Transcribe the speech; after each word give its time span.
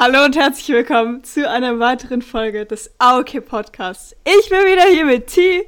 Hallo 0.00 0.24
und 0.24 0.36
herzlich 0.36 0.68
willkommen 0.68 1.24
zu 1.24 1.50
einer 1.50 1.80
weiteren 1.80 2.22
Folge 2.22 2.64
des 2.64 2.88
Aoke 2.98 3.40
Podcasts. 3.40 4.14
Ich 4.22 4.48
bin 4.48 4.60
wieder 4.60 4.84
hier 4.84 5.04
mit 5.04 5.26
T. 5.26 5.66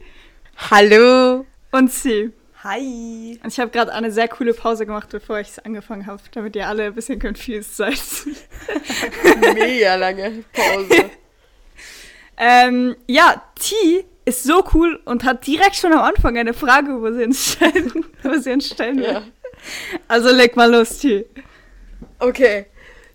Hallo. 0.70 1.44
Und 1.72 1.88
C. 1.88 2.30
Hi. 2.62 3.40
Und 3.42 3.52
ich 3.52 3.58
habe 3.58 3.72
gerade 3.72 3.92
eine 3.92 4.12
sehr 4.12 4.28
coole 4.28 4.54
Pause 4.54 4.86
gemacht, 4.86 5.08
bevor 5.10 5.40
ich 5.40 5.48
es 5.48 5.58
angefangen 5.58 6.06
habe, 6.06 6.22
damit 6.30 6.54
ihr 6.54 6.68
alle 6.68 6.84
ein 6.84 6.94
bisschen 6.94 7.18
confused 7.18 7.76
seid. 7.76 8.00
Mega 9.54 9.96
lange 9.96 10.44
Pause. 10.52 11.10
ähm, 12.36 12.94
ja, 13.08 13.42
T 13.58 14.04
ist 14.26 14.44
so 14.44 14.64
cool 14.74 15.00
und 15.06 15.24
hat 15.24 15.44
direkt 15.44 15.74
schon 15.74 15.92
am 15.92 16.02
Anfang 16.02 16.38
eine 16.38 16.54
Frage, 16.54 17.02
wo 17.02 17.10
sie 17.10 17.24
uns 17.24 17.54
stellen, 17.54 18.06
wo 18.22 18.34
sie 18.34 18.52
uns 18.52 18.68
stellen 18.68 18.98
will. 18.98 19.12
Ja. 19.12 19.22
Also 20.06 20.30
leg 20.30 20.54
mal 20.54 20.70
los, 20.70 21.00
T. 21.00 21.26
Okay. 22.20 22.66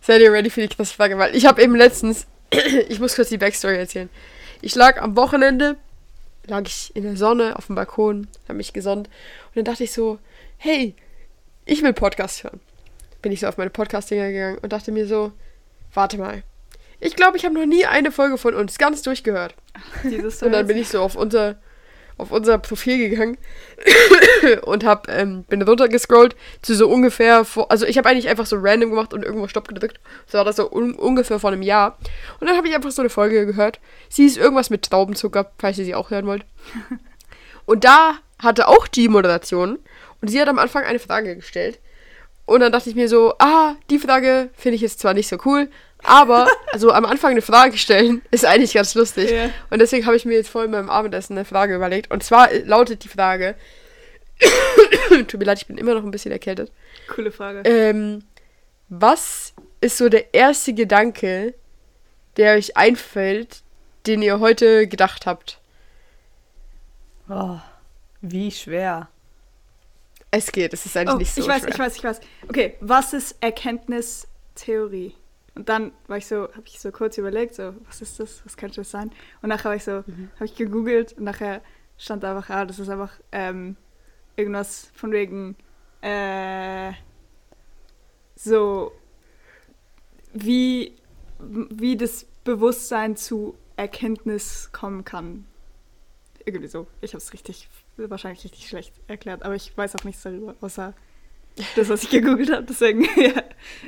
Seid 0.06 0.22
ihr 0.22 0.32
ready 0.32 0.52
für 0.52 0.62
die 0.62 0.68
krasse 0.68 0.94
Frage? 0.94 1.18
Weil 1.18 1.36
ich 1.36 1.48
habe 1.48 1.64
eben 1.64 1.76
letztens, 1.76 2.28
ich 2.90 3.00
muss 3.00 3.16
kurz 3.16 3.30
die 3.30 3.40
Backstory 3.40 3.78
erzählen. 3.78 4.10
Ich 4.62 4.76
lag 4.76 5.02
am 5.02 5.16
Wochenende, 5.16 5.78
lag 6.46 6.62
ich 6.68 6.96
in 6.96 7.02
der 7.02 7.18
Sonne 7.18 7.56
auf 7.56 7.66
dem 7.66 7.76
Balkon, 7.76 8.28
habe 8.48 8.58
mich 8.58 8.72
gesonnt 8.72 9.08
und 9.48 9.56
dann 9.56 9.66
dachte 9.66 9.84
ich 9.84 9.92
so, 9.92 10.20
hey, 10.58 10.94
ich 11.66 11.82
will 11.82 11.94
Podcast 11.94 12.44
hören. 12.44 12.60
Bin 13.24 13.32
ich 13.32 13.40
so 13.40 13.48
auf 13.48 13.58
meine 13.58 13.72
Podcast-Dinger 13.72 14.32
gegangen 14.32 14.60
und 14.60 14.74
dachte 14.74 14.92
mir 14.92 15.08
so, 15.08 15.32
warte 15.92 16.20
mal. 16.20 16.44
Ich 17.00 17.16
glaube, 17.16 17.38
ich 17.38 17.44
habe 17.44 17.56
noch 17.56 17.66
nie 17.66 17.88
eine 17.88 18.12
Folge 18.12 18.38
von 18.38 18.54
uns 18.54 18.78
ganz 18.78 19.02
durchgehört. 19.02 19.56
Dieses 20.04 20.44
Und 20.44 20.52
dann 20.52 20.68
bin 20.68 20.78
ich 20.78 20.88
so 20.88 21.02
auf 21.02 21.16
unser, 21.16 21.56
auf 22.18 22.32
unser 22.32 22.58
Profil 22.58 22.98
gegangen 23.10 23.38
und 24.64 24.84
hab, 24.86 25.10
ähm, 25.10 25.44
bin 25.44 25.62
runtergescrollt 25.62 26.36
zu 26.62 26.76
so 26.76 26.88
ungefähr 26.88 27.46
vor, 27.46 27.72
also 27.72 27.86
ich 27.86 27.98
habe 27.98 28.10
eigentlich 28.10 28.30
einfach 28.30 28.46
so 28.46 28.58
random 28.60 28.92
gemacht 28.92 29.14
und 29.14 29.24
irgendwo 29.24 29.48
Stopp 29.48 29.68
gedrückt. 29.68 30.00
So 30.28 30.38
war 30.38 30.46
das 30.46 30.56
so 30.56 30.72
un 30.72 30.96
ungefähr 30.96 31.40
vor 31.40 31.52
einem 31.52 31.62
Jahr. 31.62 31.98
Und 32.40 32.48
dann 32.48 32.58
habe 32.58 32.68
ich 32.68 32.76
einfach 32.76 32.92
so 32.92 33.02
eine 33.02 33.10
Folge 33.10 33.46
gehört. 33.46 33.80
Sie 34.10 34.26
ist 34.26 34.38
irgendwas 34.38 34.70
mit 34.70 34.84
Traubenzucker, 34.84 35.52
falls 35.58 35.78
ihr 35.78 35.86
sie 35.86 35.96
auch 35.96 36.10
hören 36.10 36.28
wollt. 36.28 36.46
Und 37.66 37.84
da 37.84 38.20
hatte 38.40 38.68
auch 38.68 38.88
die 38.88 39.08
Moderation 39.08 39.80
und 40.22 40.28
sie 40.28 40.40
hat 40.40 40.48
am 40.48 40.60
Anfang 40.60 40.84
eine 40.84 41.00
Frage 41.00 41.36
gestellt. 41.36 41.80
Und 42.46 42.60
dann 42.60 42.72
dachte 42.72 42.90
ich 42.90 42.96
mir 42.96 43.10
so, 43.10 43.34
ah, 43.40 43.76
die 43.90 43.98
Frage 43.98 44.50
finde 44.54 44.76
ich 44.76 44.82
jetzt 44.82 45.00
zwar 45.00 45.14
nicht 45.14 45.28
so 45.28 45.38
cool, 45.46 45.70
aber 46.08 46.48
also 46.72 46.92
am 46.92 47.06
Anfang 47.06 47.32
eine 47.32 47.42
Frage 47.42 47.78
stellen 47.78 48.22
ist 48.32 48.46
eigentlich 48.46 48.74
ganz 48.74 48.96
lustig. 48.96 49.32
Ja. 49.32 49.50
Und 49.70 49.80
deswegen 49.80 50.06
habe 50.06 50.16
ich 50.16 50.26
mir 50.26 50.36
jetzt 50.36 50.50
vorhin 50.50 50.72
beim 50.72 50.90
Abendessen 50.90 51.38
eine 51.38 51.46
Frage 51.46 51.76
überlegt. 51.76 52.12
Und 52.12 52.24
zwar 52.24 52.52
lautet 52.54 53.04
die 53.04 53.08
Frage, 53.10 53.56
tut 55.28 55.40
mir 55.40 55.46
leid, 55.46 55.60
ich 55.60 55.68
bin 55.68 55.78
immer 55.78 55.94
noch 55.94 56.04
ein 56.04 56.12
bisschen 56.12 56.32
erkältet. 56.32 56.72
Coole 57.08 57.32
Frage. 57.32 57.62
Ähm, 57.66 58.24
was 58.90 59.54
ist 59.82 59.98
so 59.98 60.10
der 60.10 60.34
erste 60.34 60.74
Gedanke, 60.74 61.54
der 62.38 62.56
euch 62.56 62.76
einfällt, 62.78 63.62
den 64.08 64.22
ihr 64.22 64.40
heute 64.40 64.88
gedacht 64.88 65.26
habt? 65.26 65.60
Oh, 67.30 67.58
wie 68.22 68.52
schwer. 68.52 69.10
Es 70.32 70.52
geht, 70.52 70.74
es 70.74 70.86
ist 70.86 70.98
eigentlich 70.98 71.16
Oh, 71.16 71.18
nicht 71.18 71.34
so 71.34 71.42
ich 71.42 71.48
weiß, 71.48 71.62
schwer. 71.62 71.70
ich 71.70 71.80
weiß, 71.80 71.96
ich 71.96 72.04
weiß. 72.04 72.20
Okay, 72.50 72.76
was 72.82 73.14
ist 73.14 73.36
Erkenntnistheorie? 73.42 75.16
Und 75.56 75.70
dann 75.70 75.94
war 76.08 76.18
ich 76.18 76.28
so, 76.28 76.44
habe 76.54 76.64
ich 76.66 76.80
so 76.80 76.92
kurz 76.92 77.18
überlegt, 77.18 77.56
so, 77.56 77.74
was 77.88 78.02
ist 78.02 78.20
das? 78.20 78.46
Was 78.46 78.58
könnte 78.58 78.78
das 78.78 78.92
sein? 78.92 79.12
Und 79.42 79.50
nachher 79.50 79.70
war 79.70 79.76
ich 79.76 79.84
so, 79.86 80.04
Mhm. 80.06 80.30
habe 80.36 80.46
ich 80.46 80.56
gegoogelt 80.56 81.14
und 81.14 81.24
nachher 81.24 81.62
stand 81.98 82.26
einfach, 82.26 82.50
ah, 82.50 82.66
das 82.66 82.78
ist 82.80 82.90
einfach 82.90 83.14
ähm, 83.32 83.78
irgendwas 84.36 84.92
von 84.94 85.12
wegen, 85.14 85.56
äh, 86.02 86.92
so, 88.36 88.92
wie, 90.34 90.94
wie 91.40 91.96
das 91.96 92.26
Bewusstsein 92.44 93.16
zu 93.16 93.58
Erkenntnis 93.78 94.70
kommen 94.74 95.06
kann. 95.06 95.48
Irgendwie 96.44 96.68
so. 96.68 96.86
Ich 97.02 97.14
habe 97.14 97.20
es 97.24 97.32
richtig, 97.34 97.70
wahrscheinlich 97.98 98.44
richtig 98.44 98.68
schlecht 98.68 98.94
erklärt, 99.08 99.44
aber 99.44 99.56
ich 99.56 99.76
weiß 99.76 99.96
auch 99.96 100.04
nichts 100.04 100.22
darüber, 100.24 100.56
außer 100.62 100.94
das, 101.78 101.88
was 101.90 102.04
ich 102.04 102.10
gegoogelt 102.10 102.52
habe. 102.52 102.64
Deswegen, 102.64 103.04
ja. 103.16 103.42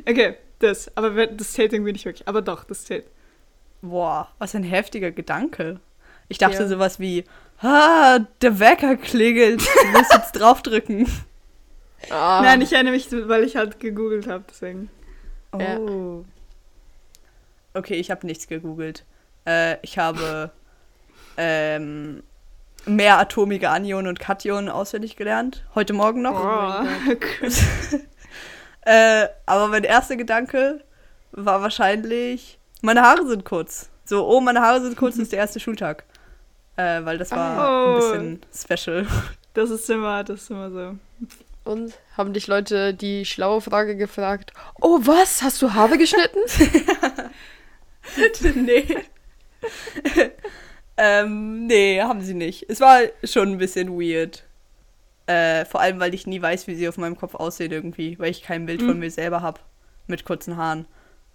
Okay, 0.10 0.38
das. 0.60 0.92
Aber 0.96 1.28
das 1.28 1.54
zählt 1.54 1.74
irgendwie 1.74 1.92
nicht 1.94 2.06
wirklich. 2.06 2.28
Aber 2.28 2.42
doch, 2.42 2.64
das 2.64 2.86
zählt. 2.86 3.06
Boah, 3.82 4.28
was 4.40 4.56
ein 4.56 4.64
heftiger 4.64 5.12
Gedanke. 5.12 5.80
Ich 6.30 6.38
dachte 6.40 6.58
Ja. 6.64 6.68
sowas 6.68 7.00
wie, 7.00 7.24
ah, 7.62 8.20
der 8.42 8.60
Wecker 8.60 8.98
klingelt, 8.98 9.62
du 9.62 9.88
musst 9.98 10.14
jetzt 10.14 10.32
draufdrücken. 10.40 11.08
Ah, 12.10 12.42
Nein, 12.44 12.62
ich 12.62 12.74
erinnere 12.74 12.94
mich, 12.94 13.08
weil 13.12 13.44
ich 13.44 13.56
halt 13.56 13.80
gegoogelt 13.80 14.28
habe, 14.28 14.44
deswegen. 14.50 14.90
Oh. 15.52 15.60
Ja. 15.60 15.80
Okay, 17.80 17.96
ich 17.96 18.12
habe 18.12 18.26
nichts 18.26 18.48
gegoogelt. 18.48 19.04
Äh, 19.46 19.78
ich 19.84 19.98
habe 19.98 20.52
ähm, 21.38 22.24
mehr 22.86 23.20
atomige 23.20 23.70
Anionen 23.70 24.08
und 24.08 24.20
Kationen 24.20 24.70
auswendig 24.70 25.16
gelernt. 25.16 25.64
Heute 25.76 25.94
Morgen 25.94 26.22
noch. 26.24 26.34
Oh, 26.40 27.16
krass. 27.20 27.64
Äh, 28.88 29.28
aber 29.46 29.68
mein 29.68 29.84
erster 29.84 30.16
Gedanke 30.16 30.82
war 31.34 31.62
wahrscheinlich, 31.62 32.58
meine 32.82 33.02
Haare 33.02 33.28
sind 33.28 33.44
kurz. 33.44 33.90
So, 34.06 34.26
oh, 34.26 34.40
meine 34.40 34.62
Haare 34.62 34.82
sind 34.82 34.96
kurz, 34.96 35.16
das 35.16 35.24
ist 35.24 35.34
der 35.34 35.40
erste 35.40 35.60
Schultag. 35.60 36.06
Äh, 36.78 37.04
weil 37.04 37.18
das 37.18 37.32
war 37.32 37.60
Ah. 37.60 37.96
ein 37.96 37.96
bisschen 37.96 38.42
special. 38.56 39.06
Das 39.54 39.72
ist 39.72 39.90
immer, 39.90 40.24
das 40.24 40.44
ist 40.44 40.52
immer 40.52 40.72
so. 40.72 40.96
Und 41.70 41.94
haben 42.16 42.32
dich 42.32 42.48
Leute 42.48 42.94
die 42.94 43.26
schlaue 43.26 43.60
Frage 43.60 43.98
gefragt, 43.98 44.54
oh 44.80 45.00
was, 45.02 45.42
hast 45.42 45.62
du 45.62 45.74
Haare 45.74 45.98
geschnitten? 45.98 46.40
nee. 48.56 48.98
ähm, 50.98 51.68
nee, 51.68 52.02
haben 52.02 52.22
sie 52.22 52.36
nicht. 52.36 52.66
Es 52.70 52.80
war 52.80 53.02
schon 53.24 53.52
ein 53.52 53.58
bisschen 53.58 54.00
weird. 54.00 54.44
Äh, 55.28 55.66
vor 55.66 55.82
allem, 55.82 56.00
weil 56.00 56.14
ich 56.14 56.26
nie 56.26 56.42
weiß, 56.42 56.68
wie 56.68 56.76
sie 56.76 56.88
auf 56.88 56.98
meinem 56.98 57.18
Kopf 57.18 57.36
aussehen 57.36 57.72
irgendwie, 57.72 58.18
weil 58.18 58.32
ich 58.32 58.42
kein 58.44 58.66
Bild 58.66 58.82
von 58.82 58.94
Mhm. 58.96 59.00
mir 59.00 59.12
selber 59.12 59.42
habe 59.42 59.60
mit 60.08 60.24
kurzen 60.26 60.58
Haaren. 60.58 60.86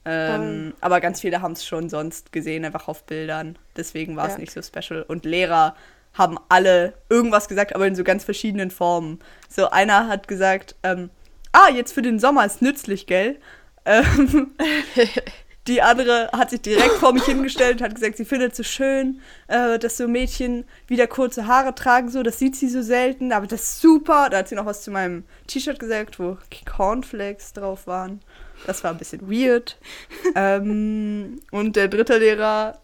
Ähm, 0.04 0.74
Aber 0.80 1.00
ganz 1.00 1.20
viele 1.20 1.42
haben 1.42 1.52
es 1.52 1.64
schon 1.64 1.88
sonst 1.88 2.32
gesehen, 2.32 2.64
einfach 2.64 2.88
auf 2.88 3.04
Bildern. 3.04 3.56
Deswegen 3.76 4.16
war 4.16 4.26
es 4.26 4.32
Ja. 4.34 4.38
nicht 4.40 4.52
so 4.52 4.60
special. 4.62 5.02
Und 5.02 5.24
Lehrer 5.24 5.76
haben 6.14 6.38
alle 6.48 6.94
irgendwas 7.08 7.48
gesagt, 7.48 7.74
aber 7.74 7.86
in 7.86 7.94
so 7.94 8.02
ganz 8.02 8.24
verschiedenen 8.24 8.70
Formen. 8.70 9.20
So 9.48 9.70
einer 9.70 10.08
hat 10.08 10.26
gesagt, 10.26 10.74
ähm, 10.82 11.10
ah, 11.52 11.68
jetzt 11.72 11.92
für 11.92 12.02
den 12.02 12.18
Sommer 12.18 12.44
ist 12.44 12.62
nützlich, 12.62 13.06
gell? 13.06 13.36
Ähm, 13.84 14.52
die 15.68 15.80
andere 15.80 16.28
hat 16.32 16.50
sich 16.50 16.60
direkt 16.60 16.94
vor 16.94 17.12
mich 17.12 17.24
hingestellt 17.24 17.80
und 17.80 17.84
hat 17.84 17.94
gesagt, 17.94 18.16
sie 18.16 18.24
findet 18.24 18.52
es 18.52 18.56
so 18.56 18.62
schön, 18.64 19.20
äh, 19.46 19.78
dass 19.78 19.96
so 19.96 20.08
Mädchen 20.08 20.64
wieder 20.88 21.06
kurze 21.06 21.46
Haare 21.46 21.74
tragen, 21.74 22.08
so, 22.08 22.22
das 22.22 22.38
sieht 22.38 22.56
sie 22.56 22.68
so 22.68 22.82
selten, 22.82 23.32
aber 23.32 23.46
das 23.46 23.62
ist 23.62 23.80
super. 23.80 24.28
Da 24.30 24.38
hat 24.38 24.48
sie 24.48 24.56
noch 24.56 24.66
was 24.66 24.82
zu 24.82 24.90
meinem 24.90 25.24
T-Shirt 25.46 25.78
gesagt, 25.78 26.18
wo 26.18 26.36
Cornflakes 26.64 27.52
drauf 27.52 27.86
waren. 27.86 28.20
Das 28.66 28.82
war 28.82 28.90
ein 28.90 28.98
bisschen 28.98 29.30
weird. 29.30 29.78
ähm, 30.34 31.40
und 31.52 31.76
der 31.76 31.88
dritte 31.88 32.18
Lehrer 32.18 32.78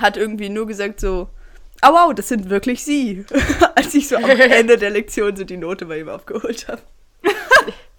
hat 0.00 0.16
irgendwie 0.16 0.48
nur 0.48 0.66
gesagt 0.66 0.98
so, 1.00 1.28
ah 1.82 1.92
wow, 1.92 2.12
das 2.12 2.28
sind 2.28 2.50
wirklich 2.50 2.82
sie. 2.82 3.24
Als 3.76 3.94
ich 3.94 4.08
so 4.08 4.16
am 4.16 4.24
Ende 4.28 4.76
der 4.76 4.90
Lektion 4.90 5.36
so 5.36 5.44
die 5.44 5.56
Note 5.56 5.86
bei 5.86 6.00
ihm 6.00 6.08
aufgeholt 6.08 6.66
habe. 6.66 6.82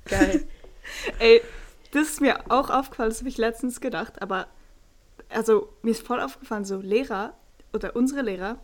Geil. 0.06 0.44
Ey, 1.20 1.42
das 1.92 2.08
ist 2.10 2.22
mir 2.22 2.40
auch 2.52 2.70
aufgefallen, 2.70 3.10
das 3.10 3.20
habe 3.20 3.30
ich 3.30 3.38
letztens 3.38 3.82
gedacht, 3.82 4.22
aber 4.22 4.48
also 5.30 5.70
mir 5.82 5.92
ist 5.92 6.06
voll 6.06 6.20
aufgefallen, 6.22 6.66
so 6.66 6.80
Lehrer 6.80 7.34
oder 7.74 7.96
unsere 7.96 8.22
Lehrer 8.22 8.58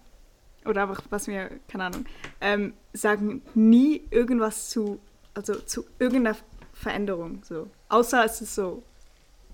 oder 0.66 0.84
einfach 0.84 1.04
was 1.10 1.28
mir, 1.28 1.50
keine 1.68 1.86
Ahnung, 1.86 2.06
ähm, 2.42 2.74
sagen 2.94 3.42
nie 3.54 4.02
irgendwas 4.10 4.70
zu, 4.70 5.00
also 5.34 5.56
zu 5.56 5.86
irgendeiner 6.00 6.38
Veränderung, 6.74 7.44
so. 7.44 7.68
Außer 7.90 8.26
es 8.26 8.42
ist 8.42 8.56
so 8.56 8.82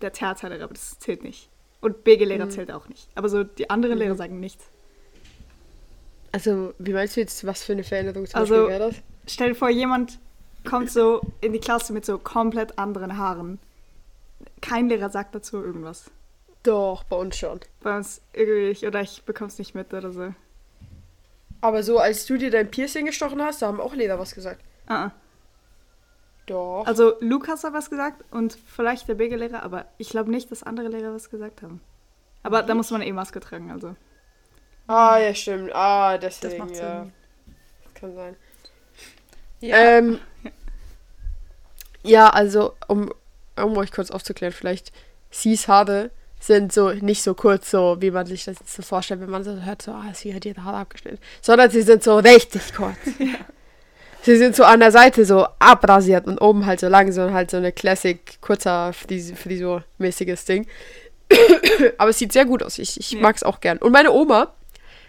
der 0.02 0.14
Theaterlehrer, 0.14 0.64
aber 0.64 0.74
das 0.74 0.98
zählt 1.00 1.24
nicht. 1.24 1.50
Und 1.82 2.04
BG-Lehrer 2.04 2.46
Mhm. 2.46 2.52
zählt 2.52 2.72
auch 2.72 2.88
nicht. 2.88 3.08
Aber 3.16 3.28
so 3.30 3.44
die 3.44 3.70
anderen 3.70 3.98
Lehrer 3.98 4.14
Mhm. 4.14 4.18
sagen 4.18 4.40
nichts. 4.40 4.66
Also, 6.32 6.74
wie 6.80 6.94
meinst 6.94 7.16
du 7.18 7.20
jetzt, 7.20 7.46
was 7.46 7.64
für 7.64 7.74
eine 7.74 7.84
Veränderung 7.84 8.26
zum 8.26 8.40
Also- 8.40 8.56
Beispiel 8.56 8.70
wäre 8.70 8.90
das? 8.92 8.96
Stell 9.28 9.50
dir 9.50 9.56
vor, 9.56 9.70
jemand 9.70 10.20
kommt 10.68 10.92
so 10.92 11.22
in 11.42 11.54
die 11.54 11.60
Klasse 11.60 11.94
mit 11.94 12.06
so 12.06 12.18
komplett 12.18 12.78
anderen 12.78 13.18
Haaren. 13.18 13.60
Kein 14.62 14.90
Lehrer 14.90 15.10
sagt 15.10 15.34
dazu 15.36 15.58
irgendwas. 15.64 16.10
Doch, 16.64 17.04
bei 17.04 17.16
uns 17.16 17.38
schon. 17.38 17.60
Bei 17.82 17.98
uns 17.98 18.22
irgendwie, 18.34 18.70
nicht, 18.70 18.86
oder 18.86 19.02
ich 19.02 19.24
bekomm's 19.24 19.58
nicht 19.58 19.74
mit 19.74 19.94
oder 19.94 20.12
so. 20.12 20.34
Aber 21.62 21.84
so, 21.84 22.00
als 22.00 22.26
du 22.26 22.38
dir 22.38 22.52
dein 22.52 22.70
Piercing 22.72 23.06
gestochen 23.06 23.42
hast, 23.42 23.62
da 23.62 23.68
haben 23.68 23.82
auch 23.82 23.94
Lehrer 23.94 24.20
was 24.20 24.34
gesagt. 24.34 24.62
Ah. 24.88 25.12
Doch. 26.48 26.84
Also 26.86 27.14
Lukas 27.20 27.64
hat 27.64 27.74
was 27.74 27.90
gesagt 27.90 28.24
und 28.32 28.58
vielleicht 28.68 29.08
der 29.08 29.16
BG-Lehrer, 29.16 29.64
aber 29.64 29.86
ich 29.98 30.10
glaube 30.10 30.32
nicht, 30.32 30.52
dass 30.52 30.64
andere 30.64 30.88
Lehrer 30.88 31.14
was 31.14 31.30
gesagt 31.30 31.62
haben. 31.62 31.82
Aber 32.44 32.64
da 32.64 32.74
muss 32.74 32.90
man 32.92 33.02
eh 33.04 33.12
Maske 33.12 33.40
tragen, 33.40 33.72
also. 33.72 33.96
ah, 34.88 35.20
ja, 35.20 35.34
stimmt. 35.36 35.72
Ah, 35.74 36.18
Das 36.18 36.40
deswegen, 36.40 36.66
macht 36.66 36.76
ja. 36.78 37.04
Sinn. 37.04 37.14
Kann 37.94 38.16
sein. 38.16 38.36
Ja. 39.60 39.78
Ähm, 39.78 40.20
ja, 42.04 42.30
also, 42.30 42.74
um, 42.88 43.12
um 43.58 43.78
euch 43.78 43.92
kurz 43.92 44.12
aufzuklären, 44.12 44.54
vielleicht, 44.54 44.92
Sis 45.32 45.68
Haare 45.68 46.12
sind 46.40 46.74
so 46.74 46.90
nicht 46.90 47.22
so 47.22 47.34
kurz, 47.36 47.70
so 47.70 47.98
wie 48.00 48.12
man 48.12 48.26
sich 48.26 48.46
das 48.46 48.58
jetzt 48.60 48.74
so 48.76 48.82
vorstellt, 48.82 49.22
wenn 49.22 49.30
man 49.30 49.44
so 49.44 49.52
hört, 49.64 49.82
so, 49.82 49.92
ah, 49.92 50.12
sie 50.14 50.34
hat 50.34 50.44
ihre 50.46 50.64
Haare 50.64 50.78
abgeschnitten, 50.78 51.20
sondern 51.42 51.70
sie 51.70 51.84
sind 51.84 52.04
so 52.04 52.18
richtig 52.18 52.74
kurz. 52.74 52.98
Sie 54.24 54.38
sind 54.38 54.56
so 54.56 54.64
an 54.66 54.82
der 54.82 54.92
Seite 54.92 55.26
so 55.26 55.48
abrasiert 55.58 56.28
und 56.28 56.40
oben 56.40 56.68
halt 56.68 56.80
so 56.80 56.88
lang, 56.88 57.12
so 57.12 57.32
halt 57.32 57.50
so 57.50 57.58
eine 57.58 57.72
Classic 57.72 58.20
kurzer 58.40 58.94
Fris 58.94 59.32
Frisur-mäßiges 59.36 60.46
Ding. 60.46 60.68
Aber 61.98 62.12
es 62.12 62.20
sieht 62.20 62.32
sehr 62.32 62.46
gut 62.46 62.62
aus. 62.62 62.78
Ich, 62.78 63.00
ich 63.00 63.14
Ja. 63.14 63.20
mag 63.22 63.36
es 63.36 63.42
auch 63.42 63.62
gern. 63.62 63.80
Und 63.80 63.92
meine 63.92 64.12
Oma, 64.12 64.54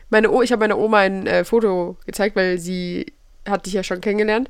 meine 0.08 0.30
o 0.30 0.40
ich 0.40 0.50
habe 0.50 0.60
meiner 0.60 0.78
Oma 0.78 1.00
ein 1.00 1.26
äh, 1.26 1.44
Foto 1.44 1.98
gezeigt, 2.06 2.36
weil 2.36 2.56
sie 2.58 3.12
hat 3.46 3.66
dich 3.66 3.74
ja 3.74 3.82
schon 3.82 4.00
kennengelernt. 4.00 4.48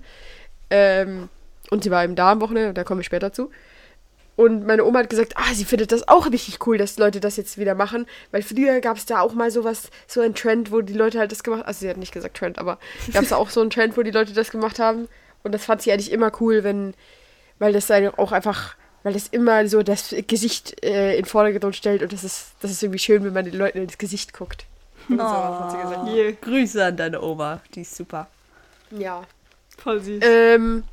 Ähm, 0.70 1.28
und 1.72 1.82
sie 1.84 1.90
war 1.90 2.04
eben 2.04 2.14
da 2.16 2.32
am 2.32 2.42
Wochenende, 2.42 2.74
da 2.74 2.84
komme 2.84 3.00
ich 3.00 3.06
später 3.06 3.32
zu. 3.32 3.50
Und 4.36 4.66
meine 4.66 4.84
Oma 4.84 4.98
hat 4.98 5.10
gesagt, 5.10 5.32
ah, 5.36 5.54
sie 5.54 5.64
findet 5.64 5.90
das 5.90 6.06
auch 6.06 6.30
richtig 6.30 6.66
cool, 6.66 6.76
dass 6.76 6.98
Leute 6.98 7.18
das 7.18 7.38
jetzt 7.38 7.56
wieder 7.56 7.74
machen. 7.74 8.06
Weil 8.30 8.42
früher 8.42 8.80
gab 8.80 8.98
es 8.98 9.06
da 9.06 9.20
auch 9.20 9.32
mal 9.32 9.50
sowas, 9.50 9.88
so 10.06 10.20
ein 10.20 10.34
Trend, 10.34 10.70
wo 10.70 10.82
die 10.82 10.92
Leute 10.92 11.18
halt 11.18 11.32
das 11.32 11.42
gemacht 11.42 11.64
Also 11.66 11.80
sie 11.80 11.88
hat 11.88 11.96
nicht 11.96 12.12
gesagt 12.12 12.36
Trend, 12.36 12.58
aber 12.58 12.78
gab 13.12 13.22
es 13.22 13.30
da 13.30 13.36
auch 13.36 13.48
so 13.48 13.62
einen 13.62 13.70
Trend, 13.70 13.96
wo 13.96 14.02
die 14.02 14.10
Leute 14.10 14.34
das 14.34 14.50
gemacht 14.50 14.78
haben. 14.78 15.08
Und 15.42 15.52
das 15.52 15.64
fand 15.64 15.80
sie 15.80 15.92
eigentlich 15.92 16.12
immer 16.12 16.30
cool, 16.40 16.62
wenn, 16.62 16.92
weil 17.58 17.72
das 17.72 17.86
dann 17.86 18.06
auch 18.08 18.32
einfach, 18.32 18.76
weil 19.02 19.14
das 19.14 19.28
immer 19.28 19.66
so 19.66 19.82
das 19.82 20.14
Gesicht 20.26 20.84
äh, 20.84 21.16
in 21.16 21.24
Vordergrund 21.24 21.74
stellt 21.74 22.02
und 22.02 22.12
das 22.12 22.22
ist, 22.22 22.52
das 22.60 22.70
ist 22.70 22.82
irgendwie 22.82 22.98
schön, 22.98 23.24
wenn 23.24 23.32
man 23.32 23.46
den 23.46 23.56
Leuten 23.56 23.78
ins 23.78 23.96
Gesicht 23.96 24.34
guckt. 24.34 24.66
Und 25.08 25.18
so 25.18 25.24
hat 25.24 25.70
sie 25.70 25.78
gesagt. 25.78 26.08
Yeah. 26.08 26.32
Grüße 26.38 26.84
an 26.84 26.96
deine 26.98 27.22
Oma, 27.22 27.62
die 27.74 27.80
ist 27.80 27.96
super. 27.96 28.28
Ja. 28.90 29.22
Voll 29.78 30.00
süß. 30.00 30.22
Ähm, 30.22 30.84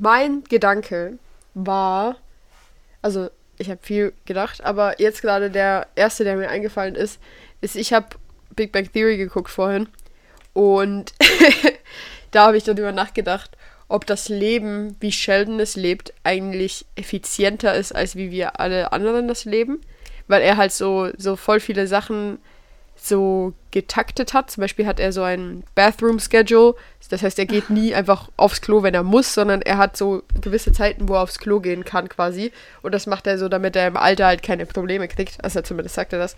mein 0.00 0.44
Gedanke 0.44 1.18
war, 1.54 2.16
also 3.02 3.28
ich 3.58 3.70
habe 3.70 3.80
viel 3.82 4.12
gedacht, 4.24 4.62
aber 4.64 5.00
jetzt 5.00 5.22
gerade 5.22 5.50
der 5.50 5.86
erste, 5.94 6.24
der 6.24 6.36
mir 6.36 6.50
eingefallen 6.50 6.94
ist, 6.94 7.20
ist, 7.60 7.76
ich 7.76 7.92
habe 7.92 8.06
Big 8.54 8.72
Bang 8.72 8.90
Theory 8.92 9.16
geguckt 9.16 9.50
vorhin 9.50 9.88
und 10.52 11.14
da 12.30 12.46
habe 12.46 12.56
ich 12.56 12.64
darüber 12.64 12.92
nachgedacht, 12.92 13.56
ob 13.88 14.06
das 14.06 14.28
Leben, 14.28 14.96
wie 15.00 15.12
Sheldon 15.12 15.60
es 15.60 15.76
lebt, 15.76 16.12
eigentlich 16.24 16.86
effizienter 16.96 17.74
ist, 17.74 17.94
als 17.94 18.16
wie 18.16 18.30
wir 18.30 18.58
alle 18.60 18.92
anderen 18.92 19.28
das 19.28 19.44
leben, 19.44 19.80
weil 20.26 20.42
er 20.42 20.56
halt 20.56 20.72
so, 20.72 21.10
so 21.16 21.36
voll 21.36 21.60
viele 21.60 21.86
Sachen 21.86 22.38
so 23.08 23.52
getaktet 23.70 24.34
hat. 24.34 24.50
Zum 24.50 24.60
Beispiel 24.62 24.86
hat 24.86 24.98
er 25.00 25.12
so 25.12 25.22
ein 25.22 25.64
Bathroom-Schedule. 25.74 26.74
Das 27.10 27.22
heißt, 27.22 27.38
er 27.38 27.46
geht 27.46 27.70
nie 27.70 27.94
einfach 27.94 28.30
aufs 28.36 28.60
Klo, 28.60 28.82
wenn 28.82 28.94
er 28.94 29.02
muss, 29.02 29.34
sondern 29.34 29.62
er 29.62 29.78
hat 29.78 29.96
so 29.96 30.22
gewisse 30.40 30.72
Zeiten, 30.72 31.08
wo 31.08 31.14
er 31.14 31.22
aufs 31.22 31.38
Klo 31.38 31.60
gehen 31.60 31.84
kann 31.84 32.08
quasi. 32.08 32.52
Und 32.82 32.92
das 32.92 33.06
macht 33.06 33.26
er 33.26 33.38
so, 33.38 33.48
damit 33.48 33.76
er 33.76 33.86
im 33.86 33.96
Alter 33.96 34.26
halt 34.26 34.42
keine 34.42 34.66
Probleme 34.66 35.08
kriegt. 35.08 35.42
Also 35.44 35.60
zumindest 35.62 35.94
sagt 35.94 36.12
er 36.12 36.18
das. 36.18 36.36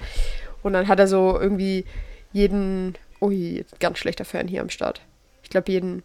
Und 0.63 0.73
dann 0.73 0.89
hat 0.89 0.99
er 0.99 1.09
so 1.09 1.39
irgendwie 1.41 1.85
jeden... 2.33 2.97
Ui, 3.21 3.65
ganz 3.81 3.99
schlechter 3.99 4.25
Fan 4.25 4.47
hier 4.47 4.61
am 4.61 4.71
Start. 4.71 5.01
Ich 5.43 5.51
glaube, 5.51 5.73
jeden 5.73 6.05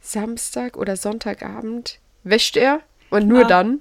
Samstag 0.00 0.76
oder 0.76 0.96
Sonntagabend 0.96 1.98
wäscht 2.24 2.56
er. 2.56 2.80
Und 3.10 3.26
nur 3.26 3.44
Ah. 3.44 3.48
dann. 3.48 3.80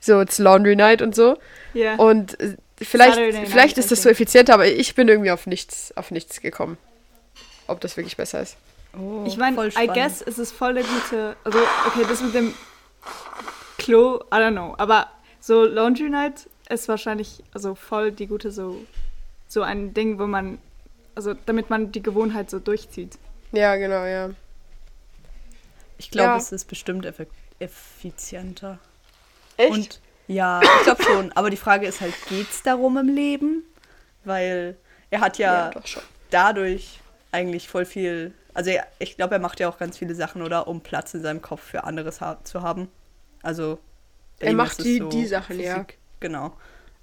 So, 0.00 0.20
it's 0.20 0.38
Laundry 0.38 0.76
Night 0.76 1.02
und 1.02 1.14
so. 1.14 1.38
Ja. 1.72 1.96
Und 1.96 2.38
äh, 2.40 2.56
vielleicht, 2.80 3.14
Saturday 3.14 3.46
vielleicht 3.46 3.78
ist 3.78 3.90
das 3.90 4.02
so 4.02 4.08
effizienter, 4.08 4.54
aber 4.54 4.66
ich 4.66 4.94
bin 4.94 5.08
irgendwie 5.08 5.30
auf 5.30 5.46
nichts, 5.46 5.96
auf 5.96 6.10
nichts 6.10 6.40
gekommen. 6.40 6.76
Ob 7.66 7.80
das 7.80 7.96
wirklich 7.96 8.16
besser 8.16 8.42
ist. 8.42 8.56
Oh, 8.98 9.24
Ich 9.26 9.36
meine, 9.36 9.68
I 9.68 9.86
guess 9.86 10.20
es 10.22 10.38
ist 10.38 10.52
voll 10.52 10.74
der 10.74 10.84
gute. 10.84 11.36
Also, 11.44 11.58
okay, 11.86 12.04
das 12.08 12.20
mit 12.22 12.34
dem 12.34 12.54
Klo, 13.78 14.16
I 14.32 14.36
don't 14.36 14.52
know. 14.52 14.74
Aber 14.78 15.08
so 15.40 15.64
Laundry 15.64 16.10
Night 16.10 16.48
ist 16.68 16.88
wahrscheinlich 16.88 17.42
also 17.52 17.74
voll 17.74 18.12
die 18.12 18.26
gute, 18.26 18.50
so, 18.50 18.84
so 19.48 19.62
ein 19.62 19.94
Ding, 19.94 20.18
wo 20.18 20.26
man. 20.26 20.58
Also, 21.16 21.34
damit 21.46 21.70
man 21.70 21.92
die 21.92 22.02
Gewohnheit 22.02 22.50
so 22.50 22.58
durchzieht. 22.58 23.18
Ja, 23.52 23.76
genau, 23.76 24.04
ja. 24.04 24.30
Ich 25.96 26.10
glaube, 26.10 26.30
Ja. 26.30 26.36
es 26.36 26.50
ist 26.50 26.66
bestimmt 26.66 27.06
effizienter. 27.60 28.78
Echt? 29.56 29.70
Und 29.70 30.00
ja, 30.26 30.60
ich 30.62 30.84
glaube 30.84 31.02
schon. 31.02 31.32
Aber 31.32 31.50
die 31.50 31.56
Frage 31.56 31.86
ist 31.86 32.00
halt, 32.00 32.14
geht's 32.28 32.62
darum 32.62 32.96
im 32.98 33.08
Leben? 33.14 33.62
Weil 34.24 34.76
er 35.10 35.20
hat 35.20 35.38
ja, 35.38 35.70
doch 35.70 35.86
schon. 35.86 36.02
dadurch 36.30 37.00
eigentlich 37.32 37.68
voll 37.68 37.84
viel. 37.84 38.32
Also 38.54 38.70
er, 38.70 38.86
ich 38.98 39.16
glaube, 39.16 39.34
er 39.34 39.40
macht 39.40 39.60
ja 39.60 39.68
auch 39.68 39.78
ganz 39.78 39.98
viele 39.98 40.14
Sachen, 40.14 40.42
oder? 40.42 40.66
Um 40.68 40.80
Platz 40.80 41.12
in 41.14 41.22
seinem 41.22 41.42
Kopf 41.42 41.62
für 41.62 41.84
anderes 41.84 42.20
ha 42.20 42.38
zu 42.44 42.62
haben. 42.62 42.88
Also. 43.42 43.78
Er 44.40 44.52
macht 44.54 44.78
ist 44.78 44.78
es 44.80 44.84
die- 44.84 45.08
die 45.08 45.26
Sachen, 45.26 45.60
ja. 45.60 45.86
Genau. 46.20 46.54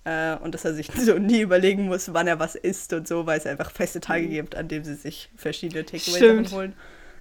Äh, 0.03 0.35
und 0.37 0.55
dass 0.55 0.65
er 0.65 0.73
sich 0.73 0.87
so 0.97 1.17
nie 1.19 1.41
überlegen 1.41 1.85
muss, 1.85 2.13
wann 2.13 2.27
er 2.27 2.39
was 2.39 2.55
isst 2.55 2.91
und 2.93 3.07
so, 3.07 3.25
weil 3.27 3.37
es 3.37 3.45
einfach 3.45 3.71
feste 3.71 3.99
Tage 3.99 4.27
gibt, 4.27 4.55
an 4.55 4.67
denen 4.67 4.83
sie 4.83 4.95
sich 4.95 5.29
verschiedene 5.35 5.85
Stimmt. 5.87 6.51
holen. 6.51 6.73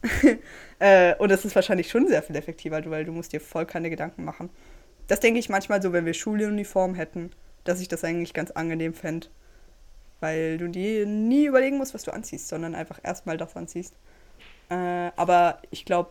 äh, 0.78 1.14
und 1.16 1.30
das 1.30 1.44
ist 1.44 1.54
wahrscheinlich 1.54 1.90
schon 1.90 2.08
sehr 2.08 2.22
viel 2.22 2.36
effektiver, 2.36 2.82
weil 2.86 3.04
du 3.04 3.12
musst 3.12 3.32
dir 3.32 3.40
voll 3.40 3.66
keine 3.66 3.90
Gedanken 3.90 4.24
machen. 4.24 4.48
Das 5.10 5.18
denke 5.18 5.40
ich 5.40 5.48
manchmal 5.48 5.82
so, 5.82 5.92
wenn 5.92 6.06
wir 6.06 6.14
Schuluniform 6.14 6.94
hätten, 6.94 7.32
dass 7.64 7.80
ich 7.80 7.88
das 7.88 8.04
eigentlich 8.04 8.32
ganz 8.32 8.52
angenehm 8.52 8.94
fände. 8.94 9.26
Weil 10.20 10.56
du 10.56 10.68
dir 10.68 11.04
nie 11.04 11.46
überlegen 11.46 11.78
musst, 11.78 11.94
was 11.94 12.04
du 12.04 12.12
anziehst, 12.12 12.46
sondern 12.46 12.76
einfach 12.76 13.00
erstmal 13.02 13.36
das 13.36 13.56
anziehst. 13.56 13.92
Äh, 14.68 15.10
aber 15.16 15.62
ich 15.72 15.84
glaube, 15.84 16.10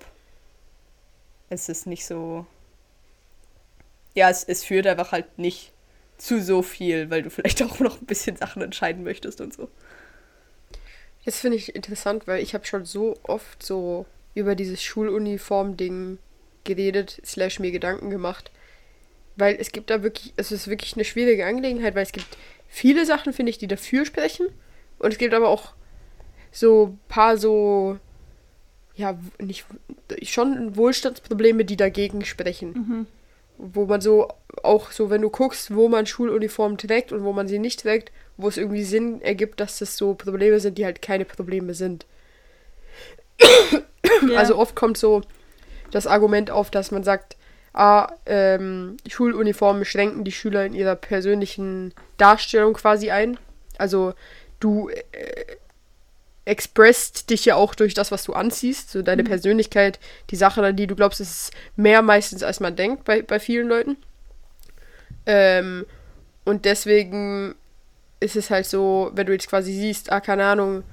es 1.47 1.69
ist 1.69 1.87
nicht 1.87 2.05
so. 2.05 2.45
Ja, 4.15 4.29
es, 4.29 4.43
es 4.43 4.65
führt 4.65 4.85
einfach 4.85 5.13
halt 5.13 5.39
nicht 5.39 5.71
zu 6.17 6.41
so 6.41 6.61
viel, 6.61 7.09
weil 7.09 7.23
du 7.23 7.29
vielleicht 7.29 7.63
auch 7.63 7.79
noch 7.79 8.01
ein 8.01 8.05
bisschen 8.05 8.35
Sachen 8.35 8.61
entscheiden 8.61 9.05
möchtest 9.05 9.39
und 9.39 9.53
so. 9.53 9.69
Das 11.23 11.39
finde 11.39 11.55
ich 11.55 11.73
interessant, 11.73 12.27
weil 12.27 12.43
ich 12.43 12.53
habe 12.53 12.65
schon 12.65 12.83
so 12.83 13.17
oft 13.23 13.63
so 13.63 14.05
über 14.35 14.55
dieses 14.55 14.83
Schuluniform-Ding 14.83 16.17
geredet, 16.65 17.21
slash 17.23 17.59
mir 17.59 17.71
Gedanken 17.71 18.09
gemacht. 18.09 18.51
Weil 19.39 19.55
es 19.59 19.71
gibt 19.71 19.89
da 19.89 20.03
wirklich, 20.03 20.33
es 20.35 20.51
ist 20.51 20.67
wirklich 20.67 20.95
eine 20.95 21.05
schwierige 21.05 21.45
Angelegenheit, 21.45 21.95
weil 21.95 22.03
es 22.03 22.11
gibt 22.11 22.27
viele 22.67 23.05
Sachen, 23.05 23.33
finde 23.33 23.49
ich, 23.51 23.57
die 23.57 23.67
dafür 23.67 24.05
sprechen. 24.05 24.47
Und 24.99 25.13
es 25.13 25.17
gibt 25.17 25.33
aber 25.33 25.47
auch 25.47 25.73
so 26.51 26.87
ein 26.87 26.99
paar 27.07 27.37
so, 27.37 27.97
ja, 28.95 29.17
nicht, 29.39 29.65
schon 30.23 30.75
Wohlstandsprobleme, 30.75 31.63
die 31.63 31.77
dagegen 31.77 32.25
sprechen. 32.25 33.07
Wo 33.57 33.85
man 33.85 34.01
so, 34.01 34.27
auch 34.63 34.91
so, 34.91 35.09
wenn 35.09 35.21
du 35.21 35.29
guckst, 35.29 35.73
wo 35.73 35.87
man 35.89 36.05
Schuluniformen 36.05 36.77
trägt 36.77 37.11
und 37.11 37.23
wo 37.23 37.33
man 37.33 37.47
sie 37.47 37.59
nicht 37.59 37.81
trägt, 37.81 38.11
wo 38.37 38.47
es 38.47 38.57
irgendwie 38.57 38.83
Sinn 38.83 39.21
ergibt, 39.21 39.59
dass 39.59 39.79
das 39.79 39.95
so 39.95 40.13
Probleme 40.13 40.59
sind, 40.59 40.77
die 40.77 40.85
halt 40.85 41.01
keine 41.01 41.25
Probleme 41.25 41.73
sind. 41.73 42.05
Ja. 44.27 44.37
Also 44.37 44.57
oft 44.57 44.75
kommt 44.75 44.97
so 44.97 45.21
das 45.91 46.07
Argument 46.07 46.51
auf, 46.51 46.71
dass 46.71 46.91
man 46.91 47.03
sagt, 47.03 47.37
ah, 47.73 48.11
ähm, 48.25 48.97
Schuluniformen 49.07 49.85
schränken 49.85 50.23
die 50.23 50.31
Schüler 50.31 50.65
in 50.65 50.73
ihrer 50.73 50.95
persönlichen 50.95 51.93
Darstellung 52.17 52.73
quasi 52.73 53.11
ein. 53.11 53.37
Also 53.77 54.13
du 54.59 54.89
äh, 54.89 55.57
expresst 56.45 57.29
dich 57.29 57.45
ja 57.45 57.55
auch 57.55 57.75
durch 57.75 57.93
das, 57.93 58.11
was 58.11 58.23
du 58.23 58.33
anziehst, 58.33 58.91
so 58.91 59.01
deine 59.01 59.23
Persönlichkeit, 59.23 59.99
die 60.31 60.35
Sache, 60.35 60.63
an 60.63 60.75
die 60.75 60.87
du 60.87 60.95
glaubst, 60.95 61.21
ist 61.21 61.51
mehr 61.75 62.01
meistens, 62.01 62.43
als 62.43 62.59
man 62.59 62.75
denkt 62.75 63.05
bei, 63.05 63.21
bei 63.21 63.39
vielen 63.39 63.67
Leuten. 63.67 63.97
Ähm, 65.25 65.85
und 66.45 66.65
deswegen 66.65 67.55
ist 68.19 68.35
es 68.35 68.49
halt 68.49 68.65
so, 68.65 69.11
wenn 69.13 69.27
du 69.27 69.33
jetzt 69.33 69.47
quasi 69.47 69.71
siehst, 69.71 70.11
ah, 70.11 70.19
keine 70.19 70.45
Ahnung, 70.45 70.83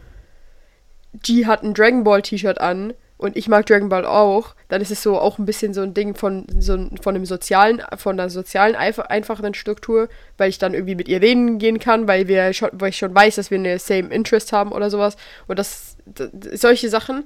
G 1.23 1.47
hat 1.47 1.63
ein 1.63 1.73
Dragon 1.73 2.05
Ball 2.05 2.23
T-Shirt 2.23 2.61
an 2.61 2.93
und 3.19 3.37
ich 3.37 3.49
mag 3.49 3.65
Dragon 3.67 3.89
Ball 3.89 4.05
auch, 4.05 4.55
dann 4.69 4.83
ist 4.83 4.91
es 4.91 5.03
so 5.03 5.19
auch 5.19 5.39
ein 5.39 5.47
bisschen 5.47 5.73
so 5.73 5.81
ein 5.81 5.95
Ding 5.95 6.15
von 6.15 6.47
so 6.59 6.77
von 7.01 7.15
einem 7.15 7.25
sozialen, 7.25 7.81
von 7.97 8.19
einer 8.21 8.29
sozialen 8.29 8.77
einf- 8.77 9.01
einfacheren 9.01 9.55
Struktur, 9.55 10.09
weil 10.37 10.51
ich 10.51 10.59
dann 10.59 10.75
irgendwie 10.75 10.95
mit 10.97 11.09
ihr 11.09 11.23
reden 11.23 11.59
gehen 11.59 11.79
kann, 11.79 12.07
weil 12.09 12.29
wir 12.29 12.53
schon, 12.53 12.71
weil 12.73 12.91
ich 12.91 12.99
schon 12.99 13.15
weiß, 13.15 13.37
dass 13.37 13.51
wir 13.51 13.59
eine 13.59 13.79
same 13.79 14.09
Interest 14.13 14.53
haben 14.53 14.73
oder 14.73 14.91
sowas 14.91 15.17
und 15.47 15.59
das, 15.59 15.97
d- 16.05 16.29
d- 16.33 16.57
solche 16.57 16.89
Sachen. 16.91 17.25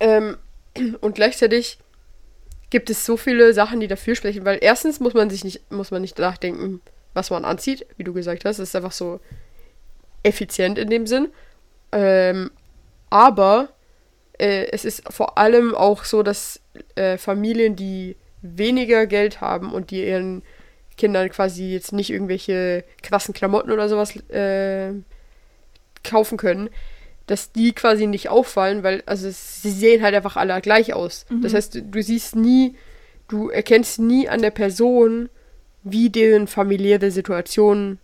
Ähm, 0.00 0.36
und 1.00 1.14
gleichzeitig 1.14 1.78
gibt 2.70 2.90
es 2.90 3.04
so 3.06 3.16
viele 3.16 3.52
Sachen, 3.54 3.80
die 3.80 3.88
dafür 3.88 4.14
sprechen, 4.14 4.44
weil 4.44 4.58
erstens 4.60 5.00
muss 5.00 5.14
man 5.14 5.30
sich 5.30 5.44
nicht, 5.44 5.70
muss 5.70 5.90
man 5.90 6.02
nicht 6.02 6.18
nachdenken, 6.18 6.80
was 7.14 7.30
man 7.30 7.44
anzieht, 7.44 7.86
wie 7.96 8.04
du 8.04 8.12
gesagt 8.12 8.44
hast. 8.44 8.58
Es 8.58 8.70
ist 8.70 8.76
einfach 8.76 8.92
so 8.92 9.20
effizient 10.22 10.78
in 10.78 10.88
dem 10.88 11.06
Sinn. 11.06 11.28
Ähm, 11.92 12.50
aber 13.10 13.68
äh, 14.42 14.66
es 14.72 14.84
ist 14.84 15.04
vor 15.12 15.38
allem 15.38 15.74
auch 15.74 16.04
so, 16.04 16.24
dass 16.24 16.60
äh, 16.96 17.16
Familien, 17.16 17.76
die 17.76 18.16
weniger 18.42 19.06
Geld 19.06 19.40
haben 19.40 19.72
und 19.72 19.92
die 19.92 20.04
ihren 20.04 20.42
Kindern 20.96 21.30
quasi 21.30 21.72
jetzt 21.72 21.92
nicht 21.92 22.10
irgendwelche 22.10 22.84
krassen 23.02 23.34
Klamotten 23.34 23.70
oder 23.70 23.88
sowas 23.88 24.16
äh, 24.30 24.94
kaufen 26.02 26.38
können, 26.38 26.70
dass 27.28 27.52
die 27.52 27.72
quasi 27.72 28.08
nicht 28.08 28.28
auffallen, 28.30 28.82
weil 28.82 29.04
also 29.06 29.30
sie 29.30 29.70
sehen 29.70 30.02
halt 30.02 30.14
einfach 30.16 30.36
alle 30.36 30.60
gleich 30.60 30.92
aus. 30.92 31.24
Das 31.40 31.54
heißt, 31.54 31.76
du, 31.76 31.82
du 31.82 32.02
siehst 32.02 32.34
nie, 32.34 32.74
du 33.28 33.48
erkennst 33.48 34.00
nie 34.00 34.28
an 34.28 34.42
der 34.42 34.50
Person, 34.50 35.28
wie 35.84 36.10
deren 36.10 36.48
familiäre 36.48 37.12
Situation, 37.12 37.98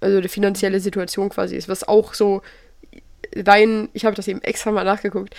also 0.00 0.20
die 0.20 0.28
finanzielle 0.28 0.78
Situation 0.78 1.30
quasi 1.30 1.56
ist, 1.56 1.68
was 1.68 1.86
auch 1.86 2.14
so 2.14 2.42
rein, 3.34 3.88
ich 3.92 4.04
habe 4.04 4.16
das 4.16 4.28
eben 4.28 4.42
extra 4.42 4.70
mal 4.70 4.84
nachgeguckt, 4.84 5.34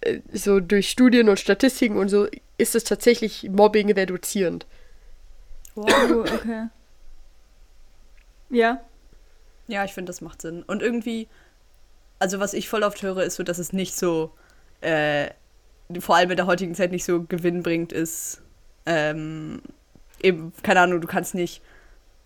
äh, 0.00 0.20
so 0.32 0.60
durch 0.60 0.90
Studien 0.90 1.28
und 1.28 1.38
Statistiken 1.38 1.96
und 1.96 2.08
so 2.08 2.26
ist 2.58 2.74
es 2.74 2.84
tatsächlich 2.84 3.48
Mobbing 3.50 3.92
reduzierend. 3.92 4.66
Wow, 5.74 6.30
okay. 6.32 6.68
Ja. 8.50 8.80
Ja, 9.68 9.84
ich 9.84 9.92
finde, 9.92 10.10
das 10.10 10.20
macht 10.20 10.42
Sinn. 10.42 10.62
Und 10.64 10.82
irgendwie, 10.82 11.28
also 12.18 12.40
was 12.40 12.54
ich 12.54 12.68
voll 12.68 12.82
oft 12.82 13.02
höre, 13.02 13.22
ist 13.22 13.36
so, 13.36 13.42
dass 13.42 13.58
es 13.58 13.72
nicht 13.72 13.96
so, 13.96 14.32
äh, 14.80 15.30
vor 16.00 16.16
allem 16.16 16.30
in 16.30 16.36
der 16.36 16.46
heutigen 16.46 16.74
Zeit 16.74 16.90
nicht 16.90 17.04
so 17.04 17.22
gewinnbringend 17.22 17.92
ist. 17.92 18.42
Ähm, 18.86 19.62
eben, 20.22 20.52
keine 20.62 20.80
Ahnung, 20.80 21.00
du 21.00 21.06
kannst 21.06 21.34
nicht 21.34 21.62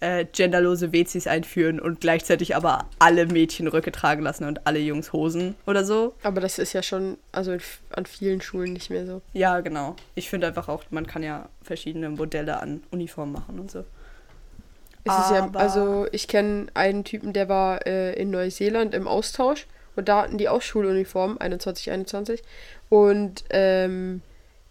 äh, 0.04 0.26
genderlose 0.30 0.92
Wezis 0.92 1.26
einführen 1.26 1.80
und 1.80 2.00
gleichzeitig 2.00 2.54
aber 2.54 2.84
alle 2.98 3.26
Mädchen 3.26 3.68
Röcke 3.68 3.90
tragen 3.90 4.22
lassen 4.22 4.44
und 4.44 4.66
alle 4.66 4.78
Jungs 4.78 5.14
Hosen 5.14 5.54
oder 5.66 5.82
so. 5.82 6.14
Aber 6.22 6.42
das 6.42 6.58
ist 6.58 6.74
ja 6.74 6.82
schon, 6.82 7.16
also 7.32 7.56
an 7.90 8.04
vielen 8.04 8.42
Schulen 8.42 8.74
nicht 8.74 8.90
mehr 8.90 9.06
so. 9.06 9.22
Ja, 9.32 9.60
genau. 9.60 9.96
Ich 10.14 10.28
finde 10.28 10.48
einfach 10.48 10.68
auch, 10.68 10.82
man 10.90 11.06
kann 11.06 11.22
ja 11.22 11.48
verschiedene 11.62 12.10
Modelle 12.10 12.60
an 12.60 12.82
Uniformen 12.90 13.32
machen 13.32 13.58
und 13.58 13.70
so. 13.70 13.80
Es 15.06 15.18
ist 15.18 15.30
ja, 15.30 15.50
also 15.54 16.06
ich 16.12 16.28
kenne 16.28 16.66
einen 16.74 17.04
Typen, 17.04 17.32
der 17.32 17.48
war 17.48 17.86
äh, 17.86 18.12
in 18.14 18.30
Neuseeland 18.30 18.94
im 18.94 19.08
Austausch 19.08 19.66
und 19.96 20.08
da 20.08 20.22
hatten 20.22 20.36
die 20.36 20.50
auch 20.50 20.60
Schuluniformen, 20.60 21.38
21, 21.38 21.90
21. 21.90 22.42
Und 22.90 23.44
ähm, 23.50 24.20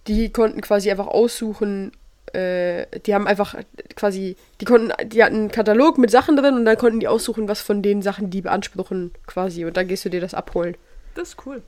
die 0.07 0.31
konnten 0.31 0.61
quasi 0.61 0.91
einfach 0.91 1.07
aussuchen, 1.07 1.91
äh, 2.33 2.87
die 3.05 3.13
haben 3.13 3.27
einfach 3.27 3.55
quasi, 3.95 4.35
die 4.59 4.65
konnten, 4.65 4.91
die 5.09 5.23
hatten 5.23 5.35
einen 5.35 5.51
Katalog 5.51 5.97
mit 5.97 6.11
Sachen 6.11 6.35
drin 6.35 6.55
und 6.55 6.65
dann 6.65 6.77
konnten 6.77 6.99
die 6.99 7.07
aussuchen, 7.07 7.47
was 7.47 7.61
von 7.61 7.81
den 7.81 8.01
Sachen 8.01 8.29
die 8.29 8.41
beanspruchen 8.41 9.11
quasi. 9.27 9.65
Und 9.65 9.77
dann 9.77 9.87
gehst 9.87 10.05
du 10.05 10.09
dir 10.09 10.21
das 10.21 10.33
abholen. 10.33 10.75
Das 11.15 11.29
ist 11.29 11.45
cool. 11.45 11.61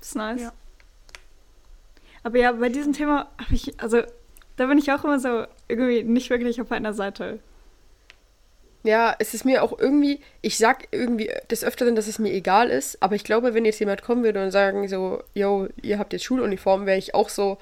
Das 0.00 0.08
ist 0.08 0.14
nice. 0.16 0.40
Ja. 0.42 0.52
Aber 2.22 2.38
ja, 2.38 2.52
bei 2.52 2.68
diesem 2.68 2.92
Thema 2.92 3.28
habe 3.38 3.54
ich, 3.54 3.78
also 3.80 4.02
da 4.56 4.66
bin 4.66 4.78
ich 4.78 4.90
auch 4.92 5.04
immer 5.04 5.18
so 5.18 5.46
irgendwie 5.68 6.02
nicht 6.02 6.30
wirklich 6.30 6.60
auf 6.60 6.72
einer 6.72 6.94
Seite. 6.94 7.38
Ja, 8.82 9.16
es 9.18 9.32
ist 9.32 9.46
mir 9.46 9.62
auch 9.62 9.78
irgendwie, 9.78 10.20
ich 10.42 10.58
sag 10.58 10.88
irgendwie 10.90 11.30
des 11.50 11.64
Öfteren, 11.64 11.96
dass 11.96 12.06
es 12.06 12.18
mir 12.18 12.32
egal 12.32 12.68
ist, 12.68 13.02
aber 13.02 13.14
ich 13.14 13.24
glaube, 13.24 13.54
wenn 13.54 13.64
jetzt 13.64 13.80
jemand 13.80 14.02
kommen 14.02 14.24
würde 14.24 14.44
und 14.44 14.50
sagen 14.50 14.86
so, 14.88 15.22
yo, 15.32 15.68
ihr 15.80 15.98
habt 15.98 16.12
jetzt 16.12 16.24
Schuluniform, 16.24 16.84
wäre 16.84 16.98
ich 16.98 17.14
auch 17.14 17.30
so, 17.30 17.56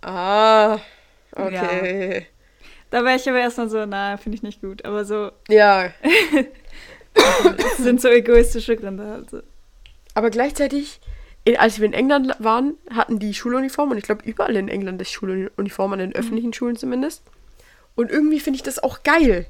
ah, 0.00 0.78
okay. 1.38 2.26
Da 2.90 3.04
wäre 3.04 3.16
ich 3.16 3.28
aber 3.28 3.38
erstmal 3.40 3.68
so, 3.68 3.84
na, 3.86 4.16
finde 4.16 4.36
ich 4.36 4.42
nicht 4.42 4.60
gut. 4.62 4.84
Aber 4.84 5.04
so, 5.04 5.30
Ja, 5.48 5.90
das 7.56 7.76
sind 7.78 8.00
so 8.00 8.08
egoistische 8.08 8.76
Gründe. 8.76 9.04
Also. 9.04 9.42
aber 10.14 10.30
gleichzeitig, 10.30 11.00
als 11.58 11.78
wir 11.78 11.86
in 11.86 11.92
England 11.92 12.34
waren, 12.38 12.74
hatten 12.94 13.18
die 13.18 13.34
Schuluniform 13.34 13.90
und 13.90 13.98
ich 13.98 14.04
glaube, 14.04 14.24
überall 14.24 14.56
in 14.56 14.68
England 14.68 15.00
ist 15.02 15.12
Schuluniform, 15.12 15.92
an 15.92 15.98
den 15.98 16.14
öffentlichen 16.14 16.52
Schulen 16.52 16.76
zumindest. 16.76 17.22
Und 17.94 18.10
irgendwie 18.10 18.40
finde 18.40 18.56
ich 18.56 18.62
das 18.62 18.78
auch 18.82 19.02
geil. 19.02 19.46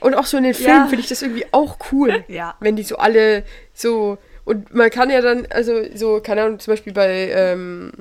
Und 0.00 0.14
auch 0.14 0.26
so 0.26 0.36
in 0.36 0.44
den 0.44 0.54
Filmen 0.54 0.82
Ja. 0.82 0.86
finde 0.86 1.00
ich 1.02 1.08
das 1.08 1.22
irgendwie 1.22 1.46
auch 1.52 1.78
cool. 1.92 2.24
Ja. 2.28 2.54
wenn 2.60 2.76
die 2.76 2.82
so 2.82 2.96
alle 2.96 3.44
so 3.74 4.18
und 4.44 4.74
man 4.74 4.90
kann 4.90 5.10
ja 5.10 5.20
dann 5.20 5.46
also 5.50 5.82
so 5.94 6.20
keine 6.20 6.42
Ahnung 6.42 6.58
zum 6.58 6.72
Beispiel 6.72 6.92
bei 6.92 7.30
ähm, 7.32 7.92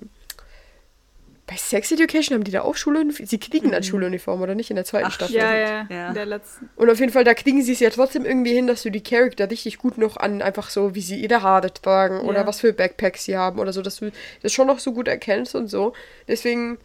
bei 1.50 1.56
Sex 1.56 1.92
Education 1.92 2.36
haben 2.36 2.44
die 2.44 2.52
da 2.52 2.62
auch 2.62 2.76
Schuluniform 2.76 3.26
sie 3.26 3.40
kriegen 3.40 3.72
dann 3.72 3.82
Schuluniform 3.82 4.40
oder 4.42 4.54
nicht 4.54 4.70
in 4.70 4.76
der 4.76 4.86
zweiten 4.86 5.08
Ach, 5.08 5.12
Staffel 5.14 5.36
Ja, 5.36 5.56
ja, 5.56 5.88
Ja. 5.90 6.08
in 6.10 6.14
der 6.14 6.26
letzten. 6.28 6.70
und 6.76 6.90
auf 6.92 7.00
jeden 7.00 7.12
Fall 7.12 7.24
da 7.24 7.34
kriegen 7.34 7.64
sie 7.64 7.72
es 7.74 7.80
ja 7.80 7.90
trotzdem 7.90 8.24
irgendwie 8.24 8.54
hin 8.54 8.68
dass 8.68 8.84
du 8.84 8.92
die 8.92 9.02
Charakter 9.02 9.50
richtig 9.50 9.80
gut 9.80 9.98
noch 9.98 10.16
an 10.18 10.44
einfach 10.44 10.70
so 10.70 10.94
wie 10.94 11.02
sie 11.02 11.20
ihre 11.20 11.42
Haare 11.42 11.74
tragen 11.74 12.20
oder 12.22 12.42
Ja. 12.42 12.46
was 12.48 12.60
für 12.60 12.72
Backpacks 12.72 13.24
sie 13.26 13.36
haben 13.36 13.58
oder 13.60 13.74
so 13.74 13.82
dass 13.82 13.96
du 13.96 14.12
das 14.44 14.54
schon 14.54 14.68
noch 14.68 14.78
so 14.80 14.94
gut 14.94 15.08
erkennst 15.08 15.56
und 15.56 15.68
so 15.70 15.94
deswegen 16.28 16.78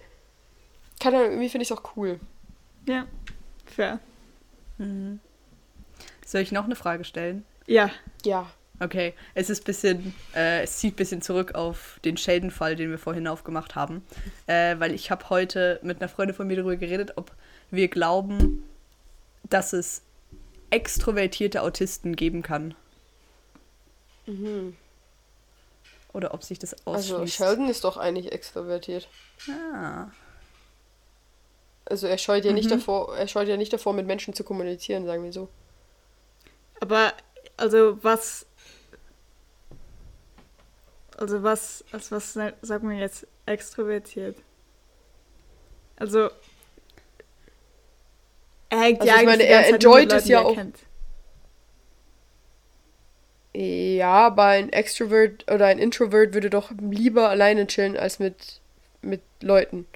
keine 1.01 1.19
Ahnung 1.19 1.31
irgendwie 1.33 1.49
finde 1.51 1.65
ich 1.65 1.71
es 1.71 1.77
auch 1.77 1.83
cool 1.97 2.19
Ja, 2.87 3.07
fair. 3.67 4.01
Mhm. 4.79 5.21
Soll 6.27 6.41
ich 6.41 6.53
noch 6.53 6.65
eine 6.65 6.75
Frage 6.77 7.05
stellen? 7.05 7.45
Ja, 7.67 7.91
ja 8.25 8.47
Okay, 8.81 9.15
es 9.35 9.51
ist 9.51 9.65
bisschen, 9.65 10.15
äh, 10.35 10.63
es 10.63 10.79
zieht 10.79 10.95
ein 10.95 10.97
bisschen 10.97 11.23
zurück 11.23 11.55
auf 11.55 12.01
den 12.05 12.17
Sheldon-Fall, 12.17 12.75
den 12.77 12.91
wir 12.91 12.99
vorhin 12.99 13.29
aufgemacht 13.29 13.77
haben. 13.77 14.05
Äh, 14.47 14.79
weil 14.81 14.93
ich 14.95 15.11
habe 15.11 15.31
heute 15.31 15.79
mit 15.83 16.01
einer 16.01 16.09
Freundin 16.09 16.35
von 16.35 16.47
mir 16.49 16.57
darüber 16.57 16.77
geredet, 16.77 17.13
ob 17.17 17.31
wir 17.71 17.89
glauben, 17.89 18.65
dass 19.49 19.73
es 19.73 20.03
extrovertierte 20.71 21.63
Autisten 21.63 22.17
geben 22.17 22.43
kann. 22.43 22.75
Oder 26.13 26.35
ob 26.35 26.43
sich 26.43 26.59
das 26.59 26.75
ausschließt. 26.87 27.13
also 27.15 27.27
Sheldon 27.27 27.69
ist 27.69 27.85
doch 27.85 27.97
eigentlich 27.97 28.33
extrovertiert 28.33 29.07
Ah. 29.51 30.07
also 31.85 32.07
er 32.07 32.17
scheut 32.19 32.45
ja 32.45 32.53
nicht 32.53 32.67
Mhm. 32.67 32.71
davor 32.79 33.17
er 33.17 33.29
scheut 33.29 33.49
ja 33.49 33.57
nicht 33.59 33.73
davor 33.73 33.93
mit 33.93 34.07
Menschen 34.07 34.33
zu 34.33 34.43
kommunizieren 34.43 35.05
sagen 35.05 35.23
wir 35.25 35.33
so 35.33 35.49
aber 36.81 37.13
also 37.57 37.99
was. 38.03 38.47
Also 41.17 41.43
was, 41.43 41.85
als 41.93 42.11
was 42.11 42.33
sagt 42.35 42.83
man 42.83 42.99
jetzt 42.99 43.27
extrovertiert? 43.47 44.37
Also. 45.97 46.31
Er 48.71 48.81
hängt 48.81 49.01
Also 49.01 49.09
ja 49.13 49.15
ich 49.23 49.29
eigentlich 49.29 49.39
meine, 49.39 49.43
er 49.45 49.69
enjoyt 49.69 50.13
es 50.13 50.27
ja 50.27 50.41
auch. 50.41 50.55
kennt. 50.55 50.79
Ja, 53.57 54.27
aber 54.27 54.47
ein 54.47 54.73
Extrovert 54.73 55.51
oder 55.51 55.67
ein 55.67 55.79
Introvert 55.79 56.35
würde 56.35 56.51
doch 56.51 56.73
lieber 56.73 57.29
alleine 57.29 57.69
chillen 57.69 57.97
als 57.97 58.19
mit, 58.19 58.61
mit 59.01 59.23
Leuten. 59.41 59.87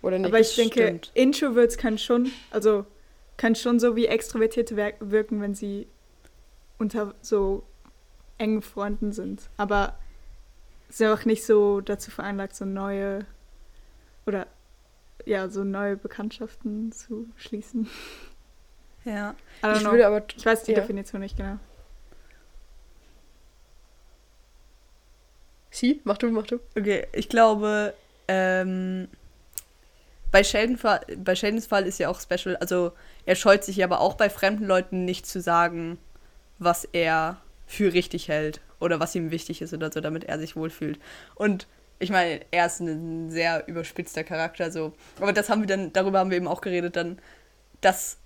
Oder 0.00 0.18
nicht? 0.18 0.28
Aber 0.28 0.40
ich 0.40 0.54
denke, 0.56 0.82
stimmt. 0.82 1.10
Introverts 1.12 1.76
können 1.76 1.98
schon, 1.98 2.32
also 2.50 2.86
können 3.36 3.54
schon 3.54 3.78
so 3.80 3.96
wie 3.96 4.06
Extrovertierte 4.06 4.76
wirken, 5.00 5.42
wenn 5.42 5.54
sie 5.54 5.86
unter 6.78 7.14
so 7.20 7.62
engen 8.38 8.62
Freunden 8.62 9.12
sind. 9.12 9.50
Aber 9.58 9.98
sind 10.96 11.08
auch 11.08 11.24
nicht 11.24 11.44
so 11.44 11.80
dazu 11.80 12.10
veranlagt, 12.10 12.54
so 12.54 12.64
neue 12.64 13.26
oder 14.26 14.46
ja, 15.24 15.48
so 15.48 15.64
neue 15.64 15.96
Bekanntschaften 15.96 16.92
zu 16.92 17.28
schließen. 17.36 17.88
Ja. 19.04 19.34
Ich 19.74 19.80
know. 19.80 19.90
würde 19.90 20.06
aber. 20.06 20.22
ich 20.36 20.44
weiß 20.44 20.64
die 20.64 20.72
ja. 20.72 20.80
Definition 20.80 21.20
nicht 21.20 21.36
genau. 21.36 21.58
Sie? 25.70 26.00
Mach 26.04 26.18
du, 26.18 26.30
mach 26.30 26.46
du. 26.46 26.60
Okay, 26.76 27.06
ich 27.12 27.28
glaube, 27.28 27.94
ähm, 28.28 29.08
bei, 30.30 30.44
Sheldon, 30.44 30.78
bei 31.16 31.34
Sheldons 31.34 31.66
Fall 31.66 31.86
ist 31.86 31.98
ja 31.98 32.10
auch 32.10 32.20
special, 32.20 32.56
also 32.56 32.92
er 33.24 33.36
scheut 33.36 33.64
sich 33.64 33.82
aber 33.82 34.00
auch 34.00 34.14
bei 34.14 34.28
fremden 34.28 34.66
Leuten 34.66 35.04
nicht 35.06 35.26
zu 35.26 35.40
sagen, 35.40 35.98
was 36.58 36.84
er 36.84 37.40
für 37.66 37.94
richtig 37.94 38.28
hält 38.28 38.60
oder 38.82 39.00
was 39.00 39.14
ihm 39.14 39.30
wichtig 39.30 39.62
ist 39.62 39.72
oder 39.72 39.90
so, 39.90 40.00
damit 40.00 40.24
er 40.24 40.38
sich 40.38 40.56
wohlfühlt. 40.56 40.98
Und 41.34 41.66
ich 41.98 42.10
meine, 42.10 42.40
er 42.50 42.66
ist 42.66 42.80
ein 42.80 43.30
sehr 43.30 43.66
überspitzter 43.68 44.24
Charakter, 44.24 44.70
so. 44.72 44.92
Aber 45.20 45.32
das 45.32 45.48
haben 45.48 45.62
wir 45.62 45.68
dann, 45.68 45.92
darüber 45.92 46.18
haben 46.18 46.30
wir 46.30 46.36
eben 46.36 46.48
auch 46.48 46.60
geredet, 46.60 46.96
dann, 46.96 47.18
dass 47.80 48.18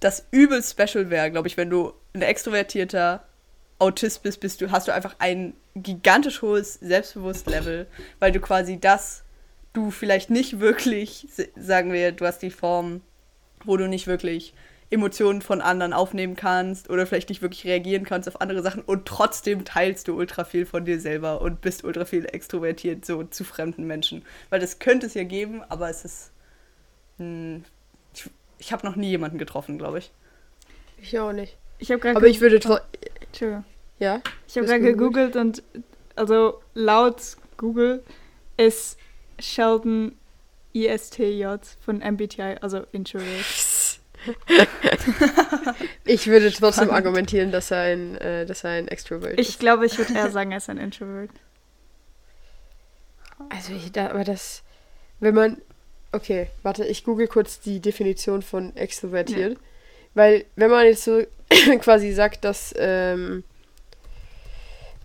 das 0.00 0.26
übel 0.30 0.62
special 0.62 1.10
wäre, 1.10 1.30
glaube 1.30 1.48
ich, 1.48 1.56
wenn 1.56 1.70
du 1.70 1.92
ein 2.14 2.22
extrovertierter 2.22 3.24
Autist 3.78 4.22
bist, 4.22 4.40
bist 4.40 4.60
du, 4.60 4.70
hast 4.70 4.88
du 4.88 4.92
einfach 4.92 5.16
ein 5.18 5.54
gigantisch 5.74 6.40
hohes 6.40 6.74
Selbstbewusst-Level, 6.74 7.86
weil 8.20 8.32
du 8.32 8.40
quasi 8.40 8.78
das, 8.78 9.24
du 9.72 9.90
vielleicht 9.90 10.30
nicht 10.30 10.60
wirklich, 10.60 11.26
sagen 11.56 11.92
wir, 11.92 12.12
du 12.12 12.26
hast 12.26 12.42
die 12.42 12.50
Form, 12.50 13.02
wo 13.64 13.76
du 13.76 13.88
nicht 13.88 14.06
wirklich 14.06 14.54
Emotionen 14.90 15.42
von 15.42 15.60
anderen 15.60 15.92
aufnehmen 15.92 16.36
kannst 16.36 16.90
oder 16.90 17.06
vielleicht 17.06 17.28
nicht 17.28 17.42
wirklich 17.42 17.64
reagieren 17.64 18.04
kannst 18.04 18.28
auf 18.28 18.40
andere 18.40 18.62
Sachen 18.62 18.82
und 18.82 19.06
trotzdem 19.06 19.64
teilst 19.64 20.06
du 20.06 20.16
ultra 20.16 20.44
viel 20.44 20.64
von 20.64 20.84
dir 20.84 21.00
selber 21.00 21.40
und 21.40 21.60
bist 21.60 21.82
ultra 21.82 22.04
viel 22.04 22.24
extrovertiert 22.26 23.04
so 23.04 23.24
zu 23.24 23.42
fremden 23.42 23.86
Menschen. 23.86 24.24
Weil 24.48 24.60
das 24.60 24.78
könnte 24.78 25.06
es 25.06 25.14
ja 25.14 25.24
geben, 25.24 25.62
aber 25.68 25.90
es 25.90 26.04
ist. 26.04 26.30
Hm, 27.18 27.64
ich 28.14 28.30
ich 28.58 28.72
habe 28.72 28.86
noch 28.86 28.96
nie 28.96 29.10
jemanden 29.10 29.38
getroffen, 29.38 29.76
glaube 29.76 29.98
ich. 29.98 30.10
Ich 31.02 31.18
auch 31.18 31.32
nicht. 31.32 31.56
Ich 31.78 31.90
habe 31.90 32.00
gerade 32.00 32.16
Aber 32.16 32.26
ich 32.26 32.40
würde. 32.40 32.56
Entschuldigung. 32.56 33.64
Ja? 33.98 34.22
Ich 34.46 34.56
habe 34.56 34.66
gerade 34.66 34.82
gegoogelt 34.82 35.36
und 35.36 35.62
also 36.14 36.60
laut 36.74 37.36
Google 37.56 38.02
ist 38.56 38.98
Sheldon 39.38 40.16
ISTJ 40.72 41.46
von 41.80 41.98
MBTI, 41.98 42.56
also 42.60 42.84
Introvert. 42.92 43.44
Ich 46.04 46.26
würde 46.26 46.52
trotzdem 46.52 46.90
argumentieren, 46.90 47.50
dass 47.50 47.70
er 47.70 47.80
ein, 47.80 48.16
äh, 48.18 48.46
dass 48.46 48.64
er 48.64 48.70
ein 48.70 48.88
Extrovert 48.88 49.38
Ich 49.38 49.50
ist. 49.50 49.58
glaube, 49.60 49.86
ich 49.86 49.98
würde 49.98 50.14
eher 50.14 50.30
sagen, 50.30 50.52
er 50.52 50.58
ist 50.58 50.68
ein 50.70 50.78
Introvert. 50.78 51.30
Also, 53.50 53.72
ich, 53.74 53.92
da, 53.92 54.10
aber 54.10 54.24
das. 54.24 54.62
Wenn 55.20 55.34
man. 55.34 55.60
Okay, 56.12 56.48
warte, 56.62 56.84
ich 56.84 57.04
google 57.04 57.26
kurz 57.28 57.60
die 57.60 57.80
Definition 57.80 58.40
von 58.42 58.74
extrovertiert. 58.76 59.58
Weil, 60.14 60.46
wenn 60.54 60.70
man 60.70 60.86
jetzt 60.86 61.04
so 61.04 61.22
quasi 61.80 62.12
sagt, 62.12 62.44
dass. 62.44 62.72
Ähm, 62.78 63.44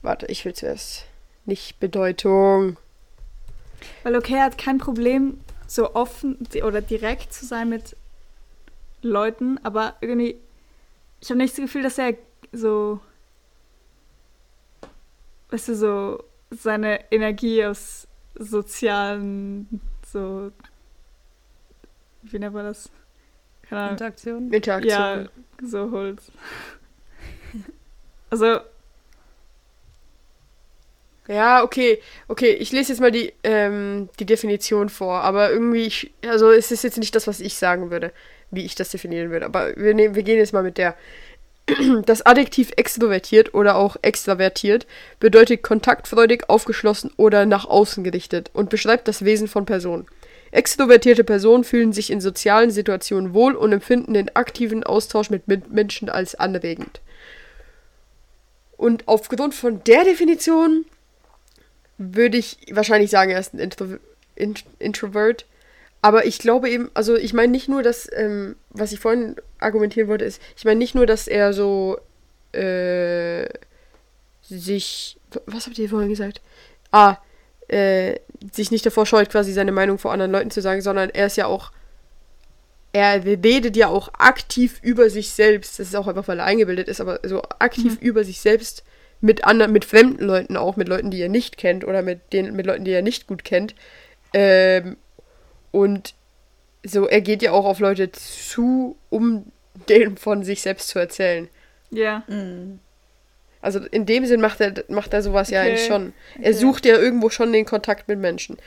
warte, 0.01 0.27
ich 0.27 0.45
will 0.45 0.53
zuerst. 0.53 1.05
Nicht 1.45 1.79
Bedeutung. 1.79 2.77
Weil 4.03 4.15
okay, 4.15 4.35
er 4.35 4.43
hat 4.45 4.57
kein 4.59 4.77
Problem, 4.77 5.39
so 5.67 5.95
offen 5.95 6.37
oder 6.63 6.81
direkt 6.81 7.33
zu 7.33 7.45
sein 7.45 7.69
mit 7.69 7.95
Leuten, 9.01 9.59
aber 9.63 9.95
irgendwie, 10.01 10.39
ich 11.19 11.29
habe 11.29 11.37
nicht 11.37 11.53
das 11.53 11.61
Gefühl, 11.63 11.83
dass 11.83 11.97
er 11.97 12.15
so, 12.51 12.99
weißt 15.49 15.69
du, 15.69 15.75
so 15.75 16.23
seine 16.51 17.11
Energie 17.11 17.65
aus 17.65 18.07
sozialen, 18.35 19.81
so, 20.05 20.51
wie 22.23 22.39
nennt 22.39 22.53
man 22.53 22.65
das? 22.65 22.89
Keine 23.63 23.81
Ahnung. 23.81 23.91
Interaktion. 23.93 24.51
Interaktion. 24.53 24.91
Ja, 24.91 25.25
so 25.63 25.91
holt. 25.91 26.21
Also, 28.29 28.59
Ja, 31.27 31.63
okay, 31.63 32.01
okay, 32.27 32.51
ich 32.51 32.71
lese 32.71 32.91
jetzt 32.91 32.99
mal 32.99 33.11
die, 33.11 33.31
ähm, 33.43 34.09
die 34.19 34.25
Definition 34.25 34.89
vor, 34.89 35.21
aber 35.21 35.51
irgendwie, 35.51 35.83
ich, 35.85 36.11
also 36.25 36.49
es 36.51 36.71
ist 36.71 36.83
jetzt 36.83 36.97
nicht 36.97 37.15
das, 37.15 37.27
was 37.27 37.39
ich 37.39 37.55
sagen 37.55 37.91
würde, 37.91 38.11
wie 38.51 38.65
ich 38.65 38.75
das 38.75 38.89
definieren 38.89 39.31
würde, 39.31 39.45
aber 39.45 39.75
wir, 39.75 39.93
nehmen, 39.93 40.15
wir 40.15 40.23
gehen 40.23 40.37
jetzt 40.37 40.53
mal 40.53 40.63
mit 40.63 40.77
der. 40.77 40.95
Das 42.05 42.25
Adjektiv 42.25 42.71
extrovertiert 42.75 43.53
oder 43.53 43.75
auch 43.75 43.95
extravertiert 44.01 44.87
bedeutet 45.19 45.61
kontaktfreudig, 45.61 46.49
aufgeschlossen 46.49 47.11
oder 47.17 47.45
nach 47.45 47.65
außen 47.65 48.03
gerichtet 48.03 48.49
und 48.53 48.69
beschreibt 48.69 49.07
das 49.07 49.23
Wesen 49.23 49.47
von 49.47 49.65
Personen. 49.65 50.07
Extrovertierte 50.51 51.23
Personen 51.23 51.63
fühlen 51.63 51.93
sich 51.93 52.11
in 52.11 52.19
sozialen 52.19 52.71
Situationen 52.71 53.33
wohl 53.33 53.55
und 53.55 53.71
empfinden 53.71 54.13
den 54.13 54.35
aktiven 54.35 54.83
Austausch 54.83 55.29
mit 55.29 55.47
Mitmenschen 55.47 56.09
als 56.09 56.35
anregend. 56.35 56.99
Und 58.75 59.07
aufgrund 59.07 59.53
von 59.53 59.83
der 59.83 60.03
Definition 60.03 60.85
würde 61.97 62.37
ich 62.37 62.57
wahrscheinlich 62.71 63.11
sagen, 63.11 63.31
er 63.31 63.39
ist 63.39 63.53
ein 63.53 63.59
Intro 63.59 63.85
in 64.35 64.55
Introvert. 64.79 65.45
Aber 66.01 66.25
ich 66.25 66.39
glaube 66.39 66.69
eben, 66.69 66.89
also 66.93 67.15
ich 67.15 67.33
meine 67.33 67.51
nicht 67.51 67.69
nur, 67.69 67.83
dass, 67.83 68.09
ähm, 68.13 68.55
was 68.69 68.91
ich 68.91 68.99
vorhin 68.99 69.35
argumentieren 69.59 70.07
wollte, 70.07 70.25
ist, 70.25 70.41
ich 70.57 70.65
meine 70.65 70.79
nicht 70.79 70.95
nur, 70.95 71.05
dass 71.05 71.27
er 71.27 71.53
so 71.53 71.99
äh, 72.53 73.47
sich, 74.41 75.17
was 75.45 75.67
habt 75.67 75.77
ihr 75.77 75.89
vorhin 75.89 76.09
gesagt? 76.09 76.41
Ah, 76.91 77.17
äh, 77.67 78.19
sich 78.51 78.71
nicht 78.71 78.85
davor 78.85 79.05
scheut, 79.05 79.29
quasi 79.29 79.53
seine 79.53 79.71
Meinung 79.71 79.97
vor 79.97 80.11
anderen 80.11 80.31
Leuten 80.31 80.51
zu 80.51 80.61
sagen, 80.61 80.81
sondern 80.81 81.09
er 81.11 81.27
ist 81.27 81.37
ja 81.37 81.45
auch, 81.45 81.71
er 82.93 83.23
redet 83.23 83.77
ja 83.77 83.87
auch 83.87 84.13
aktiv 84.15 84.79
über 84.81 85.09
sich 85.09 85.29
selbst. 85.31 85.79
Das 85.79 85.87
ist 85.87 85.95
auch 85.95 86.07
einfach, 86.07 86.27
weil 86.27 86.39
er 86.39 86.45
eingebildet 86.45 86.87
ist, 86.87 86.99
aber 86.99 87.19
so 87.23 87.41
aktiv 87.59 87.97
über 88.01 88.23
sich 88.23 88.41
selbst 88.41 88.83
mit 89.21 89.45
anderen, 89.45 89.71
mit 89.71 89.85
fremden 89.85 90.25
Leuten 90.25 90.57
auch, 90.57 90.75
mit 90.75 90.89
Leuten, 90.89 91.11
die 91.11 91.21
er 91.21 91.29
nicht 91.29 91.57
kennt 91.57 91.85
oder 91.85 92.01
mit 92.01 92.33
den, 92.33 92.55
mit 92.55 92.65
Leuten, 92.65 92.83
die 92.83 92.91
er 92.91 93.03
nicht 93.03 93.27
gut 93.27 93.43
kennt. 93.45 93.75
Ähm, 94.33 94.97
und 95.71 96.13
so, 96.83 97.07
er 97.07 97.21
geht 97.21 97.41
ja 97.41 97.51
auch 97.51 97.65
auf 97.65 97.79
Leute 97.79 98.11
zu, 98.11 98.97
um 99.09 99.51
denen 99.89 100.17
von 100.17 100.43
sich 100.43 100.61
selbst 100.61 100.87
zu 100.89 100.99
erzählen. 100.99 101.47
ja. 101.91 102.23
Mhm. 102.27 102.79
Also 103.63 103.77
in 103.79 104.07
dem 104.07 104.25
Sinn 104.25 104.41
macht 104.41 104.59
er, 104.59 104.73
macht 104.87 105.13
er 105.13 105.21
sowas 105.21 105.51
ja 105.51 105.59
Okay, 105.61 105.69
eigentlich 105.69 105.85
schon. 105.85 106.13
Er 106.37 106.49
okay. 106.49 106.53
sucht 106.53 106.83
ja 106.83 106.97
irgendwo 106.97 107.29
schon 107.29 107.53
den 107.53 107.63
Kontakt 107.65 108.07
mit 108.07 108.17
Menschen. 108.17 108.57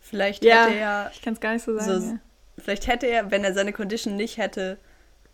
Vielleicht 0.00 0.44
Ja, 0.44 0.66
hätte 0.66 0.78
er, 0.78 1.10
ich 1.12 1.22
kann 1.22 1.32
es 1.34 1.40
gar 1.40 1.52
nicht 1.52 1.64
so 1.64 1.72
So- 1.78 1.80
sagen. 1.80 2.20
ja. 2.56 2.62
vielleicht 2.62 2.86
hätte 2.86 3.06
er, 3.06 3.30
wenn 3.30 3.42
er 3.44 3.54
seine 3.54 3.72
Condition 3.72 4.14
nicht 4.16 4.36
hätte, 4.38 4.78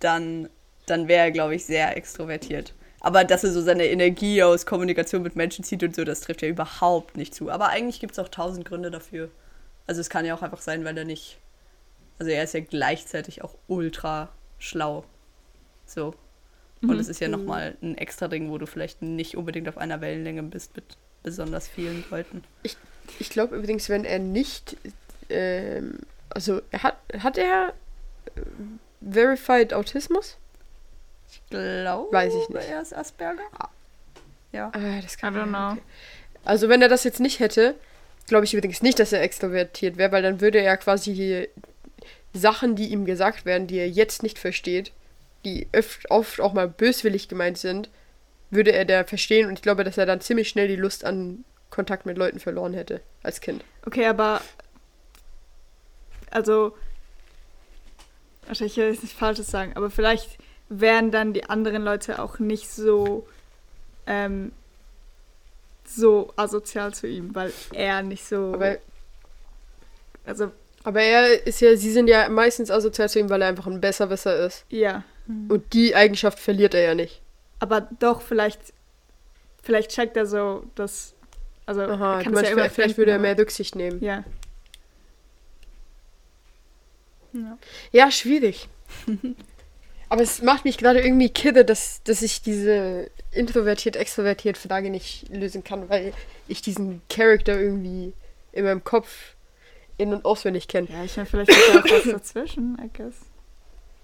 dann, 0.00 0.48
dann 0.86 1.08
wäre 1.08 1.26
er, 1.26 1.30
glaube 1.30 1.54
ich, 1.54 1.64
sehr 1.66 1.94
extrovertiert. 1.96 2.72
Aber 3.04 3.24
dass 3.24 3.42
er 3.42 3.50
so 3.50 3.60
seine 3.60 3.86
Energie 3.86 4.44
aus 4.44 4.64
Kommunikation 4.64 5.22
mit 5.22 5.34
Menschen 5.34 5.64
zieht 5.64 5.82
und 5.82 5.96
so, 5.96 6.04
das 6.04 6.20
trifft 6.20 6.40
ja 6.40 6.48
überhaupt 6.48 7.16
nicht 7.16 7.34
zu. 7.34 7.50
Aber 7.50 7.68
eigentlich 7.68 7.98
gibt 7.98 8.12
es 8.12 8.18
auch 8.20 8.28
tausend 8.28 8.64
Gründe 8.64 8.92
dafür. 8.92 9.28
Also 9.88 10.00
es 10.00 10.08
kann 10.08 10.24
ja 10.24 10.36
auch 10.36 10.42
einfach 10.42 10.60
sein, 10.60 10.84
weil 10.84 10.96
er 10.96 11.04
nicht. 11.04 11.38
Also 12.20 12.30
er 12.30 12.44
ist 12.44 12.54
ja 12.54 12.60
gleichzeitig 12.60 13.42
auch 13.42 13.56
ultra 13.66 14.28
schlau. 14.60 15.04
So. 15.84 16.14
Und 16.80 16.98
es 16.98 17.08
ist 17.08 17.20
ja 17.20 17.26
nochmal 17.26 17.76
ein 17.82 17.98
extra 17.98 18.28
Ding, 18.28 18.50
wo 18.50 18.58
du 18.58 18.66
vielleicht 18.66 19.02
nicht 19.02 19.36
unbedingt 19.36 19.68
auf 19.68 19.78
einer 19.78 20.00
Wellenlänge 20.00 20.44
bist 20.44 20.74
mit 20.76 20.84
besonders 21.24 21.66
vielen 21.66 22.04
Leuten. 22.10 22.44
Ich 23.18 23.30
glaube 23.30 23.56
übrigens, 23.56 23.88
wenn 23.88 24.04
er 24.04 24.20
nicht, 24.20 24.76
ähm, 25.28 25.98
also 26.30 26.60
er 26.70 26.82
hat, 26.84 26.96
hat 27.18 27.36
er 27.36 27.74
äh, 28.36 28.40
Verified 29.00 29.74
Autismus? 29.74 30.38
Ich 31.32 31.40
glaube, 31.50 32.12
Weiß 32.12 32.32
ich 32.34 32.48
nicht. 32.48 32.68
er 32.68 32.82
ist 32.82 32.94
Asperger. 32.94 33.42
Ja. 34.52 34.70
Ah, 34.74 35.00
das 35.02 35.14
I 35.14 35.16
kann 35.16 35.34
don't 35.34 35.48
know. 35.48 35.80
Also 36.44 36.68
wenn 36.68 36.82
er 36.82 36.88
das 36.88 37.04
jetzt 37.04 37.20
nicht 37.20 37.40
hätte, 37.40 37.74
glaube 38.26 38.44
ich 38.44 38.52
übrigens 38.54 38.82
nicht, 38.82 38.98
dass 38.98 39.12
er 39.12 39.22
extrovertiert 39.22 39.96
wäre, 39.96 40.12
weil 40.12 40.22
dann 40.22 40.40
würde 40.40 40.60
er 40.60 40.76
quasi 40.76 41.48
Sachen, 42.34 42.76
die 42.76 42.88
ihm 42.88 43.04
gesagt 43.04 43.44
werden, 43.44 43.66
die 43.66 43.78
er 43.78 43.88
jetzt 43.88 44.22
nicht 44.22 44.38
versteht, 44.38 44.92
die 45.44 45.68
öft, 45.72 46.10
oft 46.10 46.40
auch 46.40 46.52
mal 46.52 46.68
böswillig 46.68 47.28
gemeint 47.28 47.58
sind, 47.58 47.88
würde 48.50 48.72
er 48.72 48.84
da 48.84 49.04
verstehen 49.04 49.48
und 49.48 49.54
ich 49.54 49.62
glaube, 49.62 49.84
dass 49.84 49.98
er 49.98 50.06
dann 50.06 50.20
ziemlich 50.20 50.48
schnell 50.48 50.68
die 50.68 50.76
Lust 50.76 51.04
an 51.04 51.44
Kontakt 51.70 52.04
mit 52.04 52.18
Leuten 52.18 52.38
verloren 52.38 52.74
hätte 52.74 53.00
als 53.22 53.40
Kind. 53.40 53.64
Okay, 53.86 54.06
aber 54.06 54.42
also 56.30 56.76
wahrscheinlich 58.46 58.76
will 58.76 58.88
ich 58.88 58.94
jetzt 58.96 59.02
nicht 59.04 59.16
Falsches 59.18 59.50
sagen, 59.50 59.72
aber 59.74 59.90
vielleicht 59.90 60.38
wären 60.80 61.10
dann 61.10 61.32
die 61.32 61.44
anderen 61.44 61.82
Leute 61.82 62.20
auch 62.22 62.38
nicht 62.38 62.68
so 62.70 63.26
ähm, 64.06 64.52
so 65.84 66.32
asozial 66.36 66.94
zu 66.94 67.06
ihm, 67.06 67.34
weil 67.34 67.52
er 67.72 68.02
nicht 68.02 68.24
so 68.26 68.52
Aber, 68.54 68.78
also 70.24 70.50
aber 70.84 71.00
er 71.02 71.46
ist 71.46 71.60
ja, 71.60 71.76
sie 71.76 71.92
sind 71.92 72.08
ja 72.08 72.28
meistens 72.28 72.70
asozial 72.70 73.08
zu 73.08 73.18
ihm, 73.20 73.30
weil 73.30 73.42
er 73.42 73.48
einfach 73.48 73.66
ein 73.66 73.80
Besserwisser 73.80 74.46
ist. 74.46 74.64
ja, 74.70 75.04
Und 75.26 75.72
die 75.74 75.94
Eigenschaft 75.94 76.38
verliert 76.40 76.74
er 76.74 76.82
ja 76.82 76.94
nicht. 76.94 77.20
aber 77.60 77.82
doch 78.00 78.22
vielleicht 78.22 78.60
vielleicht 79.62 79.90
checkt 79.92 80.16
er 80.16 80.26
so, 80.26 80.64
dass 80.74 81.14
also 81.66 81.82
Aha, 81.82 82.14
er 82.14 82.18
du 82.18 82.24
kann 82.24 82.32
meinst, 82.34 82.46
ja 82.48 82.52
immer 82.52 82.62
vielleicht, 82.62 82.74
vielleicht 82.74 82.98
würde 82.98 83.12
er 83.12 83.18
mehr 83.18 83.38
Rücksicht 83.38 83.76
nehmen. 83.76 84.02
ja. 84.02 84.24
ja. 87.32 87.58
Ja, 87.92 88.10
schwierig. 88.10 88.68
Aber 90.12 90.20
es 90.20 90.42
macht 90.42 90.66
mich 90.66 90.76
gerade 90.76 91.00
irgendwie 91.00 91.30
kirre, 91.30 91.64
dass, 91.64 92.02
dass 92.02 92.20
ich 92.20 92.42
diese 92.42 93.10
introvertiert-extrovertiert 93.30 94.58
Frage 94.58 94.90
nicht 94.90 95.26
lösen 95.30 95.64
kann, 95.64 95.88
weil 95.88 96.12
ich 96.48 96.60
diesen 96.60 97.00
Charakter 97.08 97.58
irgendwie 97.58 98.12
in 98.52 98.66
meinem 98.66 98.84
Kopf 98.84 99.08
in- 99.96 100.12
und 100.12 100.26
auswendig 100.26 100.68
kenne. 100.68 100.88
Ja, 100.92 101.02
ich 101.02 101.16
meine, 101.16 101.24
vielleicht 101.24 101.48
ist 101.48 101.60
da 101.66 101.80
auch 101.80 101.84
was 101.84 102.12
dazwischen, 102.12 102.76
I 102.78 102.90
guess. 102.94 103.14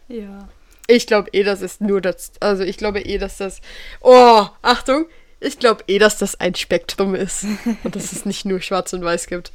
Ja. 0.08 0.48
Ich 0.86 1.06
glaube 1.06 1.28
eh, 1.34 1.42
dass 1.42 1.60
es 1.60 1.78
nur 1.78 2.00
das. 2.00 2.32
Also 2.40 2.62
ich 2.62 2.78
glaube 2.78 3.00
eh, 3.00 3.18
dass 3.18 3.36
das. 3.36 3.60
Oh, 4.00 4.46
Achtung! 4.62 5.04
Ich 5.40 5.58
glaube 5.58 5.84
eh, 5.88 5.98
dass 5.98 6.16
das 6.16 6.40
ein 6.40 6.54
Spektrum 6.54 7.14
ist. 7.14 7.44
Und 7.84 7.94
dass 7.94 8.12
es 8.12 8.24
nicht 8.24 8.46
nur 8.46 8.62
schwarz 8.62 8.94
und 8.94 9.04
weiß 9.04 9.26
gibt. 9.26 9.52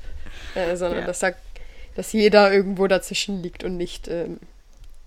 Äh, 0.54 0.76
sondern 0.76 1.00
Ja. 1.00 1.08
dass, 1.08 1.18
da, 1.18 1.32
dass 1.96 2.13
jeder 2.13 2.54
irgendwo 2.54 2.86
dazwischen 2.86 3.42
liegt 3.42 3.63
und 3.63 3.76
nicht 3.76 4.08
ähm, 4.08 4.39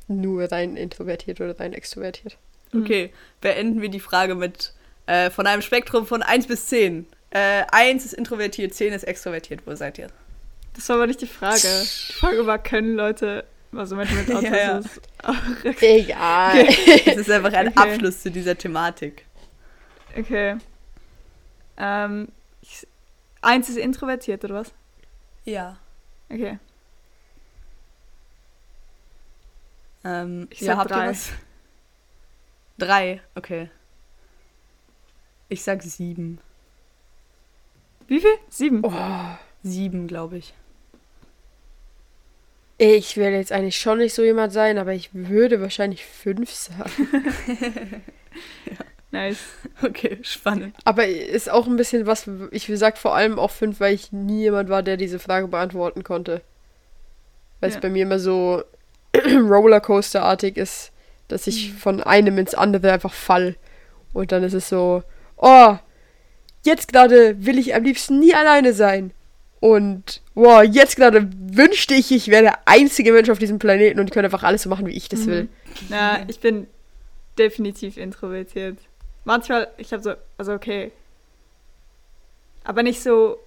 nur 0.09 0.51
rein 0.51 0.77
introvertiert 0.77 1.40
oder 1.40 1.59
rein 1.59 1.73
extrovertiert. 1.73 2.38
Okay, 2.75 3.12
beenden 3.40 3.81
wir 3.81 3.88
die 3.88 4.01
Frage 4.01 4.35
mit 4.35 4.73
äh, 5.07 5.31
von 5.31 5.47
einem 5.47 5.62
Spektrum 5.62 6.07
von 6.07 6.23
1 6.23 6.47
bis 6.47 6.66
10. 6.66 7.07
Äh, 7.31 7.64
1 7.71 8.05
ist 8.05 8.12
introvertiert, 8.12 8.75
10 8.75 8.92
ist 8.92 9.05
extrovertiert. 9.05 9.61
Wo 9.66 9.75
seid 9.75 9.99
ihr? 9.99 10.09
Das 10.75 10.88
war 10.88 10.97
aber 10.97 11.07
nicht 11.07 11.21
die 11.23 11.27
Frage. 11.27 11.61
Die 12.09 12.12
Frage 12.12 12.47
war, 12.47 12.59
können 12.59 12.95
Leute, 12.97 13.45
also 13.73 13.97
Menschen 13.97 14.19
mit 14.19 14.29
Ja, 14.42 14.57
ja. 14.57 14.79
Autismus 14.79 15.01
auch 15.23 15.83
Egal. 15.83 16.66
Das 17.05 17.16
ist 17.16 17.31
einfach 17.31 17.53
ein 17.53 17.69
Okay. 17.69 17.79
Abschluss 17.79 18.23
zu 18.23 18.31
dieser 18.31 18.57
Thematik. 18.59 19.25
Okay. 20.16 20.57
Ähm, 21.79 22.29
ich, 22.62 22.87
eins 23.42 23.69
ist 23.69 23.79
introvertiert, 23.79 24.45
oder 24.45 24.57
was? 24.57 24.73
Ja. 25.45 25.79
Okay. 26.29 26.59
Ähm, 30.07 30.47
Ich 30.51 30.61
ja, 30.61 30.77
sag 30.77 30.87
drei. 30.88 31.12
Drei, 32.79 33.21
okay. 33.35 33.69
Ich 35.49 35.62
sag 35.64 35.83
sieben. 35.83 36.38
Wie 38.07 38.21
viel? 38.21 38.31
Sieben. 38.49 38.83
Oh, 38.85 38.92
Sieben, 39.62 40.07
glaube 40.07 40.38
ich. 40.38 40.55
ich 42.79 43.16
werde 43.16 43.37
jetzt 43.38 43.51
eigentlich 43.53 43.79
schon 43.81 43.99
nicht 43.99 44.14
so 44.14 44.23
jemand 44.23 44.53
sein, 44.53 44.79
aber 44.79 44.92
ich 44.92 45.11
würde 45.12 45.61
wahrscheinlich 45.61 46.05
fünf 46.05 46.51
sagen. 46.53 47.09
Nice. 49.12 49.38
Okay, 49.83 50.19
spannend. 50.23 50.77
Aber 50.85 51.07
ist 51.07 51.49
auch 51.51 51.66
ein 51.66 51.77
bisschen 51.77 52.07
was, 52.07 52.29
ich 52.51 52.71
sag 52.75 52.99
vor 52.99 53.14
allem 53.14 53.38
auch 53.38 53.51
fünf, 53.51 53.81
weil 53.81 53.95
ich 53.95 54.12
nie 54.12 54.40
jemand 54.42 54.69
war, 54.69 54.83
der 54.83 54.99
diese 54.99 55.19
Frage 55.19 55.49
beantworten 55.49 56.03
konnte. 56.05 56.42
Weil 57.61 57.71
es 57.71 57.77
Ja. 57.77 57.81
bei 57.81 57.88
mir 57.88 58.03
immer 58.03 58.19
so 58.19 58.62
Rollercoaster-artig 59.48 60.57
ist, 60.57 60.92
dass 61.29 61.46
ich 61.46 61.72
von 61.72 62.02
einem 62.02 62.38
ins 62.38 62.55
andere 62.55 62.92
einfach 62.92 63.12
fall. 63.12 63.57
Und 64.12 64.33
dann 64.33 64.42
ist 64.42 64.55
es 64.55 64.68
so, 64.68 65.02
oh, 65.37 65.76
jetzt 66.64 66.92
gerade 66.92 67.44
will 67.44 67.59
ich 67.59 67.74
am 67.74 67.85
liebsten 67.85 68.18
nie 68.18 68.35
alleine 68.35 68.72
sein. 68.72 69.12
Und, 69.61 70.22
wow, 70.35 70.62
jetzt 70.62 70.96
gerade 70.96 71.29
wünschte 71.38 71.94
ich, 71.94 72.12
ich 72.12 72.29
wäre 72.29 72.42
der 72.42 72.59
einzige 72.66 73.12
Mensch 73.12 73.31
auf 73.31 73.38
diesem 73.38 73.59
Planeten 73.59 73.98
und 73.98 74.07
ich 74.07 74.12
könnte 74.12 74.26
einfach 74.26 74.42
alles 74.42 74.62
so 74.62 74.68
machen, 74.68 74.87
wie 74.87 74.96
ich 74.96 75.09
das 75.09 75.26
will. 75.26 75.48
Na, 75.88 76.20
ich 76.29 76.40
bin 76.40 76.66
definitiv 77.38 77.96
introvertiert. 77.96 78.79
Manchmal, 79.24 79.68
ich 79.79 79.92
habe 79.92 80.02
so, 80.02 80.14
also 80.38 80.52
okay. 80.52 80.92
Aber 82.64 82.83
nicht 82.83 83.02
so, 83.02 83.38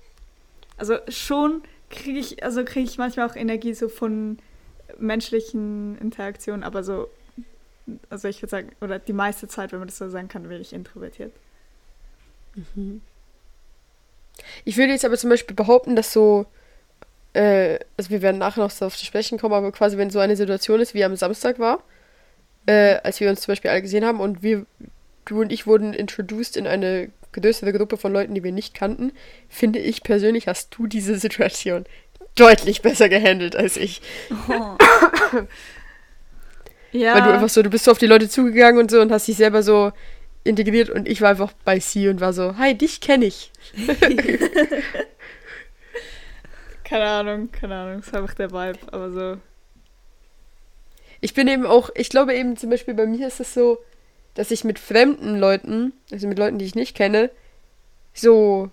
also 0.77 0.97
schon 1.10 1.62
kriege 1.89 2.19
ich, 2.19 2.43
also 2.43 2.63
kriege 2.65 2.89
ich 2.89 2.97
manchmal 2.97 3.29
auch 3.29 3.36
Energie 3.36 3.73
so 3.73 3.88
von 3.88 4.39
menschlichen 4.97 5.97
Interaktionen, 5.99 6.63
aber 6.63 6.84
so, 6.84 7.10
also 8.10 8.28
ich 8.28 8.41
würde 8.41 8.52
sagen, 8.52 8.71
oder 8.82 8.99
die 8.99 9.13
meiste 9.13 9.47
Zeit, 9.47 9.71
wenn 9.71 9.80
man 9.80 9.88
das 9.88 9.97
so 9.97 10.10
sagen 10.10 10.28
kann, 10.28 10.47
bin 10.47 10.62
ich 10.62 10.73
introvertiert. 10.73 11.32
Ich 14.65 14.78
würde 14.78 14.91
jetzt 14.91 15.06
aber 15.06 15.17
zum 15.17 15.30
Beispiel 15.30 15.56
behaupten, 15.56 15.95
dass 15.95 16.13
so, 16.13 16.45
äh, 17.34 17.80
also 17.97 18.10
wir 18.10 18.21
werden 18.21 18.39
nachher 18.39 18.62
noch 18.62 18.71
so 18.71 18.86
auf 18.86 18.97
zu 18.97 19.06
sprechen 19.06 19.38
kommen, 19.38 19.54
aber 19.54 19.71
quasi 19.71 19.97
wenn 19.97 20.10
so 20.10 20.19
eine 20.19 20.36
Situation 20.36 20.80
ist, 20.80 20.93
wie 20.93 21.04
am 21.04 21.15
Samstag 21.15 21.60
war, 21.60 21.84
äh, 22.65 22.95
als 23.04 23.19
wir 23.19 23.30
uns 23.30 23.41
zum 23.41 23.52
Beispiel 23.54 23.71
alle 23.71 23.82
gesehen 23.82 24.06
haben 24.06 24.19
und 24.19 24.43
wir, 24.43 24.65
du 25.25 25.41
und 25.41 25.52
ich 25.52 25.67
wurden 25.67 25.93
introduced 25.93 26.58
in 26.58 26.67
eine 26.67 27.12
größere 27.32 27.73
Gruppe 27.73 27.97
von 27.97 28.12
Leuten, 28.12 28.34
die 28.34 28.43
wir 28.43 28.52
nicht 28.52 28.73
kannten, 28.73 29.12
finde 29.47 29.80
ich 29.80 30.04
persönlich, 30.04 30.47
hast 30.47 30.75
du 30.75 30.88
diese 30.88 31.17
Situation 31.17 31.86
deutlich 32.36 32.82
besser 32.82 33.10
gehandelt 33.10 33.56
als 33.56 33.78
ich. 33.78 34.02
Ja, 36.92 37.13
Weil 37.13 37.22
du 37.22 37.34
einfach 37.34 37.50
so, 37.50 37.62
du 37.62 37.70
bist 37.70 37.86
so 37.86 37.92
auf 37.92 38.00
die 38.00 38.08
Leute 38.08 38.30
zugegangen 38.30 38.80
und 38.80 38.89
so 38.89 39.00
und 39.00 39.12
hast 39.12 39.28
dich 39.28 39.38
selber 39.38 39.62
so 39.62 39.92
integriert 40.44 40.89
und 40.89 41.08
ich 41.08 41.22
war 41.22 41.30
einfach 41.30 41.54
bei 41.63 41.80
sie 41.80 42.08
und 42.10 42.20
war 42.20 42.34
so, 42.34 42.58
hi, 42.58 42.76
dich 42.76 43.00
kenne 43.02 43.26
ich. 43.26 43.52
keine 46.84 47.06
Ahnung, 47.06 47.52
keine 47.52 47.76
Ahnung, 47.76 48.00
ist 48.00 48.15
einfach 48.15 48.34
der 48.34 48.52
Vibe, 48.52 48.80
aber 48.92 49.12
so. 49.12 49.38
Ich 51.22 51.34
bin 51.34 51.48
eben 51.48 51.65
auch, 51.65 51.89
ich 51.96 52.10
glaube 52.10 52.34
eben 52.34 52.58
zum 52.58 52.70
Beispiel 52.70 52.94
bei 52.94 53.06
mir 53.06 53.28
ist 53.28 53.39
es 53.39 53.54
so, 53.54 53.78
dass 54.34 54.52
ich 54.52 54.63
mit 54.63 54.80
fremden 54.80 55.38
Leuten, 55.38 55.94
also 56.12 56.28
mit 56.28 56.39
Leuten, 56.39 56.58
die 56.58 56.65
ich 56.65 56.76
nicht 56.76 56.96
kenne, 56.96 57.30
so 58.13 58.70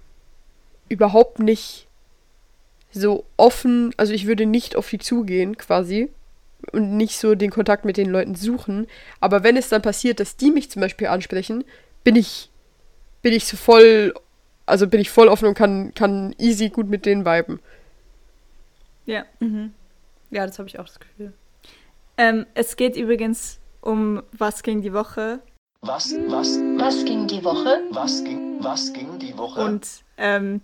überhaupt 0.89 1.41
nicht 1.41 1.86
so 3.01 3.25
offen, 3.37 3.93
also 3.97 4.13
ich 4.13 4.27
würde 4.27 4.47
nicht 4.47 4.77
auf 4.77 4.89
die 4.89 4.99
zugehen 4.99 5.57
quasi 5.57 6.11
und 6.73 6.97
nicht 6.97 7.19
so 7.19 7.35
den 7.35 7.51
Kontakt 7.51 7.85
mit 7.85 7.97
den 7.97 8.11
Leuten 8.11 8.35
suchen. 8.35 8.87
Aber 9.21 9.43
wenn 9.43 9.57
es 9.57 9.69
dann 9.69 9.83
passiert, 9.83 10.21
dass 10.21 10.37
die 10.37 10.51
mich 10.51 10.71
zum 10.71 10.81
Beispiel 10.81 11.07
ansprechen, 11.09 11.65
bin 12.05 12.17
ich, 12.17 12.51
bin 13.23 13.33
ich 13.33 13.45
so 13.47 13.57
voll, 13.57 14.15
also 14.65 14.87
bin 14.87 15.01
ich 15.01 15.11
voll 15.11 15.29
offen 15.29 15.49
und 15.49 15.55
kann, 15.55 15.93
kann 15.95 16.35
easy 16.39 16.71
gut 16.71 16.89
mit 16.89 17.07
denen 17.07 17.25
viben. 17.25 17.61
Ja. 19.05 19.25
Mhm. 19.41 19.73
Ja, 20.31 20.47
das 20.47 20.59
habe 20.59 20.69
ich 20.69 20.79
auch 20.79 20.87
das 20.87 20.99
Gefühl. 20.99 21.33
Ähm, 22.19 22.47
es 22.55 22.77
geht 22.77 22.97
übrigens 22.97 23.59
um 23.81 24.23
was 24.33 24.63
ging 24.63 24.81
die 24.83 24.93
Woche 24.93 25.41
Was, 25.83 26.13
was, 26.29 26.59
Was 26.79 27.05
ging 27.05 27.27
die 27.29 27.45
Woche? 27.45 27.83
was 27.91 28.25
ging, 28.25 28.57
was 28.65 28.93
ging 28.93 29.19
die 29.19 29.37
Woche? 29.37 29.61
und 29.61 29.87
ähm, 30.17 30.61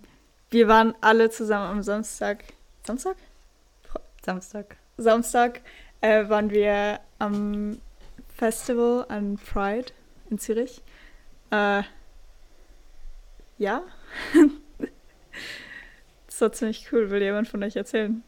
wir 0.53 0.67
waren 0.67 0.93
alle 1.01 1.29
zusammen 1.31 1.65
am 1.65 1.83
Samstag. 1.83 2.43
Samstag? 2.85 3.17
Samstag. 4.23 4.77
Samstag 4.97 5.61
äh, 6.01 6.29
waren 6.29 6.51
wir 6.51 6.99
am 7.17 7.79
Festival 8.35 9.05
an 9.09 9.37
Pride 9.37 9.91
in 10.29 10.37
Zürich. 10.37 10.81
Äh, 11.49 11.81
ja. 13.57 13.83
das 16.27 16.41
war 16.41 16.51
ziemlich 16.51 16.87
cool. 16.91 17.09
Will 17.09 17.23
jemand 17.23 17.47
von 17.47 17.63
euch 17.63 17.75
erzählen? 17.75 18.23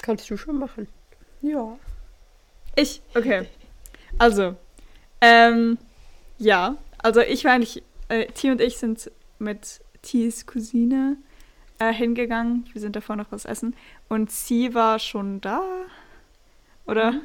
Kannst 0.00 0.28
du 0.30 0.36
schon 0.36 0.58
machen. 0.58 0.88
Ja. 1.42 1.78
Ich? 2.76 3.02
Okay. 3.14 3.46
Also, 4.18 4.56
ähm, 5.20 5.76
ja. 6.38 6.76
Also 6.98 7.20
ich 7.20 7.44
war 7.44 7.52
eigentlich, 7.52 7.82
äh, 8.08 8.26
T 8.26 8.50
und 8.50 8.60
ich 8.60 8.78
sind 8.78 9.10
mit 9.42 9.80
Ts 10.02 10.46
Cousine 10.46 11.16
äh, 11.78 11.92
hingegangen. 11.92 12.66
Wir 12.72 12.80
sind 12.80 12.96
davor 12.96 13.16
noch 13.16 13.30
was 13.30 13.44
essen. 13.44 13.74
Und 14.08 14.30
sie 14.30 14.74
war 14.74 14.98
schon 14.98 15.40
da. 15.40 15.62
Oder? 16.86 17.20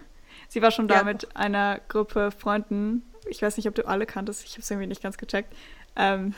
Sie 0.50 0.62
war 0.62 0.72
schon 0.72 0.88
da 0.88 0.98
Ja. 0.98 1.04
mit 1.04 1.36
einer 1.36 1.80
Gruppe 1.88 2.32
Freunden. 2.32 3.04
Ich 3.30 3.42
weiß 3.42 3.58
nicht, 3.58 3.68
ob 3.68 3.76
du 3.76 3.88
alle 3.88 4.06
kanntest. 4.06 4.44
Ich 4.46 4.52
habe 4.54 4.62
es 4.62 4.72
irgendwie 4.72 4.88
nicht 4.88 5.02
ganz 5.04 5.18
gecheckt. 5.18 5.54
Ähm, 5.96 6.34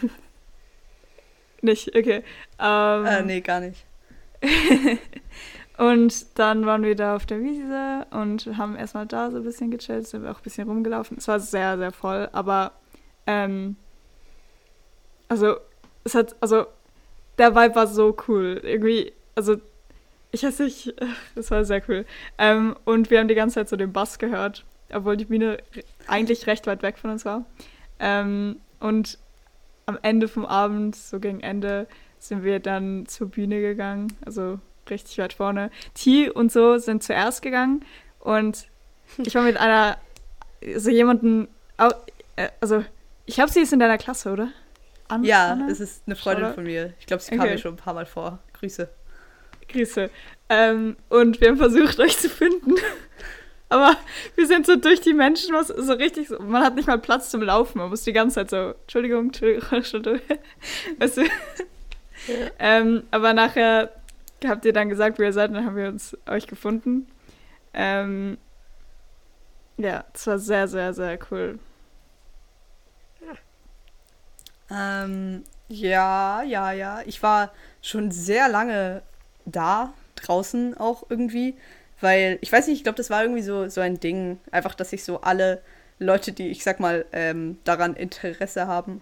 nicht, 1.62 1.90
okay. 1.96 2.24
Ähm, 2.60 3.06
Äh, 3.06 3.24
nee, 3.24 3.42
gar 3.42 3.60
nicht. 3.60 3.86
Und 5.78 6.38
dann 6.38 6.66
waren 6.66 6.84
wir 6.84 6.96
da 6.96 7.16
auf 7.16 7.26
der 7.26 7.42
Wiese 7.42 8.06
und 8.12 8.58
haben 8.58 8.76
erstmal 8.76 9.06
da 9.06 9.32
so 9.32 9.38
ein 9.38 9.44
bisschen 9.46 9.72
gechillt, 9.72 10.06
sind 10.08 10.24
wir 10.24 10.32
auch 10.32 10.40
ein 10.40 10.44
bisschen 10.44 10.68
rumgelaufen. 10.68 11.18
Es 11.18 11.30
war 11.30 11.40
sehr, 11.40 11.78
sehr 11.78 11.94
voll, 11.94 12.28
aber 12.34 12.74
ähm, 13.26 13.78
also 15.30 15.56
es 16.10 16.16
hat, 16.16 16.36
also 16.42 16.66
der 17.38 17.56
Vibe 17.56 17.76
war 17.76 17.88
so 17.88 18.16
cool. 18.28 18.60
Irgendwie, 18.64 19.14
also 19.36 19.58
ich 20.32 20.44
weiß 20.44 20.60
nicht, 20.60 20.94
das 21.36 21.50
war 21.52 21.64
sehr 21.66 21.82
cool. 21.88 22.06
Ähm, 22.38 22.76
und 22.86 23.10
wir 23.10 23.20
haben 23.20 23.28
die 23.28 23.36
ganze 23.36 23.56
Zeit 23.56 23.70
so 23.70 23.76
den 23.76 23.94
Bass 23.94 24.20
gehört, 24.20 24.66
obwohl 24.94 25.18
die 25.18 25.26
Bühne 25.26 25.58
eigentlich 26.08 26.48
recht 26.48 26.68
weit 26.68 26.82
weg 26.84 26.98
von 26.98 27.12
uns 27.12 27.26
war. 27.26 27.46
Ähm, 28.00 28.58
und 28.80 29.18
am 29.86 29.98
Ende 30.02 30.28
vom 30.28 30.46
Abend, 30.46 30.96
so 30.96 31.20
gegen 31.20 31.40
Ende, 31.42 31.88
sind 32.20 32.44
wir 32.44 32.60
dann 32.60 33.06
zur 33.08 33.30
Bühne 33.30 33.62
gegangen, 33.62 34.14
also 34.26 34.60
richtig 34.90 35.18
weit 35.20 35.34
vorne. 35.34 35.72
T 35.94 36.30
und 36.30 36.52
so 36.52 36.78
sind 36.78 37.02
zuerst 37.04 37.42
gegangen 37.42 37.84
und 38.20 38.68
ich 39.18 39.34
war 39.36 39.44
mit 39.44 39.58
einer, 39.58 39.98
so 40.76 40.90
jemanden, 40.90 41.48
au- 41.78 41.90
äh, 42.36 42.50
also 42.60 42.84
ich 43.26 43.36
glaube, 43.36 43.52
sie 43.52 43.62
ist 43.62 43.74
in 43.74 43.80
deiner 43.80 43.98
Klasse, 43.98 44.32
oder? 44.32 44.50
An 45.10 45.24
Ja, 45.24 45.52
Anna? 45.52 45.68
es 45.70 45.80
ist 45.82 46.04
eine 46.06 46.16
Freundin 46.16 46.46
Oder? 46.46 46.54
von 46.54 46.64
mir. 46.64 46.94
Ich 47.00 47.06
glaube, 47.06 47.22
sie 47.22 47.32
kam 47.32 47.42
Okay. 47.42 47.52
mir 47.52 47.58
schon 47.58 47.74
ein 47.74 47.78
paar 47.78 47.94
Mal 47.94 48.06
vor. 48.06 48.40
Grüße. 48.54 48.90
Grüße. 49.68 50.10
Ähm, 50.50 50.96
und 51.10 51.42
wir 51.42 51.50
haben 51.50 51.58
versucht, 51.58 52.00
euch 52.00 52.18
zu 52.18 52.30
finden. 52.30 52.76
Aber 53.70 53.96
wir 54.36 54.48
sind 54.48 54.66
so 54.66 54.76
durch 54.78 55.02
die 55.02 55.14
Menschen, 55.14 55.54
was 55.54 55.68
so 55.68 55.94
richtig 55.94 56.28
so, 56.30 56.40
man 56.40 56.64
hat 56.64 56.74
nicht 56.76 56.88
mal 56.88 56.98
Platz 56.98 57.30
zum 57.30 57.42
Laufen. 57.44 57.78
Man 57.78 57.90
muss 57.90 58.02
die 58.04 58.14
ganze 58.14 58.36
Zeit 58.36 58.50
so, 58.50 58.74
Entschuldigung, 58.82 59.26
Entschuldigung. 59.72 60.20
Weißt 61.00 61.18
du? 61.18 61.24
Ähm, 62.58 63.04
aber 63.12 63.34
nachher 63.34 63.92
habt 64.46 64.66
ihr 64.66 64.74
dann 64.74 64.90
gesagt, 64.90 65.20
wo 65.20 65.24
ihr 65.24 65.34
seid, 65.34 65.50
und 65.50 65.56
dann 65.56 65.66
haben 65.66 65.76
wir 65.76 65.88
uns 65.88 66.18
euch 66.28 66.48
gefunden. 66.48 67.08
Ähm, 67.74 68.38
ja, 69.78 70.04
es 70.14 70.26
war 70.28 70.40
sehr, 70.40 70.68
sehr, 70.68 70.94
sehr 70.94 71.18
cool. 71.32 71.60
Ähm, 74.72 75.44
ja, 75.68 76.44
ja, 76.44 76.72
ja. 76.72 77.02
Ich 77.06 77.22
war 77.24 77.52
schon 77.82 78.12
sehr 78.12 78.50
lange 78.50 79.02
da, 79.46 79.94
draußen 80.16 80.78
auch 80.78 81.06
irgendwie, 81.10 81.56
weil 82.02 82.38
ich 82.42 82.52
weiß 82.52 82.68
nicht, 82.68 82.78
ich 82.78 82.84
glaube, 82.84 82.98
das 82.98 83.10
war 83.10 83.24
irgendwie 83.24 83.42
so, 83.42 83.68
so 83.70 83.82
ein 83.82 84.00
Ding, 84.00 84.40
einfach, 84.52 84.76
dass 84.76 84.94
ich 84.94 85.04
so 85.04 85.22
alle 85.22 85.62
Leute, 86.00 86.32
die 86.32 86.50
ich 86.50 86.64
sag 86.64 86.80
mal 86.80 87.06
ähm, 87.12 87.58
daran 87.64 87.96
Interesse 87.96 88.68
haben, 88.68 89.02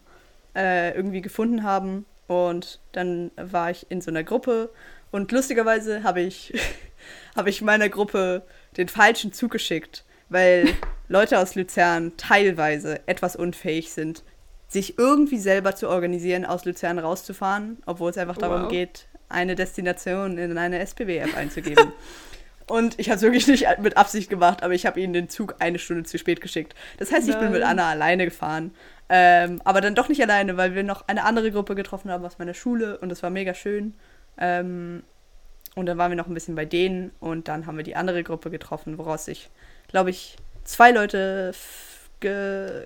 äh, 0.55 0.95
irgendwie 0.95 1.21
gefunden 1.21 1.63
haben. 1.63 2.05
Und 2.27 2.79
dann 2.91 3.31
war 3.37 3.71
ich 3.71 3.89
in 3.89 4.01
so 4.01 4.11
einer 4.11 4.23
Gruppe 4.23 4.69
und 5.11 5.31
lustigerweise 5.31 6.03
habe 6.03 6.21
ich, 6.21 6.53
habe 7.35 7.49
ich 7.49 7.61
meiner 7.61 7.89
Gruppe 7.89 8.43
den 8.75 8.89
falschen 8.89 9.31
zugeschickt, 9.31 10.03
weil 10.29 10.67
Leute 11.07 11.39
aus 11.39 11.55
Luzern 11.55 12.17
teilweise 12.17 13.07
etwas 13.07 13.35
unfähig 13.35 13.93
sind, 13.93 14.23
sich 14.67 14.97
irgendwie 14.97 15.37
selber 15.39 15.75
zu 15.75 15.89
organisieren, 15.89 16.45
aus 16.45 16.65
Luzern 16.65 16.99
rauszufahren, 16.99 17.77
obwohl 17.85 18.11
es 18.11 18.17
einfach 18.17 18.37
darum 18.37 18.63
Wow. 18.63 18.69
geht, 18.69 19.07
eine 19.29 19.55
Destination 19.55 20.37
in 20.37 20.57
eine 20.57 20.79
SPB-App 20.79 21.35
einzugeben. 21.35 21.91
Und 22.69 22.99
ich 22.99 23.07
habe 23.09 23.15
es 23.15 23.21
wirklich 23.21 23.47
nicht 23.47 23.65
mit 23.79 23.95
Absicht 23.95 24.29
gemacht, 24.29 24.61
aber 24.61 24.73
ich 24.73 24.85
habe 24.85 24.99
ihnen 24.99 25.13
den 25.13 25.29
Zug 25.29 25.55
eine 25.59 25.79
Stunde 25.79 26.03
zu 26.03 26.17
spät 26.17 26.41
geschickt. 26.41 26.75
Das 26.97 27.13
heißt, 27.13 27.29
ich 27.29 27.35
bin 27.37 27.51
mit 27.51 27.61
Nein. 27.61 27.79
Anna 27.79 27.89
alleine 27.91 28.25
gefahren. 28.25 28.71
Ähm, 29.07 29.61
aber 29.63 29.79
dann 29.79 29.95
doch 29.95 30.09
nicht 30.09 30.21
alleine, 30.21 30.57
weil 30.57 30.75
wir 30.75 30.83
noch 30.83 31.07
eine 31.07 31.23
andere 31.23 31.49
Gruppe 31.51 31.75
getroffen 31.75 32.11
haben 32.11 32.25
aus 32.25 32.39
meiner 32.39 32.53
Schule 32.53 32.97
und 32.97 33.07
das 33.07 33.23
war 33.23 33.29
mega 33.29 33.53
schön. 33.53 33.93
Ähm, 34.37 35.03
und 35.75 35.85
dann 35.85 35.97
waren 35.97 36.11
wir 36.11 36.17
noch 36.17 36.27
ein 36.27 36.33
bisschen 36.33 36.55
bei 36.55 36.65
denen 36.65 37.11
und 37.21 37.47
dann 37.47 37.67
haben 37.67 37.77
wir 37.77 37.85
die 37.85 37.95
andere 37.95 38.23
Gruppe 38.23 38.49
getroffen, 38.49 38.97
woraus 38.97 39.23
sich, 39.23 39.49
glaube 39.87 40.09
ich, 40.09 40.35
zwei 40.65 40.91
Leute 40.91 41.53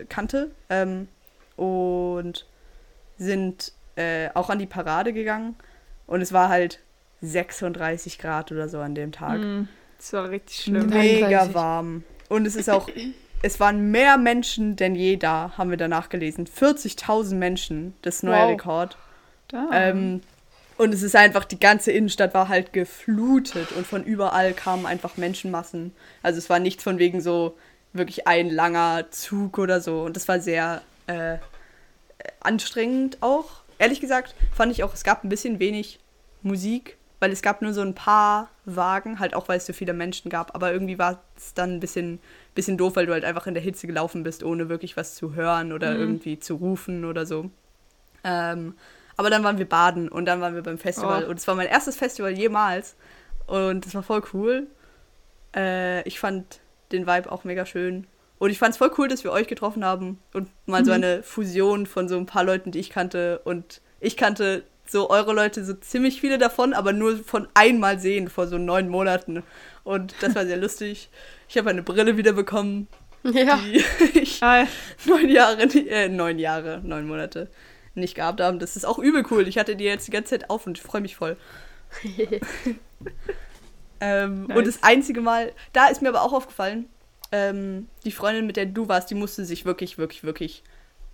kannte. 0.10 0.52
Ähm, 0.70 1.08
und 1.62 2.45
sind 3.17 3.71
äh, 3.95 4.30
auch 4.34 4.50
an 4.50 4.58
die 4.60 4.65
Parade 4.65 5.13
gegangen. 5.13 5.56
Und 6.08 6.21
es 6.21 6.34
war 6.34 6.50
halt 6.50 6.80
36 7.21 8.17
Grad 8.17 8.52
oder 8.52 8.67
so 8.67 8.80
an 8.80 8.95
dem 8.95 9.12
Tag. 9.12 9.39
Mm, 9.39 9.67
Das 9.97 10.12
war 10.13 10.30
richtig 10.30 10.62
schlimm. 10.63 10.88
Mega 10.88 11.28
33. 11.28 11.54
warm. 11.56 12.04
Und 12.30 12.45
es 12.47 12.56
ist 12.56 12.69
auch, 12.69 12.89
es 13.43 13.60
waren 13.60 13.91
mehr 13.91 14.17
Menschen 14.17 14.76
denn 14.76 14.95
je 14.95 15.17
da, 15.17 15.54
haben 15.58 15.69
wir 15.69 15.78
danach 15.78 16.10
gelesen. 16.10 16.47
40.000 16.47 17.36
Menschen, 17.36 17.93
das 18.02 18.24
neue 18.24 18.43
Wow. 18.43 18.50
Rekord. 18.52 18.97
Ähm, 19.71 20.21
und 20.78 20.93
es 20.93 21.04
ist 21.04 21.15
einfach, 21.15 21.43
die 21.45 21.60
ganze 21.60 21.91
Innenstadt 21.91 22.34
war 22.34 22.47
halt 22.47 22.74
geflutet 22.74 23.71
und 23.74 23.86
von 23.86 24.04
überall 24.04 24.54
kamen 24.54 24.86
einfach 24.86 25.17
Menschenmassen. 25.17 25.93
Also 26.24 26.39
es 26.39 26.50
war 26.50 26.60
nichts 26.60 26.84
von 26.84 26.97
wegen 26.97 27.21
so 27.21 27.56
wirklich 27.93 28.26
ein 28.28 28.50
langer 28.50 29.12
Zug 29.12 29.58
oder 29.60 29.82
so. 29.82 30.02
Und 30.04 30.15
das 30.15 30.28
war 30.30 30.39
sehr 30.39 30.82
äh, 31.08 31.38
anstrengend 32.39 33.17
auch. 33.21 33.63
Ehrlich 33.77 33.99
gesagt 33.99 34.36
fand 34.53 34.71
ich 34.71 34.84
auch, 34.84 34.93
es 34.93 35.03
gab 35.03 35.23
ein 35.23 35.29
bisschen 35.29 35.60
wenig 35.60 35.99
Musik, 36.41 36.97
weil 37.19 37.31
es 37.31 37.41
gab 37.41 37.62
nur 37.62 37.73
so 37.73 37.81
ein 37.81 37.95
paar 37.95 38.49
Wagen, 38.65 39.19
halt 39.19 39.34
auch 39.34 39.47
weil 39.47 39.57
es 39.57 39.65
so 39.65 39.73
viele 39.73 39.93
Menschen 39.93 40.29
gab. 40.29 40.55
Aber 40.55 40.71
irgendwie 40.71 40.99
war 40.99 41.21
es 41.38 41.53
dann 41.53 41.75
ein 41.75 41.79
bisschen, 41.79 42.19
bisschen 42.55 42.77
doof, 42.77 42.95
weil 42.95 43.05
du 43.05 43.13
halt 43.13 43.25
einfach 43.25 43.47
in 43.47 43.53
der 43.53 43.63
Hitze 43.63 43.88
gelaufen 43.88 44.23
bist, 44.23 44.43
ohne 44.43 44.69
wirklich 44.69 44.97
was 44.97 45.15
zu 45.15 45.36
hören 45.36 45.71
oder 45.71 45.95
irgendwie 45.95 46.39
zu 46.39 46.55
rufen 46.55 47.05
oder 47.05 47.25
so. 47.25 47.49
Ähm, 48.23 48.75
aber 49.17 49.29
dann 49.29 49.43
waren 49.43 49.57
wir 49.57 49.69
baden 49.69 50.10
und 50.10 50.25
dann 50.25 50.41
waren 50.41 50.55
wir 50.55 50.63
beim 50.63 50.77
Festival. 50.77 51.25
Oh. 51.25 51.29
Und 51.29 51.39
es 51.39 51.47
war 51.47 51.55
mein 51.55 51.67
erstes 51.67 51.95
Festival 51.95 52.31
jemals. 52.31 52.95
Und 53.45 53.86
das 53.86 53.93
war 53.93 54.03
voll 54.03 54.23
cool. 54.34 54.67
Äh, 55.55 56.07
ich 56.07 56.19
fand 56.19 56.60
den 56.91 57.07
Vibe 57.07 57.31
auch 57.31 57.43
mega 57.43 57.65
schön. 57.65 58.07
Und 58.41 58.49
ich 58.49 58.58
fand 58.58 58.71
es 58.71 58.77
voll 58.80 58.89
cool, 58.97 59.08
dass 59.08 59.23
wir 59.23 59.32
euch 59.32 59.45
getroffen 59.45 59.86
haben 59.86 60.17
und 60.34 60.49
mal 60.65 60.84
so 60.84 60.91
eine 60.91 61.21
Fusion 61.21 61.86
von 61.86 62.10
so 62.10 62.17
ein 62.17 62.25
paar 62.25 62.43
Leuten, 62.43 62.71
die 62.71 62.80
ich 62.80 62.89
kannte. 62.89 63.39
Und 63.43 63.82
ich 63.99 64.17
kannte 64.17 64.63
so 64.88 65.12
eure 65.12 65.32
Leute, 65.34 65.63
so 65.63 65.75
ziemlich 65.75 66.19
viele 66.19 66.39
davon, 66.39 66.73
aber 66.73 66.91
nur 66.91 67.17
von 67.19 67.47
einmal 67.54 67.99
sehen 67.99 68.30
vor 68.30 68.47
so 68.47 68.58
neun 68.58 68.89
Monaten. 68.89 69.43
Und 69.84 70.15
das 70.21 70.34
war 70.34 70.47
sehr 70.47 70.58
lustig. 70.65 71.12
Ich 71.49 71.56
habe 71.60 71.69
eine 71.69 71.84
Brille 71.84 72.17
wieder 72.17 72.34
bekommen, 72.34 72.88
Ja. 73.23 73.58
die 73.58 73.84
ich 74.19 74.41
Ah, 74.41 74.65
neun 75.06 75.30
Jahre, 75.30 75.62
äh, 75.62 76.10
neun 76.10 76.39
Jahre, 76.39 76.82
neun 76.84 77.06
Monate 77.06 77.47
nicht 77.93 78.15
gehabt 78.15 78.41
haben. 78.41 78.58
Das 78.58 78.75
ist 78.75 78.86
auch 78.86 78.97
übel 78.97 79.23
cool. 79.30 79.47
Ich 79.47 79.60
hatte 79.60 79.75
die 79.75 79.84
jetzt 79.84 80.08
die 80.08 80.12
ganze 80.12 80.32
Zeit 80.32 80.49
auf 80.49 80.65
und 80.65 80.80
ich 80.80 80.84
freue 80.84 81.01
mich 81.01 81.15
voll. 81.15 81.38
ähm, 83.99 84.47
Nice. 84.47 84.58
Und 84.58 84.65
das 84.67 84.82
einzige 84.82 85.21
Mal, 85.21 85.51
da 85.73 85.89
ist 85.89 86.01
mir 86.01 86.10
aber 86.10 86.23
auch 86.23 86.34
aufgefallen, 86.34 86.89
ähm, 87.32 87.88
die 88.04 88.12
Freundin, 88.12 88.46
mit 88.46 88.58
der 88.58 88.65
du 88.65 88.88
warst, 88.88 89.10
die 89.10 89.15
musste 89.15 89.46
sich 89.46 89.65
wirklich, 89.65 89.98
wirklich, 89.98 90.24
wirklich 90.24 90.63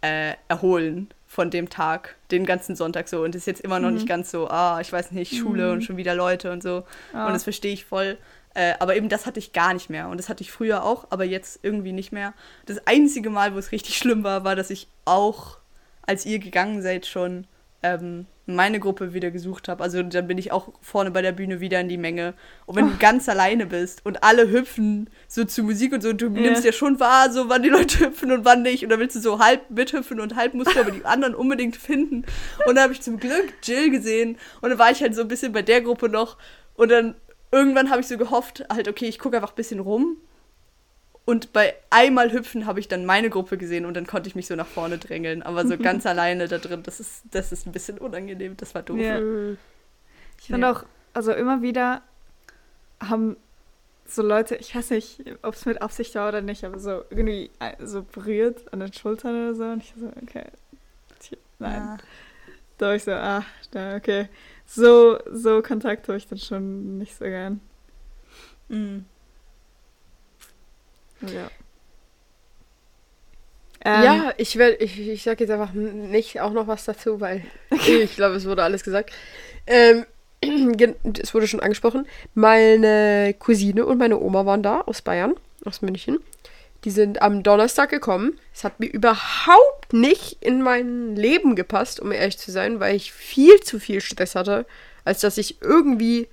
äh, 0.01 0.33
erholen 0.47 1.09
von 1.25 1.49
dem 1.49 1.69
Tag, 1.69 2.15
den 2.31 2.45
ganzen 2.45 2.75
Sonntag 2.75 3.07
so. 3.07 3.23
Und 3.23 3.35
ist 3.35 3.47
jetzt 3.47 3.61
immer 3.61 3.79
noch 3.79 3.91
nicht 3.91 4.07
ganz 4.07 4.31
so, 4.31 4.47
ah, 4.47 4.79
ich 4.81 4.91
weiß 4.91 5.11
nicht, 5.11 5.35
Schule 5.35 5.71
und 5.71 5.83
schon 5.83 5.97
wieder 5.97 6.15
Leute 6.15 6.51
und 6.51 6.63
so. 6.63 6.83
Ah. 7.13 7.27
Und 7.27 7.33
das 7.33 7.43
verstehe 7.43 7.73
ich 7.73 7.85
voll. 7.85 8.17
Äh, 8.53 8.73
aber 8.79 8.95
eben 8.95 9.09
das 9.09 9.25
hatte 9.25 9.39
ich 9.39 9.53
gar 9.53 9.73
nicht 9.73 9.89
mehr. 9.89 10.07
Und 10.07 10.17
das 10.17 10.29
hatte 10.29 10.41
ich 10.41 10.51
früher 10.51 10.83
auch, 10.83 11.07
aber 11.09 11.25
jetzt 11.25 11.59
irgendwie 11.63 11.91
nicht 11.91 12.11
mehr. 12.11 12.33
Das 12.65 12.85
einzige 12.87 13.29
Mal, 13.29 13.53
wo 13.53 13.59
es 13.59 13.71
richtig 13.71 13.97
schlimm 13.97 14.23
war, 14.23 14.43
war, 14.43 14.55
dass 14.55 14.69
ich 14.69 14.87
auch, 15.05 15.57
als 16.01 16.25
ihr 16.25 16.39
gegangen 16.39 16.81
seid, 16.81 17.05
schon 17.05 17.45
ähm, 17.83 18.25
meine 18.47 18.79
Gruppe 18.79 19.13
wieder 19.13 19.29
gesucht 19.29 19.67
habe. 19.67 19.83
Also 19.83 20.01
dann 20.01 20.27
bin 20.27 20.37
ich 20.37 20.51
auch 20.51 20.69
vorne 20.81 21.11
bei 21.11 21.21
der 21.21 21.33
Bühne 21.33 21.59
wieder 21.59 21.79
in 21.81 21.89
die 21.89 21.97
Menge. 21.97 22.33
Und 22.65 22.75
wenn 22.75 22.87
du 22.87 22.97
ganz 22.97 23.27
alleine 23.27 23.65
bist 23.65 24.05
und 24.05 24.23
alle 24.23 24.49
hüpfen 24.49 25.09
so 25.27 25.43
zu 25.43 25.63
Musik 25.63 25.93
und 25.93 26.01
so, 26.01 26.13
du 26.13 26.29
nimmst 26.29 26.63
ja 26.63 26.71
schon 26.71 26.99
wahr, 26.99 27.31
so 27.31 27.49
wann 27.49 27.61
die 27.61 27.69
Leute 27.69 27.99
hüpfen 28.05 28.31
und 28.31 28.45
wann 28.45 28.61
nicht. 28.61 28.83
Und 28.83 28.89
dann 28.89 28.99
willst 28.99 29.15
du 29.17 29.19
so 29.19 29.39
halb 29.39 29.69
mithüpfen 29.69 30.19
und 30.19 30.35
halb 30.35 30.53
musst 30.53 30.75
du 30.75 30.79
aber 30.79 30.91
die 30.91 31.05
anderen 31.05 31.35
unbedingt 31.35 31.75
finden. 31.75 32.25
Und 32.65 32.75
dann 32.75 32.79
habe 32.79 32.93
ich 32.93 33.01
zum 33.01 33.19
Glück 33.19 33.53
Jill 33.63 33.91
gesehen 33.91 34.37
und 34.61 34.69
dann 34.69 34.79
war 34.79 34.91
ich 34.91 35.01
halt 35.01 35.13
so 35.13 35.21
ein 35.21 35.27
bisschen 35.27 35.51
bei 35.51 35.61
der 35.61 35.81
Gruppe 35.81 36.07
noch. 36.07 36.37
Und 36.75 36.89
dann 36.89 37.15
irgendwann 37.51 37.89
habe 37.89 38.01
ich 38.01 38.07
so 38.07 38.17
gehofft, 38.17 38.65
halt, 38.71 38.87
okay, 38.87 39.05
ich 39.05 39.19
gucke 39.19 39.35
einfach 39.35 39.51
ein 39.51 39.55
bisschen 39.55 39.79
rum. 39.79 40.17
Und 41.27 41.51
bei 41.51 41.75
einmal 41.89 42.31
hüpfen 42.31 42.65
habe 42.67 42.79
ich 42.79 42.87
dann 42.87 43.05
meine 43.05 43.29
Gruppe 43.29 43.57
gesehen 43.57 43.85
und 43.85 43.95
dann 43.95 44.07
konnte 44.07 44.29
ich 44.29 44.35
mich 44.35 44.47
so 44.47 44.55
nach 44.55 44.65
vorne 44.65 44.97
drängeln. 44.97 45.43
Aber 45.43 45.67
so 45.67 45.77
ganz 45.77 46.05
alleine 46.05 46.47
da 46.47 46.57
drin, 46.57 46.83
das 46.83 47.01
ist, 47.01 47.23
das 47.31 47.51
ist 47.51 47.67
ein 47.67 47.73
bisschen 47.73 47.97
unangenehm. 47.97 48.55
Das 48.55 48.73
war 48.73 48.81
doof. 48.81 48.97
Ja. 48.97 49.19
Mhm. 49.19 49.57
Ich 50.39 50.47
fand 50.47 50.63
auch, 50.63 50.85
also 51.13 51.33
immer 51.33 51.61
wieder 51.61 52.01
haben 53.01 53.35
so 54.05 54.21
Leute, 54.21 54.55
ich 54.55 54.73
weiß 54.73 54.91
nicht, 54.91 55.21
ob 55.41 55.55
es 55.55 55.65
mit 55.65 55.81
Absicht 55.81 56.15
war 56.15 56.29
oder 56.29 56.39
nicht, 56.41 56.63
aber 56.63 56.79
so 56.79 57.03
irgendwie 57.09 57.51
äh, 57.59 57.73
so 57.85 58.03
berührt 58.03 58.71
an 58.71 58.79
den 58.79 58.93
Schultern 58.93 59.35
oder 59.35 59.53
so. 59.53 59.65
Und 59.65 59.83
ich 59.83 59.93
so, 59.99 60.07
okay. 60.23 60.45
tja, 61.19 61.37
Nein. 61.59 61.73
Ja. 61.73 61.97
Da 62.77 62.85
war 62.85 62.95
ich 62.95 63.03
so, 63.03 63.11
ah, 63.11 63.43
da, 63.71 63.97
okay. 63.97 64.29
So, 64.65 65.19
so 65.29 65.61
Kontakt 65.61 66.07
habe 66.07 66.17
ich 66.17 66.27
dann 66.27 66.39
schon 66.39 66.99
nicht 66.99 67.17
so 67.17 67.25
gern. 67.25 67.59
Mhm. 68.69 69.03
Ja. 71.21 71.49
Ähm, 73.85 74.03
ja, 74.03 74.33
ich 74.37 74.57
werde, 74.57 74.75
ich, 74.77 74.99
ich 74.99 75.23
sag 75.23 75.39
jetzt 75.39 75.51
einfach 75.51 75.73
nicht 75.73 76.41
auch 76.41 76.51
noch 76.51 76.67
was 76.67 76.85
dazu, 76.85 77.21
weil 77.21 77.43
ich 77.87 78.15
glaube, 78.15 78.35
es 78.35 78.45
wurde 78.45 78.63
alles 78.63 78.83
gesagt. 78.83 79.11
Ähm, 79.65 80.05
es 81.21 81.33
wurde 81.33 81.47
schon 81.47 81.59
angesprochen. 81.59 82.07
Meine 82.33 83.35
Cousine 83.37 83.85
und 83.85 83.97
meine 83.97 84.19
Oma 84.19 84.45
waren 84.45 84.63
da 84.63 84.81
aus 84.81 85.01
Bayern, 85.01 85.35
aus 85.65 85.81
München. 85.81 86.19
Die 86.83 86.91
sind 86.91 87.21
am 87.21 87.43
Donnerstag 87.43 87.89
gekommen. 87.89 88.39
Es 88.53 88.63
hat 88.63 88.79
mir 88.79 88.87
überhaupt 88.87 89.93
nicht 89.93 90.37
in 90.41 90.61
mein 90.61 91.15
Leben 91.15 91.55
gepasst, 91.55 91.99
um 91.99 92.11
ehrlich 92.11 92.37
zu 92.37 92.51
sein, 92.51 92.79
weil 92.79 92.95
ich 92.95 93.11
viel 93.11 93.59
zu 93.61 93.79
viel 93.79 93.99
Stress 94.01 94.35
hatte, 94.35 94.65
als 95.03 95.21
dass 95.21 95.37
ich 95.37 95.61
irgendwie 95.61 96.27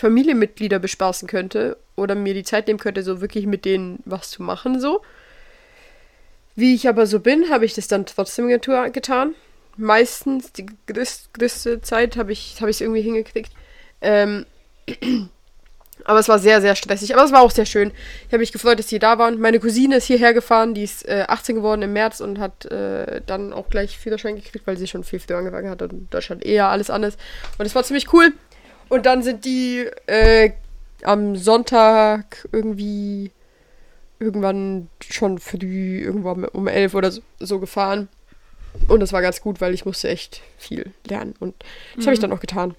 Familienmitglieder 0.00 0.78
bespaßen 0.78 1.28
könnte 1.28 1.76
oder 1.94 2.14
mir 2.14 2.34
die 2.34 2.42
Zeit 2.42 2.66
nehmen 2.66 2.78
könnte, 2.78 3.02
so 3.02 3.20
wirklich 3.20 3.46
mit 3.46 3.64
denen 3.64 4.00
was 4.04 4.30
zu 4.30 4.42
machen, 4.42 4.80
so. 4.80 5.02
Wie 6.56 6.74
ich 6.74 6.88
aber 6.88 7.06
so 7.06 7.20
bin, 7.20 7.50
habe 7.50 7.64
ich 7.64 7.74
das 7.74 7.86
dann 7.86 8.06
trotzdem 8.06 8.48
getan. 8.48 9.34
Meistens, 9.76 10.52
die 10.52 10.66
größ 10.86 11.30
größte 11.32 11.80
Zeit 11.80 12.16
habe 12.16 12.32
ich 12.32 12.54
es 12.54 12.60
hab 12.60 12.68
irgendwie 12.68 13.02
hingekriegt. 13.02 13.52
Ähm, 14.00 14.46
aber 16.04 16.18
es 16.18 16.28
war 16.28 16.38
sehr, 16.38 16.60
sehr 16.60 16.74
stressig. 16.74 17.14
Aber 17.14 17.24
es 17.24 17.32
war 17.32 17.42
auch 17.42 17.50
sehr 17.50 17.66
schön. 17.66 17.92
Ich 18.26 18.32
habe 18.32 18.38
mich 18.38 18.52
gefreut, 18.52 18.78
dass 18.78 18.88
die 18.88 18.98
da 18.98 19.18
waren. 19.18 19.38
Meine 19.38 19.60
Cousine 19.60 19.96
ist 19.96 20.06
hierher 20.06 20.34
gefahren. 20.34 20.74
Die 20.74 20.82
ist 20.82 21.06
äh, 21.06 21.24
18 21.28 21.56
geworden 21.56 21.82
im 21.82 21.92
März 21.92 22.20
und 22.20 22.38
hat 22.38 22.66
äh, 22.66 23.20
dann 23.26 23.52
auch 23.52 23.70
gleich 23.70 23.96
Führerschein 23.96 24.36
gekriegt, 24.36 24.66
weil 24.66 24.76
sie 24.76 24.86
schon 24.86 25.04
viel 25.04 25.20
früher 25.20 25.38
angefangen 25.38 25.70
hat 25.70 25.82
und 25.82 25.92
in 25.92 26.08
Deutschland 26.10 26.44
eher 26.44 26.68
alles 26.68 26.90
anders. 26.90 27.16
Und 27.58 27.66
es 27.66 27.74
war 27.74 27.84
ziemlich 27.84 28.12
cool. 28.12 28.32
Und 28.90 29.06
dann 29.06 29.22
sind 29.22 29.44
die 29.44 29.86
äh, 30.06 30.50
am 31.02 31.36
Sonntag 31.36 32.46
irgendwie 32.52 33.30
irgendwann 34.18 34.88
schon 35.08 35.38
früh, 35.38 36.00
irgendwann 36.00 36.44
um 36.44 36.68
elf 36.68 36.94
oder 36.94 37.10
so, 37.10 37.22
so 37.38 37.58
gefahren. 37.58 38.08
Und 38.88 39.00
das 39.00 39.12
war 39.12 39.22
ganz 39.22 39.40
gut, 39.40 39.60
weil 39.60 39.74
ich 39.74 39.86
musste 39.86 40.08
echt 40.08 40.42
viel 40.58 40.92
lernen. 41.06 41.34
Und 41.40 41.54
das 41.96 42.06
habe 42.06 42.14
ich 42.14 42.20
dann 42.20 42.32
auch 42.32 42.40
getan. 42.40 42.74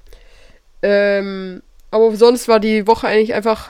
Ähm, 0.81 1.63
aber 1.89 2.15
sonst 2.15 2.47
war 2.47 2.59
die 2.59 2.87
Woche 2.87 3.07
eigentlich 3.07 3.33
einfach 3.33 3.69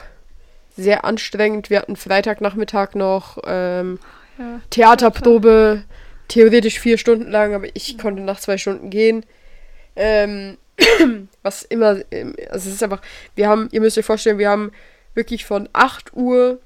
sehr 0.76 1.04
anstrengend. 1.04 1.70
Wir 1.70 1.78
hatten 1.78 1.96
Freitagnachmittag 1.96 2.94
noch 2.94 3.38
ähm, 3.44 3.98
Ja. 4.38 4.60
Theaterprobe, 4.70 5.84
theoretisch 6.28 6.78
vier 6.80 6.98
Stunden 6.98 7.30
lang, 7.30 7.54
aber 7.54 7.66
ich 7.74 7.98
konnte 7.98 8.22
nach 8.22 8.40
zwei 8.40 8.58
Stunden 8.58 8.90
gehen. 8.90 9.24
Ähm, 9.94 10.56
was 11.42 11.62
immer, 11.62 12.00
ähm, 12.10 12.34
also 12.50 12.68
es 12.68 12.74
ist 12.76 12.82
einfach, 12.82 13.00
wir 13.34 13.48
haben, 13.48 13.68
ihr 13.72 13.80
müsst 13.80 13.98
euch 13.98 14.04
vorstellen, 14.06 14.38
wir 14.38 14.48
haben 14.50 14.72
wirklich 15.14 15.44
von 15.44 15.68
8 15.72 16.14
Uhr 16.14 16.60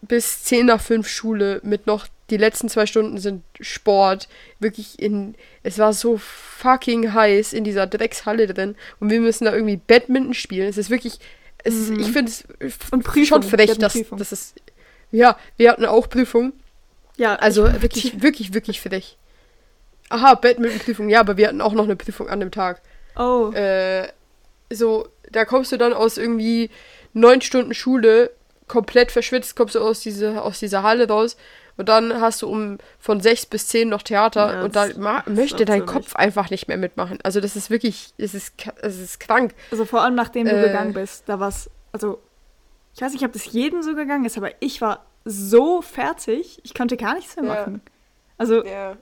bis 0.00 0.44
10 0.44 0.66
nach 0.66 0.80
5 0.80 1.06
Schule 1.08 1.60
mit 1.62 1.86
noch 1.86 2.06
die 2.30 2.36
letzten 2.38 2.68
zwei 2.68 2.86
Stunden 2.86 3.18
sind 3.18 3.44
Sport. 3.60 4.26
Wirklich 4.58 4.98
in, 4.98 5.34
es 5.62 5.78
war 5.78 5.92
so 5.92 6.16
fucking 6.18 7.12
heiß 7.12 7.52
in 7.52 7.62
dieser 7.62 7.86
Dreckshalle 7.86 8.46
drin 8.46 8.74
und 9.00 9.10
wir 9.10 9.20
müssen 9.20 9.44
da 9.44 9.52
irgendwie 9.52 9.76
Badminton 9.76 10.32
spielen. 10.34 10.66
Es 10.68 10.78
ist 10.78 10.88
wirklich, 10.90 11.18
es 11.62 11.74
ist, 11.74 11.90
ich 11.90 12.10
finde 12.10 12.32
es 12.32 12.44
schon 13.28 13.42
frech, 13.50 13.68
dass, 13.78 13.92
dass 14.18 14.32
es, 14.32 14.54
ja, 15.10 15.36
wir 15.58 15.70
hatten 15.70 15.84
auch 15.84 16.08
Prüfung. 16.08 16.52
Ja, 17.18 17.34
Also 17.36 17.66
ich- 17.66 17.82
wirklich, 17.82 18.22
wirklich, 18.22 18.54
wirklich 18.54 18.80
frech. 18.80 19.18
Aha, 20.08 20.34
Badminton-Prüfung, 20.34 21.08
ja, 21.10 21.20
aber 21.20 21.36
wir 21.36 21.48
hatten 21.48 21.60
auch 21.60 21.72
noch 21.74 21.84
eine 21.84 21.96
Prüfung 21.96 22.28
an 22.28 22.40
dem 22.40 22.50
Tag. 22.50 22.80
Oh, 23.16 23.50
Äh, 23.52 24.08
so, 24.70 25.08
da 25.30 25.44
kommst 25.44 25.72
du 25.72 25.76
dann 25.76 25.92
aus 25.92 26.16
irgendwie 26.18 26.70
neun 27.12 27.40
Stunden 27.42 27.74
Schule, 27.74 28.30
komplett 28.68 29.12
verschwitzt, 29.12 29.54
kommst 29.56 29.74
du 29.74 29.80
aus, 29.80 30.00
diese, 30.00 30.40
aus 30.42 30.58
dieser 30.60 30.82
Halle 30.82 31.06
raus 31.08 31.36
und 31.76 31.88
dann 31.90 32.20
hast 32.20 32.40
du 32.42 32.48
um 32.48 32.78
von 32.98 33.20
sechs 33.20 33.44
bis 33.44 33.68
zehn 33.68 33.88
noch 33.90 34.02
Theater 34.02 34.52
Ja, 34.54 34.62
und 34.64 34.76
da 34.76 34.86
das- 34.88 34.96
ma- 34.96 35.22
das 35.26 35.34
möchte 35.34 35.64
dein 35.66 35.84
Kopf 35.84 36.16
einfach 36.16 36.48
nicht 36.50 36.68
mehr 36.68 36.76
mitmachen. 36.78 37.18
Also 37.22 37.40
das 37.40 37.54
ist 37.56 37.68
wirklich, 37.70 38.14
es 38.16 38.32
ist, 38.34 38.54
es 38.80 38.98
ist 38.98 39.20
krank. 39.20 39.54
also 39.70 39.84
vor 39.84 40.02
allem 40.02 40.14
nachdem 40.14 40.46
du 40.46 40.52
äh, 40.58 40.62
gegangen 40.68 40.94
bist, 40.94 41.24
da 41.28 41.38
war's, 41.40 41.68
also 41.92 42.18
ich 42.94 43.02
weiß 43.02 43.12
nicht, 43.12 43.24
ob 43.24 43.32
das 43.32 43.44
jedem 43.52 43.82
so 43.82 43.94
gegangen 43.94 44.24
ist, 44.24 44.36
aber 44.38 44.50
ich 44.60 44.80
war 44.80 45.04
so 45.24 45.82
fertig, 45.82 46.60
ich 46.64 46.74
konnte 46.74 46.96
gar 46.96 47.14
nichts 47.14 47.36
mehr 47.36 47.44
Ja. 47.44 47.50
machen. 47.54 47.80
Also, 48.38 48.64
Ja. 48.64 48.96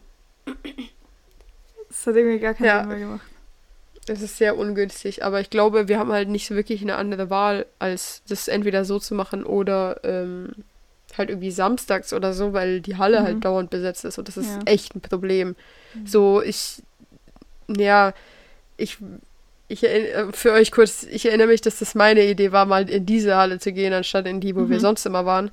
es 1.89 2.07
hat 2.07 2.15
irgendwie 2.17 2.39
gar 2.39 2.55
keinen 2.55 2.67
Ja. 2.67 2.81
Sinn 2.81 2.89
mehr 2.89 2.99
gemacht. 2.99 3.27
Das 4.07 4.23
ist 4.23 4.39
sehr 4.39 4.57
ungünstig, 4.57 5.25
aber 5.25 5.41
ich 5.41 5.51
glaube, 5.51 5.87
wir 5.89 5.99
haben 5.99 6.11
halt 6.11 6.29
nicht 6.29 6.47
so 6.47 6.55
wirklich 6.55 6.83
eine 6.83 6.97
andere 6.97 7.31
Wahl, 7.31 7.67
als 7.79 8.23
das 8.29 8.49
entweder 8.49 8.85
so 8.85 8.99
zu 8.99 9.15
machen 9.15 9.45
oder 9.45 10.01
ähm, 10.05 10.51
halt 11.17 11.29
irgendwie 11.29 11.51
samstags 11.51 12.13
oder 12.13 12.33
so, 12.33 12.53
weil 12.53 12.81
die 12.81 12.97
Halle 12.97 13.21
Mhm. 13.21 13.25
halt 13.25 13.45
dauernd 13.45 13.71
besetzt 13.71 14.05
ist 14.05 14.19
und 14.19 14.27
das 14.29 14.37
ist 14.37 14.49
Ja. 14.49 14.59
echt 14.65 14.95
ein 14.97 15.01
Problem. 15.01 15.55
So, 16.07 16.41
ich, 16.43 16.83
ja, 17.69 18.15
ich, 18.77 18.99
ich 19.69 19.85
erinner- 19.85 20.33
für 20.33 20.53
euch 20.53 20.71
kurz, 20.73 21.03
ich 21.05 21.27
erinnere 21.27 21.49
mich, 21.49 21.61
dass 21.61 21.79
das 21.79 21.95
meine 21.95 22.25
Idee 22.25 22.53
war, 22.53 22.65
mal 22.67 22.89
in 22.89 23.07
diese 23.07 23.37
Halle 23.37 23.59
zu 23.59 23.73
gehen, 23.73 23.93
anstatt 23.93 24.27
in 24.27 24.41
die, 24.41 24.57
wo 24.57 24.69
wir 24.69 24.77
Mhm. 24.77 24.81
sonst 24.81 25.05
immer 25.07 25.27
waren. 25.27 25.51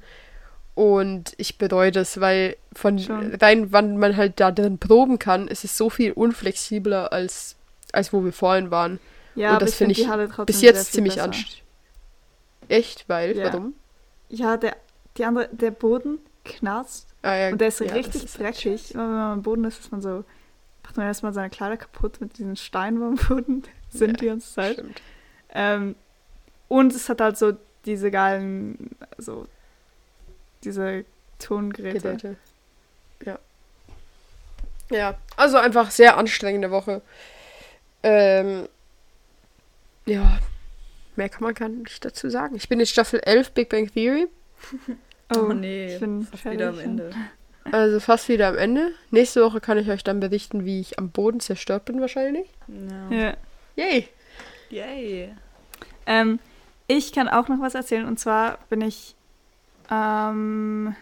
Und 0.74 1.34
ich 1.38 1.58
bereue 1.58 1.92
das, 1.92 2.20
weil 2.22 2.56
von 2.74 3.00
Schon. 3.00 3.34
rein, 3.36 3.72
wann 3.72 3.98
man 3.98 4.16
halt 4.16 4.40
da 4.40 4.52
drin 4.52 4.78
proben 4.78 5.18
kann, 5.20 5.48
ist 5.48 5.64
es 5.64 5.76
so 5.76 5.90
viel 5.90 6.12
unflexibler 6.12 7.12
als, 7.12 7.56
als 7.94 8.14
wo 8.14 8.24
wir 8.24 8.34
vorhin 8.34 8.72
waren. 8.72 9.00
Ja, 9.36 9.54
Und 9.54 9.62
das 9.62 9.72
ich 9.72 9.76
finde 9.76 9.92
ich 9.94 10.00
die 10.00 10.08
Halle 10.08 10.28
trotzdem 10.28 10.46
Bis 10.46 10.62
jetzt 10.62 10.94
ziemlich 10.94 11.22
anstrengend. 11.22 11.64
Echt? 12.70 13.08
Weil? 13.08 13.38
Ja. 13.38 13.46
Warum? 13.46 13.74
Ja, 14.30 14.58
der, 14.58 14.76
die 15.18 15.26
andere, 15.26 15.48
der 15.52 15.72
Boden 15.72 16.20
knarzt 16.44 17.08
Ah, 17.28 17.36
ja, 17.36 17.50
und 17.50 17.60
der 17.60 17.68
ist 17.70 17.80
ja, 17.80 17.92
richtig 17.94 18.24
ist 18.24 18.40
halt 18.40 18.56
dreckig. 18.56 18.94
Immer 18.94 19.04
wenn 19.04 19.16
man 19.16 19.32
am 19.34 19.44
Boden 19.44 19.66
ist, 19.66 19.80
ist 19.80 19.92
man 19.92 20.02
so, 20.02 20.24
macht 20.84 20.96
man 20.96 21.08
erstmal 21.08 21.34
seine 21.34 21.50
Kleider 21.50 21.76
kaputt 21.76 22.22
mit 22.22 22.38
diesen 22.38 22.56
Steinen 22.56 23.02
am 23.04 23.16
Boden. 23.16 23.64
Sind 23.90 24.22
die 24.22 24.28
ganze 24.28 24.54
Zeit. 24.54 24.84
Ähm, 25.54 25.96
und 26.68 26.94
es 26.94 27.10
hat 27.10 27.20
halt 27.22 27.38
so 27.38 27.54
diese 27.86 28.12
geilen, 28.12 28.96
so 29.18 29.48
diese 30.64 31.06
Tongeräte. 31.40 32.00
Geräte. 32.00 32.36
Ja. 33.26 33.40
Ja, 34.90 35.18
also 35.36 35.58
einfach 35.58 35.92
sehr 35.92 36.18
anstrengende 36.18 36.72
Woche. 36.72 37.02
Ähm, 38.10 38.68
ja, 40.06 40.40
mehr 41.18 41.30
kann 41.30 41.44
man 41.44 41.54
gar 41.54 41.68
nicht 41.70 42.04
dazu 42.06 42.30
sagen. 42.30 42.56
Ich 42.56 42.70
bin 42.70 42.80
in 42.80 42.86
Staffel 42.86 43.20
11 43.20 43.52
Big 43.52 43.70
Bang 43.70 43.92
Theory, 43.92 44.28
Oh, 45.36 45.48
Oh, 45.50 45.54
nee, 45.54 45.94
ich 45.96 46.00
bin 46.00 46.24
fast 46.26 46.46
wieder 46.46 46.70
am. 46.70 46.80
Ende. 46.80 47.12
also 47.72 48.00
fast 48.00 48.30
wieder 48.30 48.48
am 48.48 48.58
Ende. 48.58 48.92
Nächste 49.12 49.42
Woche 49.44 49.60
kann 49.60 49.78
ich 49.78 49.90
euch 49.90 50.04
dann 50.06 50.22
berichten, 50.22 50.64
wie 50.64 50.80
ich 50.80 50.98
am 51.00 51.10
Boden 51.10 51.42
zerstört 51.42 51.84
bin 51.84 52.00
wahrscheinlich. 52.00 52.48
Ja. 52.70 53.10
Ja. 53.18 53.34
Yay! 53.76 54.08
Yay. 54.70 55.36
Ähm, 56.06 56.40
ich 56.88 57.12
kann 57.12 57.28
auch 57.28 57.50
noch 57.50 57.60
was 57.60 57.76
erzählen 57.76 58.06
und 58.06 58.18
zwar 58.20 58.60
bin 58.70 58.80
ich 58.82 59.16
am 59.90 60.96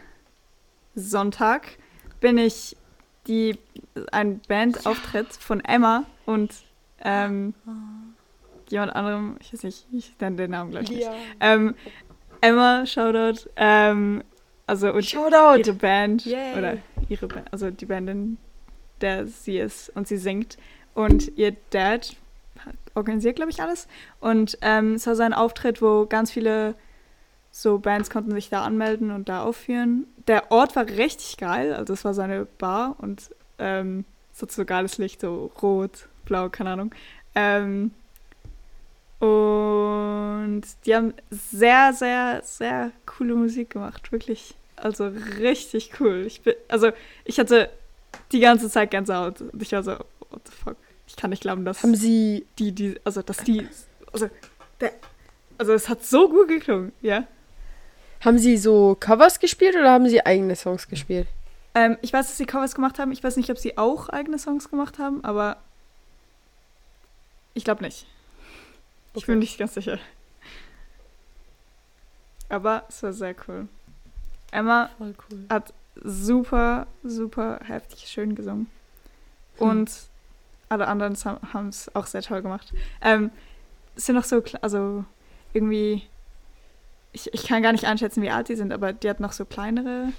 Sonntag 0.95 1.77
bin 2.19 2.37
ich 2.39 2.75
die 3.27 3.57
ein 4.11 4.39
Bandauftritt 4.47 5.33
von 5.33 5.63
Emma 5.63 6.03
und 6.25 6.53
ähm, 7.03 7.53
jemand 8.69 8.95
anderem, 8.95 9.37
ich 9.39 9.53
weiß 9.53 9.63
nicht, 9.63 9.87
ich 9.91 10.19
nenne 10.19 10.35
den 10.35 10.51
Namen 10.51 10.71
gleich 10.71 10.89
nicht. 10.89 11.09
Ähm, 11.39 11.75
Emma, 12.41 12.85
Shoutout, 12.85 13.49
ähm, 13.55 14.23
also 14.67 14.91
und 14.91 15.05
Shoutout! 15.05 15.59
ihre 15.59 15.73
Band 15.73 16.25
Yay. 16.25 16.57
oder 16.57 16.77
ihre 17.09 17.27
Band, 17.27 17.51
also 17.51 17.69
die 17.71 17.85
Band, 17.85 18.09
in 18.09 18.37
der 19.01 19.27
sie 19.27 19.57
ist 19.57 19.89
und 19.95 20.07
sie 20.07 20.17
singt 20.17 20.57
und 20.93 21.37
ihr 21.37 21.55
Dad 21.69 22.15
organisiert, 22.93 23.35
glaube 23.35 23.51
ich, 23.51 23.61
alles 23.61 23.87
und 24.19 24.57
ähm, 24.61 24.93
es 24.93 25.05
war 25.07 25.15
so 25.15 25.23
ein 25.23 25.33
Auftritt, 25.33 25.81
wo 25.81 26.05
ganz 26.05 26.31
viele 26.31 26.75
so 27.51 27.79
Bands 27.79 28.09
konnten 28.09 28.31
sich 28.31 28.49
da 28.49 28.63
anmelden 28.63 29.11
und 29.11 29.29
da 29.29 29.43
aufführen. 29.43 30.07
Der 30.27 30.51
Ort 30.51 30.75
war 30.75 30.85
richtig 30.87 31.37
geil, 31.37 31.73
also 31.73 31.93
es 31.93 32.03
war 32.03 32.13
so 32.13 32.21
eine 32.21 32.45
Bar 32.45 32.95
und 32.99 33.31
ähm, 33.59 34.05
so 34.33 34.65
geiles 34.65 34.97
Licht, 34.97 35.21
so 35.21 35.51
rot, 35.61 36.09
blau, 36.25 36.49
keine 36.49 36.71
Ahnung. 36.71 36.93
Ähm, 37.35 37.91
und 39.19 40.63
die 40.85 40.95
haben 40.95 41.13
sehr, 41.29 41.93
sehr, 41.93 42.41
sehr 42.43 42.91
coole 43.05 43.35
Musik 43.35 43.71
gemacht. 43.71 44.11
Wirklich. 44.11 44.55
Also 44.75 45.11
richtig 45.39 45.91
cool. 45.99 46.25
Ich 46.25 46.41
bin, 46.41 46.53
also 46.67 46.91
ich 47.23 47.39
hatte 47.39 47.69
die 48.31 48.39
ganze 48.39 48.69
Zeit 48.69 48.91
Gänsehaut. 48.91 49.41
Und 49.41 49.61
ich 49.61 49.71
war 49.71 49.83
so, 49.83 49.91
what 49.91 50.41
the 50.45 50.51
fuck? 50.51 50.75
Ich 51.07 51.15
kann 51.15 51.29
nicht 51.29 51.41
glauben, 51.41 51.65
dass 51.65 51.83
Haben 51.83 51.95
sie. 51.95 52.45
die, 52.59 52.71
die, 52.71 52.99
also 53.03 53.21
dass 53.21 53.37
die, 53.37 53.67
also 54.11 54.29
der, 54.81 54.91
also 55.57 55.73
es 55.73 55.87
hat 55.87 56.03
so 56.03 56.29
gut 56.29 56.47
geklungen, 56.47 56.91
ja. 57.01 57.25
Haben 58.21 58.39
sie 58.39 58.57
so 58.57 58.97
Covers 58.99 59.39
gespielt 59.39 59.75
oder 59.75 59.91
haben 59.91 60.09
sie 60.09 60.25
eigene 60.25 60.55
Songs 60.55 60.87
gespielt? 60.87 61.27
Ähm, 61.75 61.97
ich 62.01 62.11
weiß, 62.11 62.27
dass 62.27 62.37
sie 62.37 62.45
Covers 62.45 62.73
gemacht 62.73 62.97
haben. 62.97 63.11
Ich 63.11 63.23
weiß 63.23 63.37
nicht, 63.37 63.49
ob 63.51 63.59
sie 63.59 63.77
auch 63.77 64.09
eigene 64.09 64.39
Songs 64.39 64.69
gemacht 64.69 64.97
haben, 64.97 65.23
aber 65.23 65.57
ich 67.55 67.63
glaube 67.63 67.83
nicht. 67.83 68.05
Ich 69.15 69.23
Okay. 69.23 69.31
bin 69.31 69.39
nicht 69.39 69.57
ganz 69.57 69.73
sicher. 69.73 69.97
Aber 72.49 72.83
es 72.89 73.01
war 73.01 73.13
sehr 73.13 73.35
cool. 73.47 73.67
Emma 74.51 74.89
cool. 74.99 75.15
hat 75.49 75.73
super, 76.03 76.85
super 77.03 77.59
heftig 77.63 78.07
schön 78.07 78.35
gesungen. 78.35 78.69
Hm. 79.57 79.67
Und 79.69 79.91
alle 80.69 80.87
anderen 80.87 81.15
haben 81.53 81.69
es 81.69 81.93
auch 81.95 82.05
sehr 82.05 82.21
toll 82.21 82.41
gemacht. 82.41 82.73
Ähm, 83.01 83.31
es 83.95 84.05
sind 84.05 84.15
noch 84.15 84.23
so, 84.25 84.43
also 84.61 85.05
irgendwie, 85.53 86.03
ich, 87.13 87.33
ich 87.33 87.47
kann 87.47 87.63
gar 87.63 87.71
nicht 87.71 87.85
einschätzen, 87.85 88.21
wie 88.21 88.29
alt 88.29 88.49
die 88.49 88.55
sind, 88.55 88.73
aber 88.73 88.93
die 88.93 89.09
hat 89.09 89.19
noch 89.19 89.31
so 89.31 89.45
kleinere 89.45 90.11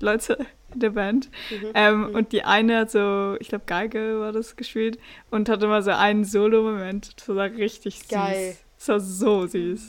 Leute 0.00 0.46
in 0.72 0.80
der 0.80 0.90
Band. 0.90 1.30
Mhm. 1.50 1.70
Ähm, 1.74 2.14
Und 2.14 2.32
die 2.32 2.42
eine 2.44 2.78
hat 2.80 2.90
so, 2.90 3.36
ich 3.40 3.48
glaube, 3.48 3.64
Geige 3.66 4.20
war 4.20 4.32
das 4.32 4.56
gespielt 4.56 4.98
und 5.30 5.48
hatte 5.48 5.64
immer 5.66 5.82
so 5.82 5.90
einen 5.92 6.24
Solo-Moment. 6.24 7.12
Das 7.20 7.28
war 7.28 7.44
richtig 7.46 7.98
süß. 8.00 8.08
Geil. 8.08 8.56
Das 8.78 8.88
war 8.88 9.00
so 9.00 9.46
süß. 9.46 9.82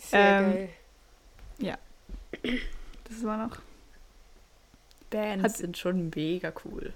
Sehr 0.00 0.20
ähm, 0.20 0.52
geil. 0.52 0.68
Das 3.08 3.22
war 3.24 3.46
noch. 3.46 3.58
Bands 5.10 5.44
Hat- 5.44 5.56
sind 5.56 5.78
schon 5.78 6.10
mega 6.14 6.52
cool. 6.64 6.92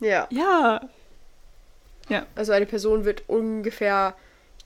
Ja. 0.00 0.26
Ja, 0.30 0.80
Also 2.34 2.52
eine 2.52 2.66
Person 2.66 3.04
wird 3.04 3.22
ungefähr 3.28 4.14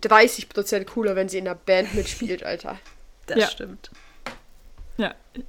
30% 0.02 0.84
cooler, 0.86 1.14
wenn 1.14 1.28
sie 1.28 1.38
in 1.38 1.46
einer 1.46 1.54
Band 1.54 1.94
mitspielt, 1.94 2.42
Alter. 2.42 2.78
Das 3.26 3.38
Ja. 3.38 3.46
stimmt. 3.48 3.90
ich 4.98 5.44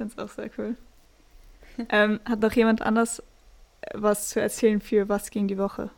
finde 0.00 0.14
es 0.14 0.18
auch 0.18 0.34
sehr 0.34 0.50
cool. 0.56 0.76
ähm, 1.90 2.20
hat 2.24 2.40
noch 2.40 2.52
jemand 2.52 2.82
anders 2.82 3.20
äh, 3.82 3.90
was 3.94 4.30
zu 4.30 4.40
erzählen 4.40 4.80
für 4.80 5.08
was 5.08 5.30
ging 5.30 5.46
die 5.46 5.58
Woche? 5.58 5.90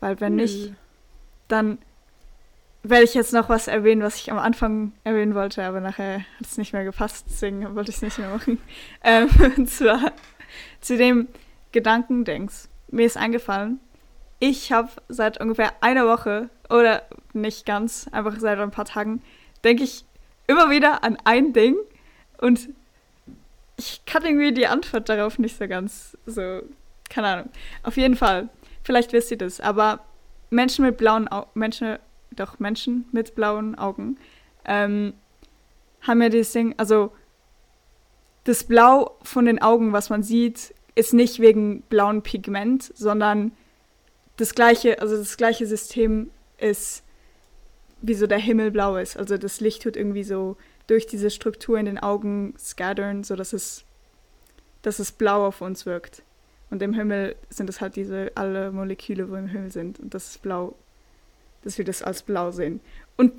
Weil 0.00 0.20
wenn 0.20 0.36
nicht, 0.36 0.74
dann 1.48 1.78
werde 2.82 3.04
ich 3.04 3.14
jetzt 3.14 3.32
noch 3.32 3.48
was 3.48 3.68
erwähnen, 3.68 4.02
was 4.02 4.16
ich 4.16 4.30
am 4.30 4.38
Anfang 4.38 4.92
erwähnen 5.04 5.34
wollte, 5.34 5.64
aber 5.64 5.80
nachher 5.80 6.18
hat 6.18 6.46
es 6.46 6.58
nicht 6.58 6.74
mehr 6.74 6.84
gepasst, 6.84 7.26
deswegen 7.28 7.74
wollte 7.74 7.90
ich 7.90 7.96
es 7.96 8.02
nicht 8.02 8.18
mehr 8.18 8.30
machen. 8.30 8.60
Ähm, 9.02 9.28
und 9.56 9.70
zwar 9.70 10.12
zu 10.80 10.96
dem 10.96 11.28
Gedankendings. 11.72 12.68
Mir 12.88 13.06
ist 13.06 13.16
eingefallen, 13.16 13.80
ich 14.38 14.72
habe 14.72 14.90
seit 15.08 15.40
ungefähr 15.40 15.72
einer 15.80 16.06
Woche 16.06 16.50
oder 16.68 17.02
nicht 17.32 17.64
ganz, 17.66 18.08
einfach 18.12 18.38
seit 18.38 18.58
ein 18.58 18.70
paar 18.70 18.84
Tagen, 18.84 19.22
denke 19.62 19.84
ich 19.84 20.04
immer 20.46 20.70
wieder 20.70 21.04
an 21.04 21.18
ein 21.24 21.52
Ding 21.52 21.76
und 22.38 22.68
ich 23.76 24.02
kann 24.06 24.24
irgendwie 24.24 24.52
die 24.52 24.66
Antwort 24.66 25.08
darauf 25.08 25.38
nicht 25.38 25.58
so 25.58 25.66
ganz 25.66 26.16
so, 26.26 26.62
keine 27.10 27.28
Ahnung. 27.28 27.50
Auf 27.82 27.96
jeden 27.96 28.16
Fall, 28.16 28.48
vielleicht 28.82 29.12
wisst 29.12 29.30
ihr 29.30 29.38
das, 29.38 29.60
aber 29.60 30.00
Menschen 30.50 30.84
mit 30.84 30.96
blauen 30.96 31.28
Augen, 31.28 31.50
Menschen, 31.54 31.98
doch 32.30 32.58
Menschen 32.58 33.06
mit 33.12 33.34
blauen 33.34 33.76
Augen, 33.76 34.18
ähm, 34.64 35.14
haben 36.02 36.22
ja 36.22 36.28
dieses 36.28 36.52
Ding, 36.52 36.74
also 36.76 37.12
das 38.44 38.64
Blau 38.64 39.16
von 39.22 39.46
den 39.46 39.60
Augen, 39.60 39.92
was 39.92 40.10
man 40.10 40.22
sieht, 40.22 40.74
ist 40.94 41.14
nicht 41.14 41.40
wegen 41.40 41.82
blauen 41.82 42.22
Pigment, 42.22 42.92
sondern 42.94 43.52
das 44.36 44.54
gleiche, 44.54 45.00
also 45.00 45.16
das 45.16 45.36
gleiche 45.36 45.66
System 45.66 46.30
ist, 46.58 47.03
wie 48.06 48.14
so 48.14 48.26
der 48.26 48.38
Himmel 48.38 48.70
blau 48.70 48.96
ist. 48.96 49.16
Also 49.16 49.38
das 49.38 49.60
Licht 49.60 49.82
tut 49.82 49.96
irgendwie 49.96 50.24
so 50.24 50.56
durch 50.86 51.06
diese 51.06 51.30
Struktur 51.30 51.78
in 51.78 51.86
den 51.86 51.98
Augen 51.98 52.54
scattern, 52.58 53.24
so 53.24 53.34
dass 53.34 53.54
es, 53.54 53.84
dass 54.82 54.98
es 54.98 55.10
blau 55.10 55.46
auf 55.46 55.62
uns 55.62 55.86
wirkt. 55.86 56.22
Und 56.70 56.82
im 56.82 56.92
Himmel 56.92 57.36
sind 57.48 57.70
es 57.70 57.80
halt 57.80 57.96
diese 57.96 58.32
alle 58.34 58.72
Moleküle, 58.72 59.30
wo 59.30 59.36
im 59.36 59.46
Himmel 59.46 59.70
sind. 59.70 60.00
Und 60.00 60.12
das 60.12 60.28
ist 60.28 60.42
blau, 60.42 60.74
dass 61.62 61.78
wir 61.78 61.84
das 61.84 62.02
als 62.02 62.22
blau 62.22 62.50
sehen. 62.50 62.80
Und 63.16 63.32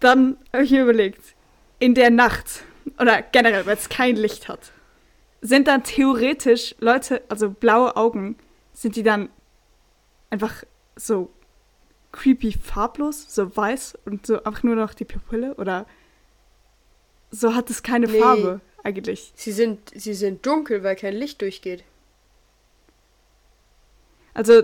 dann 0.00 0.38
habe 0.52 0.64
ich 0.64 0.70
mir 0.70 0.82
überlegt, 0.82 1.34
in 1.78 1.94
der 1.94 2.10
Nacht 2.10 2.62
oder 2.98 3.20
generell, 3.20 3.66
wenn 3.66 3.76
es 3.76 3.90
kein 3.90 4.16
Licht 4.16 4.48
hat, 4.48 4.72
sind 5.42 5.68
dann 5.68 5.82
theoretisch 5.82 6.74
Leute, 6.78 7.22
also 7.28 7.50
blaue 7.50 7.94
Augen, 7.96 8.36
sind 8.72 8.96
die 8.96 9.02
dann 9.02 9.28
einfach 10.30 10.64
so 10.96 11.30
creepy 12.12 12.52
farblos, 12.52 13.26
so 13.34 13.56
weiß 13.56 13.98
und 14.04 14.26
so 14.26 14.42
einfach 14.42 14.62
nur 14.62 14.76
noch 14.76 14.94
die 14.94 15.04
Pupille 15.04 15.54
oder 15.54 15.86
so 17.30 17.54
hat 17.54 17.70
es 17.70 17.82
keine 17.82 18.06
Nee. 18.06 18.18
Farbe 18.18 18.60
eigentlich. 18.82 19.32
Sie 19.34 19.52
sind, 19.52 19.90
sie 19.94 20.14
sind 20.14 20.46
dunkel, 20.46 20.82
weil 20.82 20.96
kein 20.96 21.14
Licht 21.14 21.42
durchgeht. 21.42 21.84
Also 24.32 24.62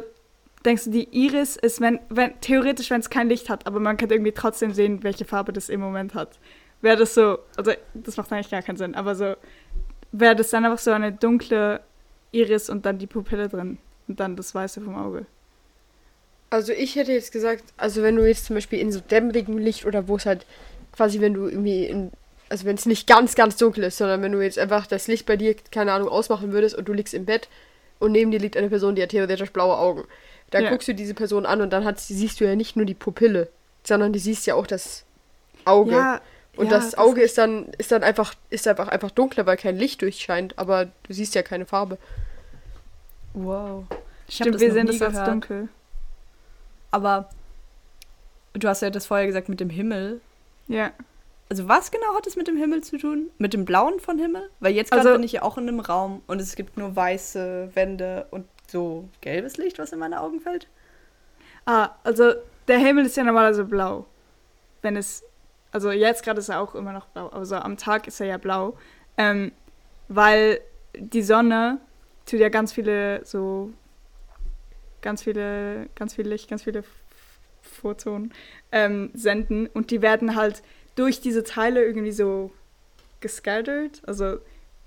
denkst 0.64 0.84
du, 0.84 0.90
die 0.90 1.08
Iris 1.10 1.56
ist, 1.56 1.80
wenn, 1.80 1.98
wenn 2.08 2.40
theoretisch, 2.40 2.90
wenn 2.90 3.00
es 3.00 3.10
kein 3.10 3.28
Licht 3.28 3.48
hat, 3.48 3.66
aber 3.66 3.80
man 3.80 3.96
kann 3.96 4.10
irgendwie 4.10 4.32
trotzdem 4.32 4.72
sehen, 4.72 5.02
welche 5.02 5.24
Farbe 5.24 5.52
das 5.52 5.68
im 5.68 5.80
Moment 5.80 6.14
hat. 6.14 6.38
Wäre 6.80 6.96
das 6.96 7.14
so, 7.14 7.38
also 7.56 7.72
das 7.94 8.16
macht 8.16 8.32
eigentlich 8.32 8.50
gar 8.50 8.62
keinen 8.62 8.76
Sinn, 8.76 8.94
aber 8.94 9.14
so, 9.14 9.34
wäre 10.12 10.36
das 10.36 10.50
dann 10.50 10.64
einfach 10.64 10.78
so 10.78 10.90
eine 10.92 11.12
dunkle 11.12 11.80
Iris 12.32 12.70
und 12.70 12.86
dann 12.86 12.98
die 12.98 13.06
Pupille 13.06 13.48
drin 13.48 13.78
und 14.08 14.20
dann 14.20 14.36
das 14.36 14.54
Weiße 14.54 14.80
vom 14.80 14.96
Auge. 14.96 15.26
Also 16.52 16.72
ich 16.72 16.96
hätte 16.96 17.12
jetzt 17.12 17.32
gesagt, 17.32 17.64
also 17.78 18.02
wenn 18.02 18.14
du 18.14 18.26
jetzt 18.28 18.44
zum 18.44 18.54
Beispiel 18.56 18.78
in 18.78 18.92
so 18.92 19.00
dämmerigem 19.00 19.56
Licht 19.56 19.86
oder 19.86 20.06
wo 20.06 20.16
es 20.16 20.26
halt 20.26 20.44
quasi, 20.94 21.20
wenn 21.22 21.32
du 21.32 21.46
irgendwie 21.48 21.86
in, 21.86 22.10
also 22.50 22.66
wenn 22.66 22.74
es 22.76 22.84
nicht 22.84 23.06
ganz, 23.06 23.34
ganz 23.34 23.56
dunkel 23.56 23.84
ist, 23.84 23.96
sondern 23.96 24.20
wenn 24.20 24.32
du 24.32 24.40
jetzt 24.42 24.58
einfach 24.58 24.86
das 24.86 25.06
Licht 25.06 25.24
bei 25.24 25.38
dir, 25.38 25.56
keine 25.70 25.92
Ahnung, 25.92 26.08
ausmachen 26.10 26.52
würdest 26.52 26.74
und 26.76 26.86
du 26.88 26.92
liegst 26.92 27.14
im 27.14 27.24
Bett 27.24 27.48
und 28.00 28.12
neben 28.12 28.30
dir 28.30 28.38
liegt 28.38 28.58
eine 28.58 28.68
Person, 28.68 28.94
die 28.94 29.02
hat 29.02 29.08
theoretisch 29.08 29.50
blaue 29.50 29.78
Augen. 29.78 30.04
Dann 30.50 30.64
Ja. 30.64 30.70
guckst 30.70 30.88
du 30.88 30.94
diese 30.94 31.14
Person 31.14 31.46
an 31.46 31.62
und 31.62 31.72
dann 31.72 31.86
hat, 31.86 31.98
sie- 31.98 32.12
siehst 32.14 32.38
du 32.38 32.44
ja 32.44 32.54
nicht 32.54 32.76
nur 32.76 32.84
die 32.84 32.92
Pupille, 32.92 33.48
sondern 33.82 34.12
du 34.12 34.18
siehst 34.18 34.44
ja 34.46 34.54
auch 34.54 34.66
das 34.66 35.04
Auge. 35.64 35.92
Ja, 35.92 36.20
und 36.56 36.66
ja, 36.66 36.72
das 36.72 36.98
Auge 36.98 37.22
ist 37.22 37.38
dann, 37.38 37.68
ist 37.78 37.92
dann 37.92 38.02
einfach, 38.02 38.34
ist 38.50 38.68
einfach, 38.68 38.88
einfach 38.88 39.10
dunkler, 39.10 39.46
weil 39.46 39.56
kein 39.56 39.78
Licht 39.78 40.02
durchscheint, 40.02 40.58
aber 40.58 40.84
du 40.84 41.14
siehst 41.14 41.34
ja 41.34 41.42
keine 41.42 41.64
Farbe. 41.64 41.96
Wow. 43.32 43.84
Ich 44.28 44.34
Stimmt, 44.34 44.56
das 44.56 44.60
wir 44.60 44.68
noch 44.68 44.74
sehen 44.74 44.86
nie 44.86 44.98
das 44.98 45.02
als 45.02 45.12
gehört. 45.14 45.28
dunkel. 45.28 45.68
Aber 46.92 47.28
du 48.52 48.68
hast 48.68 48.82
ja 48.82 48.90
das 48.90 49.06
vorher 49.06 49.26
gesagt 49.26 49.48
mit 49.48 49.58
dem 49.60 49.70
Himmel. 49.70 50.20
Ja. 50.68 50.92
Also 51.48 51.68
was 51.68 51.90
genau 51.90 52.14
hat 52.14 52.26
es 52.26 52.36
mit 52.36 52.46
dem 52.48 52.56
Himmel 52.56 52.82
zu 52.82 52.96
tun? 52.98 53.30
Mit 53.38 53.52
dem 53.52 53.64
Blauen 53.64 53.98
von 54.00 54.18
Himmel? 54.18 54.48
Weil 54.60 54.72
jetzt 54.74 54.90
gerade 54.90 55.08
Also- 55.08 55.12
bin 55.18 55.24
ich 55.24 55.32
ja 55.32 55.42
auch 55.42 55.58
in 55.58 55.68
einem 55.68 55.80
Raum 55.80 56.22
und 56.26 56.40
es 56.40 56.54
gibt 56.54 56.76
nur 56.78 56.94
weiße 56.94 57.70
Wände 57.74 58.26
und 58.30 58.46
so 58.68 59.08
gelbes 59.20 59.56
Licht, 59.58 59.78
was 59.78 59.92
in 59.92 59.98
meine 59.98 60.20
Augen 60.20 60.40
fällt. 60.40 60.66
Ah, 61.66 61.90
also 62.04 62.32
der 62.68 62.78
Himmel 62.78 63.04
ist 63.06 63.16
ja 63.16 63.24
normalerweise 63.24 63.64
blau. 63.64 64.06
Wenn 64.80 64.96
es, 64.96 65.22
also 65.72 65.90
jetzt 65.90 66.24
gerade 66.24 66.38
ist 66.38 66.48
er 66.48 66.60
auch 66.60 66.74
immer 66.74 66.92
noch 66.92 67.06
blau, 67.06 67.28
also 67.28 67.56
am 67.56 67.76
Tag 67.76 68.06
ist 68.06 68.18
er 68.20 68.26
ja 68.26 68.38
blau, 68.38 68.76
ähm, 69.18 69.52
weil 70.08 70.60
die 70.96 71.22
Sonne 71.22 71.78
tut 72.26 72.40
ja 72.40 72.48
ganz 72.48 72.72
viele 72.72 73.24
so, 73.24 73.70
ganz 75.02 75.22
viele, 75.22 75.88
ganz 75.94 76.14
viel 76.14 76.26
Licht, 76.26 76.48
ganz 76.48 76.62
viele 76.62 76.84
Photonen 77.60 78.32
ähm, 78.70 79.10
senden 79.14 79.66
und 79.66 79.90
die 79.90 80.02
werden 80.02 80.34
halt 80.36 80.62
durch 80.94 81.20
diese 81.20 81.44
Teile 81.44 81.84
irgendwie 81.84 82.12
so 82.12 82.50
gescattert, 83.20 84.02
also 84.06 84.38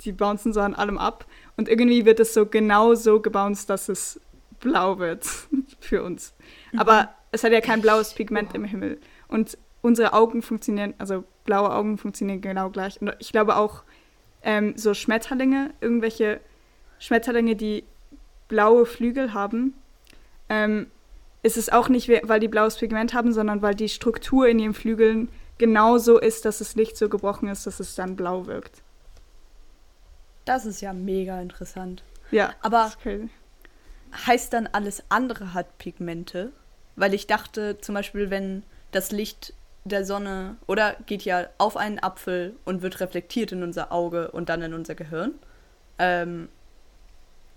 die 0.02 0.12
bouncen 0.12 0.54
so 0.54 0.62
an 0.62 0.76
allem 0.76 0.98
ab 0.98 1.26
und 1.58 1.70
irgendwie 1.70 2.06
wird 2.06 2.20
es 2.20 2.34
so 2.34 2.46
genau 2.46 2.96
so 2.96 3.22
gebounced, 3.22 3.70
dass 3.70 3.90
es 3.90 4.20
blau 4.60 5.00
wird 5.00 5.26
für 5.80 6.04
uns. 6.04 6.34
Aber 6.78 7.10
es 7.32 7.44
hat 7.44 7.52
ja 7.52 7.62
kein 7.62 7.82
blaues 7.82 8.14
Pigment 8.14 8.54
im 8.54 8.64
Himmel. 8.64 9.00
Und 9.28 9.58
unsere 9.82 10.14
Augen 10.14 10.42
funktionieren, 10.42 10.94
also 10.98 11.24
blaue 11.44 11.72
Augen 11.72 11.98
funktionieren 11.98 12.42
genau 12.42 12.70
gleich. 12.70 13.00
Und 13.02 13.16
ich 13.20 13.32
glaube 13.32 13.56
auch 13.56 13.84
ähm, 14.42 14.74
so 14.78 14.94
Schmetterlinge, 14.94 15.72
irgendwelche 15.82 16.40
Schmetterlinge, 17.00 17.56
die 17.56 17.84
blaue 18.48 18.86
Flügel 18.86 19.34
haben, 19.34 19.74
ähm, 20.50 20.88
ist 21.44 21.58
es 21.58 21.70
auch 21.70 21.90
nicht, 21.90 22.08
we- 22.08 22.22
weil 22.24 22.40
die 22.40 22.48
blaues 22.48 22.78
Pigment 22.78 23.14
haben, 23.14 23.34
sondern 23.34 23.62
weil 23.62 23.76
die 23.76 23.90
Struktur 23.90 24.48
in 24.48 24.60
ihren 24.60 24.74
Flügeln 24.74 25.30
genauso 25.58 26.20
ist, 26.20 26.46
dass 26.46 26.58
das 26.60 26.76
Licht 26.76 26.98
so 26.98 27.08
gebrochen 27.10 27.48
ist, 27.50 27.66
dass 27.68 27.80
es 27.80 27.96
dann 27.96 28.16
blau 28.16 28.46
wirkt. 28.48 28.82
Das 30.46 30.66
ist 30.66 30.82
ja 30.82 30.94
mega 30.94 31.40
interessant. 31.42 32.04
Ja, 32.32 32.54
Aber-. 32.62 32.92
Heißt 34.28 34.54
dann 34.54 34.68
alles 34.68 35.04
andere 35.10 35.54
hat 35.54 35.78
Pigmente? 35.78 36.52
Weil 36.96 37.14
ich 37.14 37.28
dachte 37.28 37.78
zum 37.80 37.96
Beispiel, 37.96 38.30
wenn 38.30 38.64
das 38.92 39.12
Licht 39.12 39.54
der 39.84 40.06
Sonne 40.06 40.56
oder 40.68 40.96
geht 41.06 41.24
ja 41.24 41.48
auf 41.58 41.76
einen 41.78 42.00
Apfel 42.00 42.56
und 42.64 42.82
wird 42.82 43.02
reflektiert 43.02 43.52
in 43.52 43.62
unser 43.62 43.92
Auge 43.92 44.32
und 44.32 44.50
dann 44.50 44.62
in 44.62 44.74
unser 44.74 44.96
Gehirn. 44.96 45.34
Ähm, 46.00 46.48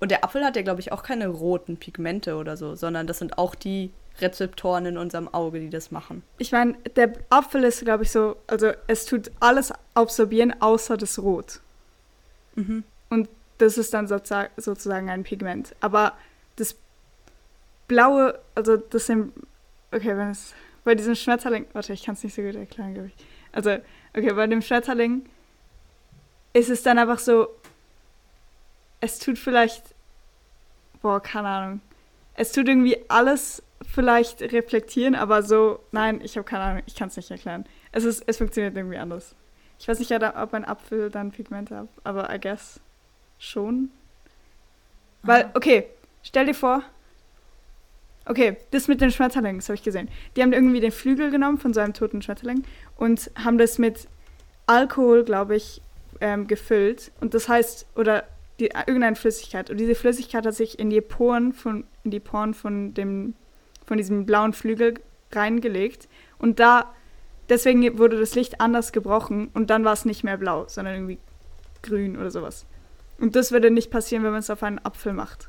und 0.00 0.10
der 0.10 0.24
Apfel 0.24 0.44
hat 0.44 0.56
ja, 0.56 0.62
glaube 0.62 0.80
ich, 0.80 0.92
auch 0.92 1.02
keine 1.02 1.28
roten 1.28 1.76
Pigmente 1.76 2.36
oder 2.36 2.56
so, 2.56 2.74
sondern 2.74 3.06
das 3.06 3.18
sind 3.18 3.38
auch 3.38 3.54
die 3.54 3.90
Rezeptoren 4.20 4.86
in 4.86 4.98
unserem 4.98 5.32
Auge, 5.32 5.60
die 5.60 5.70
das 5.70 5.90
machen. 5.90 6.22
Ich 6.38 6.52
meine, 6.52 6.74
der 6.96 7.12
Apfel 7.30 7.64
ist, 7.64 7.84
glaube 7.84 8.04
ich, 8.04 8.10
so, 8.10 8.36
also 8.46 8.72
es 8.86 9.06
tut 9.06 9.30
alles 9.40 9.72
absorbieren, 9.94 10.60
außer 10.60 10.96
das 10.96 11.18
Rot. 11.18 11.60
Mhm. 12.54 12.84
Und 13.10 13.28
das 13.58 13.78
ist 13.78 13.94
dann 13.94 14.06
sozusagen, 14.08 15.10
ein 15.10 15.24
Pigment. 15.24 15.74
Aber 15.80 16.14
das 16.56 16.76
blaue, 17.86 18.38
also 18.54 18.76
das 18.76 19.06
sind, 19.06 19.32
okay, 19.92 20.16
wenn 20.16 20.30
es, 20.30 20.54
bei 20.84 20.94
diesem 20.94 21.14
Schmetterling, 21.14 21.66
warte, 21.72 21.92
ich 21.92 22.04
kann 22.04 22.14
es 22.14 22.24
nicht 22.24 22.34
so 22.34 22.42
gut 22.42 22.54
erklären, 22.54 22.94
glaube 22.94 23.08
ich. 23.08 23.24
Also, 23.52 23.70
okay, 24.16 24.32
bei 24.32 24.46
dem 24.46 24.62
Schmetterling 24.62 25.26
ist 26.52 26.70
es 26.70 26.82
dann 26.82 26.98
einfach 26.98 27.18
so, 27.18 27.48
es 29.00 29.18
tut 29.18 29.38
vielleicht, 29.38 29.94
boah, 31.02 31.20
keine 31.20 31.48
Ahnung, 31.48 31.80
es 32.34 32.52
tut 32.52 32.68
irgendwie 32.68 32.98
alles 33.08 33.62
vielleicht 33.94 34.42
reflektieren, 34.42 35.14
aber 35.14 35.42
so, 35.42 35.80
nein, 35.92 36.20
ich 36.22 36.36
habe 36.36 36.44
keine 36.44 36.64
Ahnung, 36.64 36.82
ich 36.86 36.94
kann 36.94 37.08
es 37.08 37.16
nicht 37.16 37.30
erklären. 37.30 37.64
Es, 37.92 38.04
ist, 38.04 38.22
es 38.26 38.38
funktioniert 38.38 38.76
irgendwie 38.76 38.98
anders. 38.98 39.34
Ich 39.78 39.86
weiß 39.88 39.98
nicht, 39.98 40.12
ob 40.12 40.54
ein 40.54 40.64
Apfel 40.64 41.10
dann 41.10 41.30
Pigmente 41.30 41.76
hat, 41.76 41.88
aber 42.04 42.34
I 42.34 42.40
guess 42.40 42.80
schon. 43.38 43.90
Weil, 45.22 45.50
okay, 45.54 45.86
stell 46.22 46.46
dir 46.46 46.54
vor, 46.54 46.82
okay, 48.24 48.56
das 48.72 48.88
mit 48.88 49.00
den 49.00 49.10
Schmetterlingen, 49.10 49.58
das 49.58 49.68
habe 49.68 49.76
ich 49.76 49.82
gesehen. 49.82 50.08
Die 50.36 50.42
haben 50.42 50.52
irgendwie 50.52 50.80
den 50.80 50.92
Flügel 50.92 51.30
genommen 51.30 51.58
von 51.58 51.72
so 51.72 51.80
einem 51.80 51.94
toten 51.94 52.22
Schmetterling 52.22 52.64
und 52.96 53.30
haben 53.36 53.58
das 53.58 53.78
mit 53.78 54.08
Alkohol, 54.66 55.24
glaube 55.24 55.56
ich, 55.56 55.80
ähm, 56.20 56.46
gefüllt. 56.46 57.12
Und 57.20 57.34
das 57.34 57.48
heißt, 57.48 57.86
oder 57.94 58.24
die, 58.58 58.66
irgendeine 58.66 59.16
Flüssigkeit. 59.16 59.70
Und 59.70 59.78
diese 59.78 59.94
Flüssigkeit 59.94 60.46
hat 60.46 60.54
sich 60.54 60.78
in 60.78 60.90
die 60.90 61.00
Poren 61.00 61.52
von, 61.52 61.84
in 62.04 62.10
die 62.10 62.20
Poren 62.20 62.54
von 62.54 62.94
dem, 62.94 63.34
von 63.86 63.96
diesem 63.96 64.26
blauen 64.26 64.52
Flügel 64.52 64.94
reingelegt. 65.32 66.08
Und 66.38 66.60
da, 66.60 66.92
deswegen 67.48 67.98
wurde 67.98 68.18
das 68.18 68.34
Licht 68.34 68.60
anders 68.60 68.92
gebrochen 68.92 69.48
und 69.54 69.70
dann 69.70 69.84
war 69.84 69.92
es 69.92 70.04
nicht 70.04 70.24
mehr 70.24 70.36
blau, 70.36 70.66
sondern 70.68 70.94
irgendwie 70.94 71.18
grün 71.82 72.16
oder 72.16 72.30
sowas. 72.30 72.66
Und 73.18 73.36
das 73.36 73.52
würde 73.52 73.70
nicht 73.70 73.90
passieren, 73.90 74.24
wenn 74.24 74.30
man 74.30 74.40
es 74.40 74.50
auf 74.50 74.62
einen 74.62 74.78
Apfel 74.84 75.12
macht. 75.12 75.48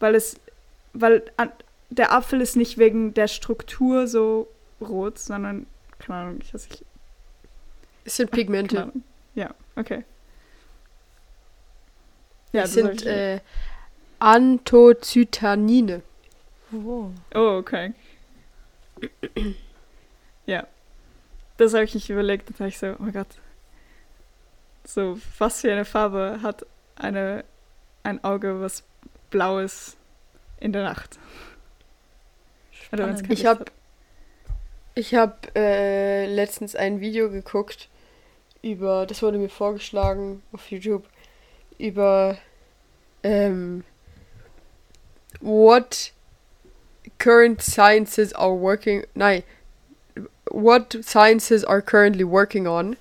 Weil 0.00 0.14
es, 0.14 0.40
weil 0.92 1.24
an, 1.36 1.52
der 1.90 2.12
Apfel 2.12 2.40
ist 2.40 2.56
nicht 2.56 2.78
wegen 2.78 3.14
der 3.14 3.28
Struktur 3.28 4.06
so 4.06 4.48
rot, 4.80 5.18
sondern, 5.18 5.66
keine 5.98 6.18
Ahnung, 6.18 6.38
ich 6.42 6.52
weiß 6.52 6.68
nicht. 6.68 6.84
Es 8.04 8.16
sind 8.16 8.30
Pigmente. 8.30 8.82
Ahnung. 8.82 9.02
Ja, 9.34 9.54
okay. 9.76 10.04
Ja, 12.54 12.62
das 12.62 12.76
hab 12.76 12.98
sind 12.98 13.06
äh, 13.06 13.40
Anthocytanine. 14.20 16.02
Oh. 16.72 17.10
Oh, 17.34 17.58
okay. 17.58 17.92
ja. 20.46 20.66
Das 21.56 21.74
habe 21.74 21.84
ich 21.84 21.94
nicht 21.94 22.08
überlegt. 22.10 22.48
Da 22.50 22.58
war 22.60 22.68
ich 22.68 22.78
so, 22.78 22.94
oh 22.98 23.10
Gott. 23.12 23.26
So, 24.84 25.18
was 25.38 25.60
für 25.62 25.72
eine 25.72 25.84
Farbe 25.84 26.40
hat 26.42 26.64
eine, 26.96 27.44
ein 28.02 28.22
Auge, 28.22 28.60
was 28.60 28.84
blau 29.30 29.58
ist 29.58 29.96
in 30.60 30.72
der 30.72 30.84
Nacht? 30.84 31.18
Spannend. 32.70 33.30
Ich 33.30 33.46
hab- 33.46 33.60
hat. 33.60 33.72
Ich 34.94 35.16
habe 35.16 35.34
äh, 35.56 36.26
letztens 36.32 36.76
ein 36.76 37.00
Video 37.00 37.28
geguckt 37.30 37.88
über, 38.62 39.06
das 39.06 39.22
wurde 39.22 39.38
mir 39.38 39.48
vorgeschlagen 39.48 40.40
auf 40.52 40.70
YouTube, 40.70 41.08
über 41.78 42.38
ähm, 43.22 43.84
what 45.40 46.12
current 47.18 47.62
sciences 47.62 48.32
are 48.34 48.54
working, 48.54 49.04
nein, 49.14 49.42
what 50.50 50.96
sciences 51.02 51.64
are 51.64 51.82
currently 51.82 52.24
working 52.24 52.66
on. 52.66 52.96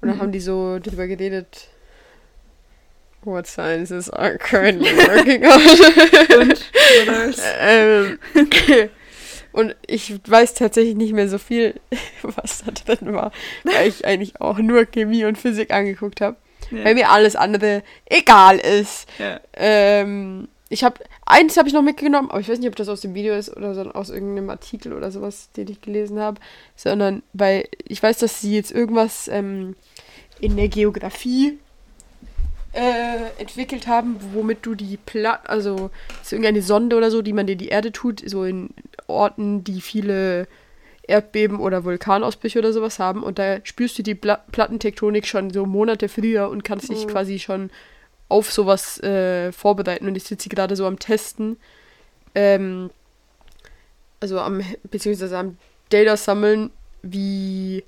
Und 0.00 0.08
dann 0.08 0.16
Mhm. 0.16 0.20
haben 0.22 0.32
die 0.32 0.40
so 0.40 0.78
drüber 0.78 1.06
geredet, 1.06 1.68
what 3.24 3.46
sciences 3.46 4.08
are 4.10 4.38
currently 4.38 4.90
working 4.96 5.44
on. 5.44 5.60
Und? 6.40 6.72
Ähm, 7.60 8.18
und 9.52 9.74
ich 9.86 10.14
weiß 10.26 10.54
tatsächlich 10.54 10.94
nicht 10.94 11.12
mehr 11.12 11.28
so 11.28 11.38
viel, 11.38 11.74
was 12.22 12.62
da 12.64 12.70
drin 12.70 13.12
war, 13.14 13.32
weil 13.64 13.88
ich 13.88 14.04
eigentlich 14.04 14.40
auch 14.40 14.58
nur 14.58 14.84
Chemie 14.86 15.24
und 15.24 15.36
Physik 15.36 15.72
angeguckt 15.72 16.20
habe, 16.20 16.36
weil 16.70 16.88
ja, 16.88 16.94
mir 16.94 17.10
alles 17.10 17.36
andere 17.36 17.82
egal 18.06 18.58
ist. 18.58 19.08
ja. 19.18 19.40
Ähm, 19.54 20.48
ich 20.70 20.84
habe 20.84 21.00
eins 21.24 21.56
habe 21.56 21.68
ich 21.68 21.74
noch 21.74 21.82
mitgenommen, 21.82 22.30
aber 22.30 22.40
ich 22.40 22.48
weiß 22.48 22.58
nicht, 22.58 22.68
ob 22.68 22.76
das 22.76 22.88
aus 22.88 23.00
dem 23.00 23.14
Video 23.14 23.34
ist 23.34 23.56
oder 23.56 23.74
so 23.74 23.90
aus 23.90 24.10
irgendeinem 24.10 24.50
Artikel 24.50 24.92
oder 24.92 25.10
sowas, 25.10 25.50
den 25.56 25.68
ich 25.68 25.80
gelesen 25.80 26.18
habe, 26.18 26.40
sondern 26.76 27.22
weil 27.32 27.68
ich 27.84 28.02
weiß, 28.02 28.18
dass 28.18 28.40
sie 28.40 28.54
jetzt 28.54 28.70
irgendwas 28.70 29.28
ähm, 29.28 29.76
in 30.40 30.56
der 30.56 30.68
Geografie 30.68 31.58
äh, 32.72 33.40
entwickelt 33.40 33.86
haben, 33.86 34.16
womit 34.34 34.58
du 34.62 34.74
die 34.74 34.98
Platten, 34.98 35.46
also 35.46 35.90
ist 36.22 36.32
irgendeine 36.32 36.62
Sonde 36.62 36.96
oder 36.96 37.10
so, 37.10 37.22
die 37.22 37.32
man 37.32 37.48
in 37.48 37.58
die 37.58 37.68
Erde 37.68 37.90
tut, 37.90 38.22
so 38.26 38.44
in 38.44 38.70
Orten, 39.06 39.64
die 39.64 39.80
viele 39.80 40.46
Erdbeben 41.08 41.58
oder 41.58 41.84
Vulkanausbrüche 41.84 42.58
oder 42.58 42.72
sowas 42.72 42.98
haben 42.98 43.22
und 43.22 43.38
da 43.38 43.58
spürst 43.64 43.98
du 43.98 44.02
die 44.02 44.14
Pla 44.14 44.36
Plattentektonik 44.52 45.26
schon 45.26 45.50
so 45.50 45.66
Monate 45.66 46.08
früher 46.08 46.48
und 46.50 46.64
kannst 46.64 46.90
dich 46.90 47.04
Oh. 47.04 47.06
quasi 47.06 47.38
schon 47.38 47.70
auf 48.28 48.52
sowas 48.52 49.00
äh, 49.02 49.50
vorbereiten 49.52 50.06
und 50.06 50.16
ich 50.16 50.24
sitze 50.24 50.48
gerade 50.48 50.76
so 50.76 50.86
am 50.86 50.98
Testen, 50.98 51.56
ähm, 52.34 52.90
also 54.20 54.38
am, 54.38 54.60
beziehungsweise 54.90 55.38
am 55.38 55.56
Data 55.88 56.16
sammeln, 56.16 56.70
wie, 57.02 57.84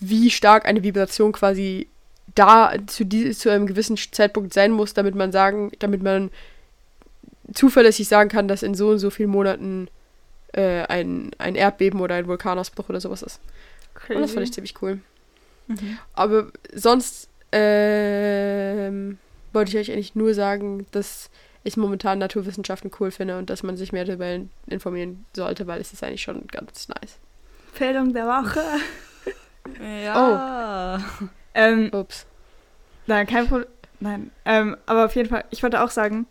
wie 0.00 0.30
stark 0.30 0.64
eine 0.64 0.82
Vibration 0.82 1.32
quasi 1.32 1.88
da 2.34 2.72
zu, 2.86 3.04
die, 3.04 3.30
zu 3.32 3.50
einem 3.50 3.66
gewissen 3.66 3.96
Zeitpunkt 3.96 4.54
sein 4.54 4.72
muss, 4.72 4.94
damit 4.94 5.14
man 5.14 5.32
sagen, 5.32 5.72
damit 5.78 6.02
man 6.02 6.30
zuverlässig 7.52 8.08
sagen 8.08 8.30
kann, 8.30 8.48
dass 8.48 8.62
in 8.62 8.74
so 8.74 8.88
und 8.88 8.98
so 8.98 9.10
vielen 9.10 9.30
Monaten 9.30 9.88
äh, 10.56 10.82
ein, 10.88 11.30
ein 11.38 11.54
Erdbeben 11.54 12.00
oder 12.00 12.16
ein 12.16 12.26
Vulkanausbruch 12.26 12.88
oder 12.88 13.00
sowas 13.00 13.22
ist. 13.22 13.40
Und 14.08 14.20
das 14.20 14.32
fand 14.32 14.44
ich 14.44 14.52
ziemlich 14.52 14.74
cool. 14.82 15.00
Mhm. 15.68 15.98
Aber 16.14 16.46
sonst 16.74 17.28
ähm, 17.52 19.18
wollte 19.52 19.70
ich 19.70 19.76
euch 19.78 19.92
eigentlich 19.92 20.14
nur 20.14 20.34
sagen, 20.34 20.86
dass 20.92 21.30
ich 21.64 21.76
momentan 21.76 22.18
Naturwissenschaften 22.18 22.90
cool 23.00 23.10
finde 23.10 23.38
und 23.38 23.50
dass 23.50 23.62
man 23.62 23.76
sich 23.76 23.92
mehr 23.92 24.04
darüber 24.04 24.26
in- 24.30 24.50
informieren 24.68 25.24
sollte, 25.34 25.66
weil 25.66 25.80
es 25.80 25.92
ist 25.92 26.02
eigentlich 26.04 26.22
schon 26.22 26.46
ganz 26.48 26.88
nice. 26.88 27.18
Empfehlung 27.68 28.12
der 28.12 28.26
Woche. 28.26 28.62
Ja. 29.82 31.00
ähm, 31.52 31.90
Ups. 31.92 32.24
nein, 33.08 33.26
kein 33.26 33.48
Problem. 33.48 33.66
Nein. 33.98 34.30
Ähm, 34.44 34.76
aber 34.86 35.06
auf 35.06 35.16
jeden 35.16 35.28
Fall, 35.28 35.42
ich 35.50 35.60
wollte 35.64 35.82
auch 35.82 35.90
sagen, 35.90 36.24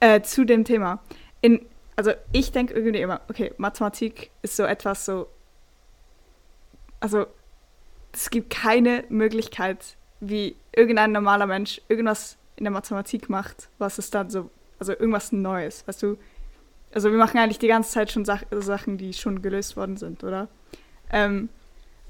äh, 0.00 0.20
zu 0.20 0.44
dem 0.44 0.66
Thema. 0.66 0.98
In, 1.40 1.64
also 1.96 2.12
ich 2.32 2.52
denke 2.52 2.74
irgendwie 2.74 3.00
immer, 3.00 3.20
okay, 3.28 3.52
Mathematik 3.58 4.30
ist 4.42 4.56
so 4.56 4.64
etwas 4.64 5.04
so. 5.04 5.28
Also, 7.00 7.26
es 8.12 8.30
gibt 8.30 8.50
keine 8.50 9.04
Möglichkeit, 9.08 9.96
wie 10.20 10.56
irgendein 10.74 11.12
normaler 11.12 11.46
Mensch 11.46 11.80
irgendwas 11.88 12.38
in 12.56 12.64
der 12.64 12.72
Mathematik 12.72 13.28
macht, 13.28 13.68
was 13.78 13.98
es 13.98 14.10
dann 14.10 14.30
so, 14.30 14.50
also 14.78 14.92
irgendwas 14.92 15.32
Neues, 15.32 15.86
weißt 15.86 16.02
du? 16.02 16.16
Also 16.94 17.10
wir 17.10 17.18
machen 17.18 17.38
eigentlich 17.38 17.58
die 17.58 17.68
ganze 17.68 17.90
Zeit 17.90 18.12
schon 18.12 18.24
Sach 18.24 18.44
Sachen, 18.50 18.98
die 18.98 19.14
schon 19.14 19.42
gelöst 19.42 19.76
worden 19.76 19.96
sind, 19.96 20.22
oder? 20.22 20.48
Ähm, 21.10 21.48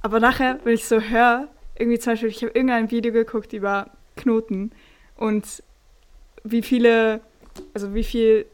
aber 0.02 0.20
nachher, 0.20 0.58
wenn 0.64 0.74
ich 0.74 0.86
so 0.86 1.00
höre, 1.00 1.48
irgendwie 1.78 1.98
zum 1.98 2.12
Beispiel, 2.12 2.28
ich 2.28 2.42
habe 2.42 2.52
irgendein 2.52 2.90
Video 2.90 3.12
geguckt 3.12 3.52
über 3.52 3.90
Knoten 4.16 4.72
und 5.16 5.62
wie 6.44 6.62
viele, 6.62 7.20
also 7.72 7.94
wie 7.94 8.04
viel, 8.04 8.46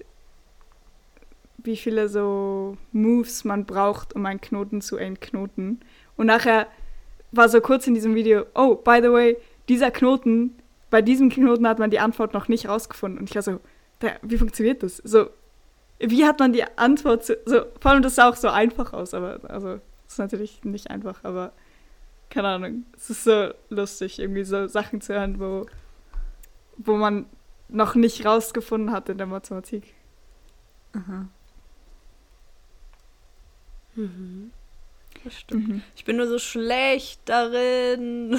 wie 1.69 1.77
viele 1.77 2.09
so 2.09 2.79
Moves 2.93 3.45
man 3.45 3.67
braucht, 3.67 4.15
um 4.15 4.25
einen 4.25 4.41
Knoten 4.41 4.81
zu 4.81 4.97
entknoten. 4.97 5.81
Und 6.17 6.27
nachher 6.27 6.67
war 7.31 7.51
so 7.51 7.61
kurz 7.61 7.87
in 7.87 7.93
diesem 7.93 8.15
Video, 8.15 8.47
oh, 8.55 8.75
by 8.75 9.01
the 9.03 9.13
way, 9.13 9.37
dieser 9.69 9.91
Knoten, 9.91 10.57
bei 10.89 11.03
diesem 11.03 11.29
Knoten 11.29 11.69
hat 11.69 11.79
man 11.79 11.91
die 11.91 12.01
Antwort 12.01 12.33
noch 12.33 12.49
nicht 12.49 12.67
rausgefunden. 12.69 13.21
Und 13.21 13.29
ich 13.29 13.35
war 13.35 13.43
so, 13.43 13.61
wie 14.23 14.39
funktioniert 14.39 14.83
das? 14.83 14.97
So, 14.97 15.29
wie 15.99 16.25
hat 16.25 16.39
man 16.39 16.55
die 16.55 16.65
Antwort 16.79 17.27
zu, 17.27 17.37
so, 17.45 17.61
vor 17.81 17.91
allem 17.91 18.03
das 18.03 18.15
sah 18.15 18.31
auch 18.31 18.37
so 18.37 18.49
einfach 18.49 18.95
aus, 18.95 19.13
aber, 19.13 19.41
also, 19.51 19.79
ist 20.07 20.19
natürlich 20.19 20.65
nicht 20.65 20.91
einfach, 20.91 21.23
aber 21.23 21.53
keine 22.31 22.49
Ahnung, 22.49 22.87
es 22.97 23.11
ist 23.11 23.25
so 23.25 23.51
lustig, 23.69 24.19
irgendwie 24.19 24.45
so 24.45 24.67
Sachen 24.69 25.03
zu 25.03 25.13
hören, 25.13 25.39
wo, 25.39 25.67
wo 26.79 26.97
man 26.97 27.27
noch 27.69 27.95
nicht 27.95 28.25
rausgefunden 28.25 28.91
hat 28.91 29.11
in 29.11 29.19
der 29.19 29.27
Mathematik. 29.27 29.95
Mhm. 33.99 34.53
Das 35.25 35.35
stimmt. 35.35 35.69
Mhm. 35.69 35.83
Ich 35.97 36.05
bin 36.05 36.17
nur 36.17 36.29
so 36.29 36.39
schlecht 36.39 37.21
darin. 37.25 38.39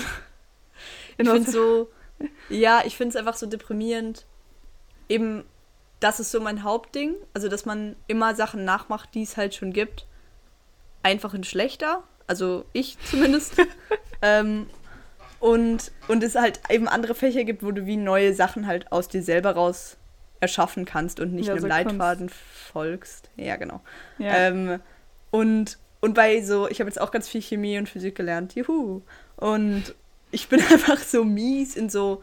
In 1.17 1.25
Ich 1.25 1.29
finde 1.29 1.51
so, 1.51 1.89
ja, 2.49 2.81
ich 2.85 2.95
finde 2.95 3.09
es 3.09 3.15
einfach 3.15 3.35
so 3.35 3.45
deprimierend. 3.45 4.25
Eben, 5.09 5.43
das 5.99 6.19
ist 6.19 6.31
so 6.31 6.39
mein 6.39 6.63
Hauptding. 6.63 7.15
Also, 7.33 7.49
dass 7.49 7.65
man 7.65 7.95
immer 8.07 8.35
Sachen 8.35 8.63
nachmacht, 8.63 9.13
die 9.13 9.23
es 9.23 9.35
halt 9.35 9.53
schon 9.53 9.73
gibt. 9.73 10.07
Einfach 11.03 11.33
in 11.33 11.43
schlechter. 11.43 12.03
Also, 12.27 12.65
ich 12.71 12.97
zumindest. 13.09 13.55
ähm, 14.21 14.67
und, 15.39 15.91
und 16.07 16.23
es 16.23 16.35
halt 16.35 16.61
eben 16.69 16.87
andere 16.87 17.15
Fächer 17.15 17.43
gibt, 17.43 17.63
wo 17.63 17.71
du 17.71 17.85
wie 17.85 17.97
neue 17.97 18.33
Sachen 18.33 18.67
halt 18.67 18.91
aus 18.91 19.07
dir 19.07 19.23
selber 19.23 19.51
raus 19.51 19.97
erschaffen 20.41 20.85
kannst 20.85 21.19
und 21.19 21.33
nicht 21.33 21.47
Ja, 21.47 21.53
einem 21.53 21.61
so 21.61 21.67
Leitfaden 21.67 22.29
folgst. 22.29 23.29
Ja, 23.35 23.57
genau. 23.57 23.81
Ja. 24.17 24.35
Ähm, 24.35 24.79
und, 25.31 25.77
und 26.01 26.13
bei 26.13 26.41
so, 26.41 26.67
ich 26.67 26.79
habe 26.79 26.89
jetzt 26.89 26.99
auch 26.99 27.11
ganz 27.11 27.27
viel 27.27 27.41
Chemie 27.41 27.77
und 27.77 27.89
Physik 27.89 28.15
gelernt, 28.15 28.55
juhu. 28.55 29.01
Und 29.35 29.95
ich 30.31 30.49
bin 30.49 30.61
einfach 30.71 30.99
so 30.99 31.23
mies 31.23 31.75
in 31.75 31.89
so, 31.89 32.21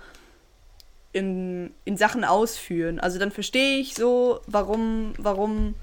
in, 1.13 1.73
in 1.85 1.97
Sachen 1.97 2.25
ausführen. 2.25 3.01
Also 3.01 3.19
dann 3.19 3.31
verstehe 3.31 3.79
ich 3.79 3.95
so, 3.95 4.41
warum, 4.47 5.15
warum 5.19 5.75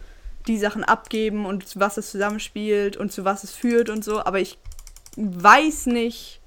die 0.47 0.57
Sachen 0.57 0.83
abgeben 0.83 1.45
und 1.45 1.67
zu 1.67 1.79
was 1.79 1.97
es 1.97 2.11
zusammenspielt 2.11 2.97
und 2.97 3.11
zu 3.11 3.25
was 3.25 3.43
es 3.43 3.51
führt 3.51 3.89
und 3.89 4.03
so, 4.03 4.23
aber 4.25 4.39
ich 4.39 4.57
weiß 5.15 5.85
nicht, 5.87 6.41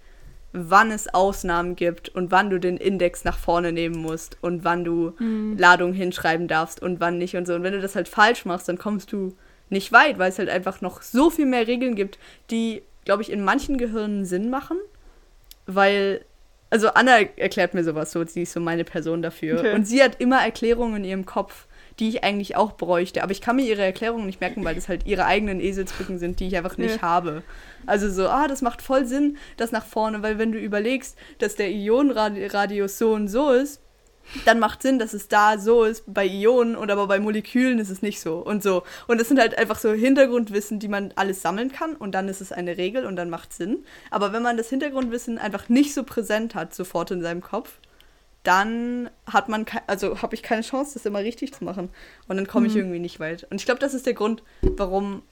wann 0.52 0.90
es 0.90 1.12
Ausnahmen 1.12 1.76
gibt 1.76 2.08
und 2.10 2.30
wann 2.30 2.50
du 2.50 2.58
den 2.58 2.76
Index 2.76 3.24
nach 3.24 3.38
vorne 3.38 3.72
nehmen 3.72 3.96
musst 3.96 4.38
und 4.40 4.64
wann 4.64 4.84
du 4.84 5.12
Ladung 5.58 5.92
hinschreiben 5.92 6.48
darfst 6.48 6.80
und 6.80 7.00
wann 7.00 7.18
nicht 7.18 7.36
und 7.36 7.46
so. 7.46 7.54
Und 7.54 7.62
wenn 7.62 7.74
du 7.74 7.80
das 7.80 7.94
halt 7.94 8.08
falsch 8.08 8.44
machst, 8.44 8.68
dann 8.68 8.78
kommst 8.78 9.12
du 9.12 9.36
nicht 9.68 9.92
weit, 9.92 10.18
weil 10.18 10.30
es 10.30 10.38
halt 10.38 10.48
einfach 10.48 10.80
noch 10.80 11.02
so 11.02 11.30
viel 11.30 11.46
mehr 11.46 11.66
Regeln 11.66 11.94
gibt, 11.94 12.18
die, 12.50 12.82
glaube 13.04 13.22
ich, 13.22 13.30
in 13.30 13.42
manchen 13.44 13.78
Gehirnen 13.78 14.24
Sinn 14.24 14.50
machen, 14.50 14.76
weil, 15.66 16.24
also 16.70 16.88
Anna 16.88 17.18
erklärt 17.36 17.74
mir 17.74 17.84
sowas 17.84 18.12
so, 18.12 18.24
sie 18.24 18.42
ist 18.42 18.52
so 18.52 18.60
meine 18.60 18.84
Person 18.84 19.22
dafür. 19.22 19.58
Okay. 19.60 19.74
Und 19.74 19.86
sie 19.86 20.02
hat 20.02 20.20
immer 20.20 20.40
Erklärungen 20.42 20.96
in 20.96 21.04
ihrem 21.04 21.26
Kopf, 21.26 21.66
die 21.98 22.10
ich 22.10 22.24
eigentlich 22.24 22.56
auch 22.56 22.72
bräuchte, 22.72 23.22
aber 23.22 23.32
ich 23.32 23.40
kann 23.40 23.56
mir 23.56 23.62
ihre 23.64 23.82
Erklärungen 23.82 24.26
nicht 24.26 24.40
merken, 24.40 24.64
weil 24.64 24.74
das 24.74 24.88
halt 24.88 25.06
ihre 25.06 25.24
eigenen 25.24 25.60
Eselsbrücken 25.60 26.18
sind, 26.18 26.40
die 26.40 26.46
ich 26.46 26.56
einfach 26.56 26.76
nicht 26.76 26.96
Ja. 26.96 27.02
habe. 27.02 27.42
Also 27.86 28.10
so, 28.10 28.28
ah, 28.28 28.48
das 28.48 28.60
macht 28.60 28.82
voll 28.82 29.06
Sinn, 29.06 29.38
das 29.56 29.72
nach 29.72 29.84
vorne, 29.86 30.22
weil 30.22 30.38
wenn 30.38 30.52
du 30.52 30.58
überlegst, 30.58 31.16
dass 31.38 31.56
der 31.56 31.70
Ionenradius 31.70 32.98
so 32.98 33.14
und 33.14 33.28
so 33.28 33.50
ist, 33.50 33.80
dann 34.44 34.58
macht 34.58 34.82
Sinn, 34.82 34.98
dass 34.98 35.14
es 35.14 35.28
da 35.28 35.58
so 35.58 35.84
ist 35.84 36.04
bei 36.06 36.26
Ionen 36.26 36.76
und 36.76 36.90
aber 36.90 37.06
bei 37.06 37.18
Molekülen 37.18 37.78
ist 37.78 37.90
es 37.90 38.02
nicht 38.02 38.20
so 38.20 38.38
und 38.38 38.62
so. 38.62 38.82
Und 39.06 39.20
das 39.20 39.28
sind 39.28 39.38
halt 39.38 39.56
einfach 39.58 39.78
so 39.78 39.92
Hintergrundwissen, 39.92 40.78
die 40.78 40.88
man 40.88 41.12
alles 41.16 41.42
sammeln 41.42 41.72
kann 41.72 41.94
und 41.96 42.12
dann 42.12 42.28
ist 42.28 42.40
es 42.40 42.52
eine 42.52 42.76
Regel 42.76 43.06
und 43.06 43.16
dann 43.16 43.30
macht 43.30 43.52
Sinn. 43.52 43.84
Aber 44.10 44.32
wenn 44.32 44.42
man 44.42 44.56
das 44.56 44.68
Hintergrundwissen 44.68 45.38
einfach 45.38 45.68
nicht 45.68 45.94
so 45.94 46.02
präsent 46.02 46.54
hat, 46.54 46.74
sofort 46.74 47.10
in 47.10 47.22
seinem 47.22 47.40
Kopf, 47.40 47.78
dann 48.46 49.10
hat 49.26 49.48
man, 49.48 49.66
also 49.88 50.22
habe 50.22 50.36
ich 50.36 50.42
keine 50.42 50.62
Chance, 50.62 50.94
das 50.94 51.04
immer 51.04 51.18
richtig 51.18 51.52
zu 51.52 51.64
machen. 51.64 51.90
Und 52.28 52.36
dann 52.36 52.46
komme 52.46 52.68
ich 52.68 52.76
irgendwie 52.76 53.00
nicht 53.00 53.18
weit. 53.18 53.44
Und 53.50 53.60
ich 53.60 53.64
glaube, 53.64 53.80
das 53.80 53.92
ist 53.92 54.06
der 54.06 54.14
Grund, 54.14 54.44
warum, 54.62 55.22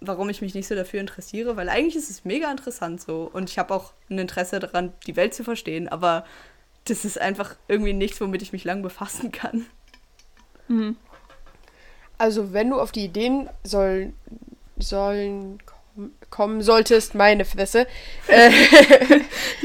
warum 0.00 0.28
ich 0.28 0.42
mich 0.42 0.54
nicht 0.54 0.68
so 0.68 0.74
dafür 0.74 1.00
interessiere, 1.00 1.56
weil 1.56 1.70
eigentlich 1.70 1.96
ist 1.96 2.10
es 2.10 2.26
mega 2.26 2.50
interessant 2.50 3.00
so. 3.00 3.30
Und 3.32 3.48
ich 3.48 3.58
habe 3.58 3.72
auch 3.72 3.94
ein 4.10 4.18
Interesse 4.18 4.60
daran, 4.60 4.92
die 5.06 5.16
Welt 5.16 5.32
zu 5.32 5.44
verstehen, 5.44 5.88
aber 5.88 6.26
das 6.86 7.04
ist 7.04 7.20
einfach 7.20 7.56
irgendwie 7.68 7.92
nichts, 7.92 8.20
womit 8.20 8.42
ich 8.42 8.52
mich 8.52 8.64
lang 8.64 8.82
befassen 8.82 9.32
kann. 9.32 9.66
Mhm. 10.68 10.96
Also, 12.18 12.52
wenn 12.52 12.70
du 12.70 12.80
auf 12.80 12.92
die 12.92 13.04
Ideen 13.04 13.48
sollen, 13.62 14.14
sollen 14.78 15.58
kom 15.64 15.76
kommen 16.28 16.62
solltest, 16.62 17.14
meine 17.14 17.44
Fresse, 17.44 17.86
äh, 18.28 18.50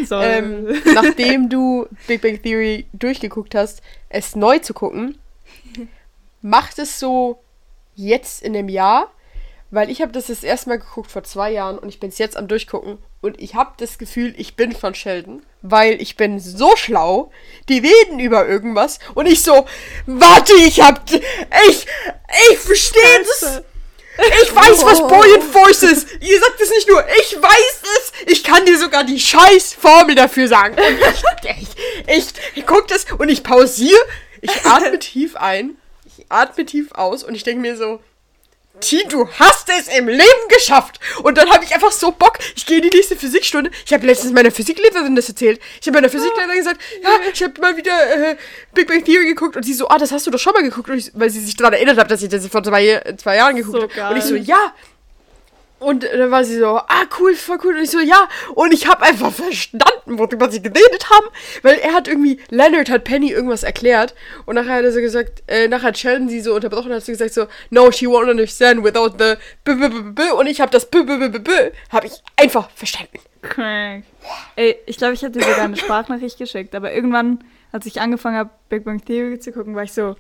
So, 0.06 0.20
ähm, 0.20 0.82
nachdem 0.94 1.50
du 1.50 1.88
Big 2.08 2.22
Bang 2.22 2.42
Theory 2.42 2.86
durchgeguckt 2.94 3.56
hast, 3.56 3.82
es 4.10 4.36
neu 4.36 4.60
zu 4.60 4.74
gucken, 4.74 5.18
macht 6.42 6.80
es 6.80 7.00
so 7.00 7.42
jetzt 7.96 8.42
in 8.42 8.54
dem 8.54 8.70
Jahr, 8.70 9.12
weil 9.70 9.90
ich 9.90 10.02
habe 10.02 10.12
das 10.12 10.28
das 10.28 10.44
erste 10.44 10.70
Mal 10.70 10.80
geguckt 10.80 11.12
vor 11.12 11.24
zwei 11.24 11.52
Jahren 11.52 11.78
und 11.78 11.90
ich 11.90 12.00
bin 12.00 12.10
es 12.10 12.18
jetzt 12.18 12.38
am 12.38 12.48
Durchgucken 12.48 12.98
und 13.22 13.40
ich 13.40 13.56
habe 13.56 13.74
das 13.78 13.98
Gefühl, 13.98 14.34
ich 14.38 14.56
bin 14.56 14.72
von 14.72 14.96
Sheldon, 14.96 15.44
weil 15.62 16.02
ich 16.02 16.16
bin 16.16 16.40
so 16.40 16.76
schlau, 16.76 17.32
die 17.70 17.80
reden 17.80 18.20
über 18.20 18.48
irgendwas 18.48 19.00
und 19.14 19.28
ich 19.28 19.44
so, 19.44 19.66
warte, 20.06 20.54
ich 20.54 20.82
hab, 20.82 21.10
ich, 21.12 21.86
ich 22.52 22.58
verstehe 22.58 23.20
das. 23.20 23.62
Ich 24.44 24.56
weiß, 24.56 24.86
was 24.86 25.00
Buoyant 25.08 25.44
Force 25.44 25.84
ist. 25.84 26.08
Ihr 26.20 26.40
sagt 26.40 26.60
es 26.62 26.70
nicht 26.70 26.88
nur. 26.88 27.04
Ich 27.22 27.42
weiß 27.42 27.82
es. 27.98 28.12
Ich 28.28 28.44
kann 28.44 28.66
dir 28.66 28.78
sogar 28.78 29.04
die 29.04 29.20
scheiß 29.20 29.74
Formel 29.74 30.16
dafür 30.16 30.48
sagen. 30.48 30.76
Und 30.76 31.00
ich, 31.00 31.50
ich, 31.50 31.68
ich, 32.18 32.26
ich 32.56 32.66
guck 32.66 32.88
das 32.88 33.06
und 33.18 33.30
ich 33.30 33.42
pausiere. 33.42 34.00
Ich 34.42 34.66
atme 34.66 35.00
tief 35.00 35.36
ein 35.38 35.78
atme 36.32 36.66
tief 36.66 36.92
aus 36.94 37.24
und 37.24 37.36
ich 37.36 37.44
denke 37.44 37.62
mir 37.62 37.78
so, 37.78 38.00
T, 38.80 39.04
du 39.10 39.28
hast 39.40 39.70
es 39.70 39.88
im 39.96 40.08
Leben 40.08 40.48
geschafft. 40.50 41.00
Und 41.24 41.38
dann 41.38 41.50
habe 41.52 41.64
ich 41.64 41.74
einfach 41.74 41.92
so 41.92 42.12
Bock. 42.12 42.40
Ich 42.56 42.66
gehe 42.66 42.78
in 42.78 42.84
die 42.90 42.96
nächste 42.96 43.16
Physikstunde. 43.16 43.70
Ich 43.86 43.94
habe 43.94 44.06
letztens 44.06 44.34
meiner 44.34 44.52
Physiklehrerin 44.52 45.16
das 45.16 45.30
erzählt. 45.30 45.60
Ich 45.80 45.88
habe 45.88 45.98
meiner 45.98 46.10
Physiklehrerin 46.10 46.58
gesagt, 46.58 46.82
ja, 47.04 47.10
ich 47.32 47.44
habe 47.44 47.60
mal 47.62 47.78
wieder 47.78 48.32
äh, 48.32 48.38
Big 48.74 48.88
Bang 48.88 49.04
Theory 49.04 49.26
geguckt. 49.26 49.56
Und 49.56 49.64
sie 49.64 49.74
so, 49.74 49.88
ah, 49.90 49.98
das 49.98 50.12
hast 50.12 50.26
du 50.26 50.32
doch 50.32 50.40
schon 50.40 50.54
mal 50.54 50.64
geguckt. 50.64 50.90
Und 50.90 50.98
ich, 50.98 51.12
weil 51.14 51.30
sie 51.30 51.42
sich 51.42 51.56
daran 51.56 51.74
erinnert 51.74 51.98
hat, 51.98 52.10
dass 52.10 52.24
ich 52.24 52.30
das 52.30 52.48
vor 52.48 52.64
zwei, 52.64 53.02
zwei 53.18 53.36
Jahren 53.36 53.56
geguckt 53.56 53.92
So 53.94 54.02
habe. 54.02 54.14
Und 54.14 54.20
ich 54.20 54.26
so, 54.26 54.36
ja. 54.36 54.74
Und 55.82 56.04
dann 56.04 56.30
war 56.30 56.44
sie 56.44 56.60
so, 56.60 56.78
ah, 56.78 57.06
cool, 57.18 57.34
voll 57.34 57.58
cool. 57.64 57.76
Und 57.76 57.82
ich 57.82 57.90
so, 57.90 58.00
ja. 58.00 58.30
Und 58.54 58.72
ich 58.72 58.86
habe 58.88 59.02
einfach 59.02 59.32
verstanden, 59.32 60.20
worüber 60.20 60.52
sie 60.52 60.62
geredet 60.62 61.10
haben. 61.10 61.26
Weil 61.64 61.80
er 61.80 61.94
hat 61.94 62.08
irgendwie, 62.08 62.40
Leonard 62.52 62.92
hat 62.92 63.04
Penny 63.04 63.32
irgendwas 63.32 63.64
erklärt. 63.64 64.14
Und 64.46 64.56
nachher 64.56 64.76
hat 64.76 64.84
er 64.84 64.92
so 64.92 65.02
gesagt, 65.02 65.42
äh, 65.48 65.68
nachher 65.68 65.88
hat 65.88 65.98
Sheldon 65.98 66.30
sie 66.30 66.40
so 66.40 66.54
unterbrochen 66.54 66.92
und 66.92 66.98
hat 66.98 67.04
sie 67.04 67.14
gesagt 67.14 67.34
so, 67.34 67.48
no, 67.72 67.92
she 67.92 68.06
won't 68.06 68.30
understand 68.30 68.84
without 68.84 69.18
the 69.18 69.38
b 69.64 69.74
b 69.74 69.90
b 69.90 70.02
b 70.12 70.22
Und 70.38 70.46
ich 70.46 70.62
habe 70.62 70.72
das 70.72 70.86
b 70.86 71.02
b 71.02 71.18
b 71.18 71.30
b 71.30 71.40
b 71.40 71.52
habe 71.90 72.06
ich 72.06 72.22
einfach 72.36 72.70
verstanden. 72.76 73.18
Crank. 73.42 74.06
Ey, 74.58 74.78
ich 74.86 74.98
glaube, 74.98 75.16
ich 75.16 75.24
habe 75.24 75.32
dir 75.32 75.42
sogar 75.42 75.62
eine 75.62 75.78
Sprachnachricht 75.78 76.38
geschickt, 76.38 76.76
aber 76.76 76.94
irgendwann, 76.94 77.44
als 77.72 77.88
ich 77.88 78.00
angefangen 78.00 78.38
habe, 78.38 78.52
Big 78.70 78.84
Bang 78.84 79.04
Theory 79.04 79.40
zu 79.40 79.52
gucken, 79.52 79.74
war 79.76 79.82
ich 79.82 79.94
so, 79.94 80.16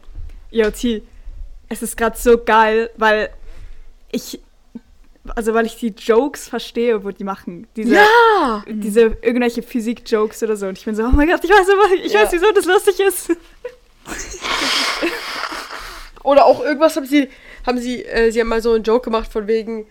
yo, 0.49 0.71
T, 0.71 1.03
es 1.69 1.83
ist 1.83 1.97
gerade 1.97 2.17
so 2.17 2.39
geil, 2.43 2.89
weil 2.97 3.29
ich, 4.11 4.41
also 5.35 5.53
weil 5.53 5.65
ich 5.65 5.75
die 5.77 5.93
Jokes 5.97 6.47
verstehe, 6.47 7.03
wo 7.03 7.11
die 7.11 7.23
machen. 7.23 7.67
Diese, 7.75 7.93
Ja! 7.95 8.63
diese 8.67 9.17
irgendwelche 9.21 9.61
Physik-Jokes 9.61 10.41
oder 10.43 10.55
so. 10.55 10.67
Und 10.67 10.77
ich 10.77 10.85
bin 10.85 10.95
so, 10.95 11.03
oh 11.03 11.11
mein 11.11 11.27
Gott, 11.29 11.43
ich 11.43 11.49
weiß, 11.49 11.67
aber, 11.69 11.93
ich 12.03 12.11
Ja. 12.13 12.21
weiß, 12.21 12.31
wieso 12.31 12.51
das 12.51 12.65
lustig 12.65 12.99
ist. 12.99 13.29
Oder 16.23 16.45
auch 16.45 16.63
irgendwas 16.63 16.95
haben 16.95 17.05
sie, 17.07 17.29
haben 17.65 17.79
sie, 17.79 18.05
äh, 18.05 18.31
sie 18.31 18.39
haben 18.41 18.47
mal 18.47 18.61
so 18.61 18.73
einen 18.73 18.83
Joke 18.83 19.05
gemacht 19.05 19.31
von 19.31 19.47
wegen, 19.47 19.87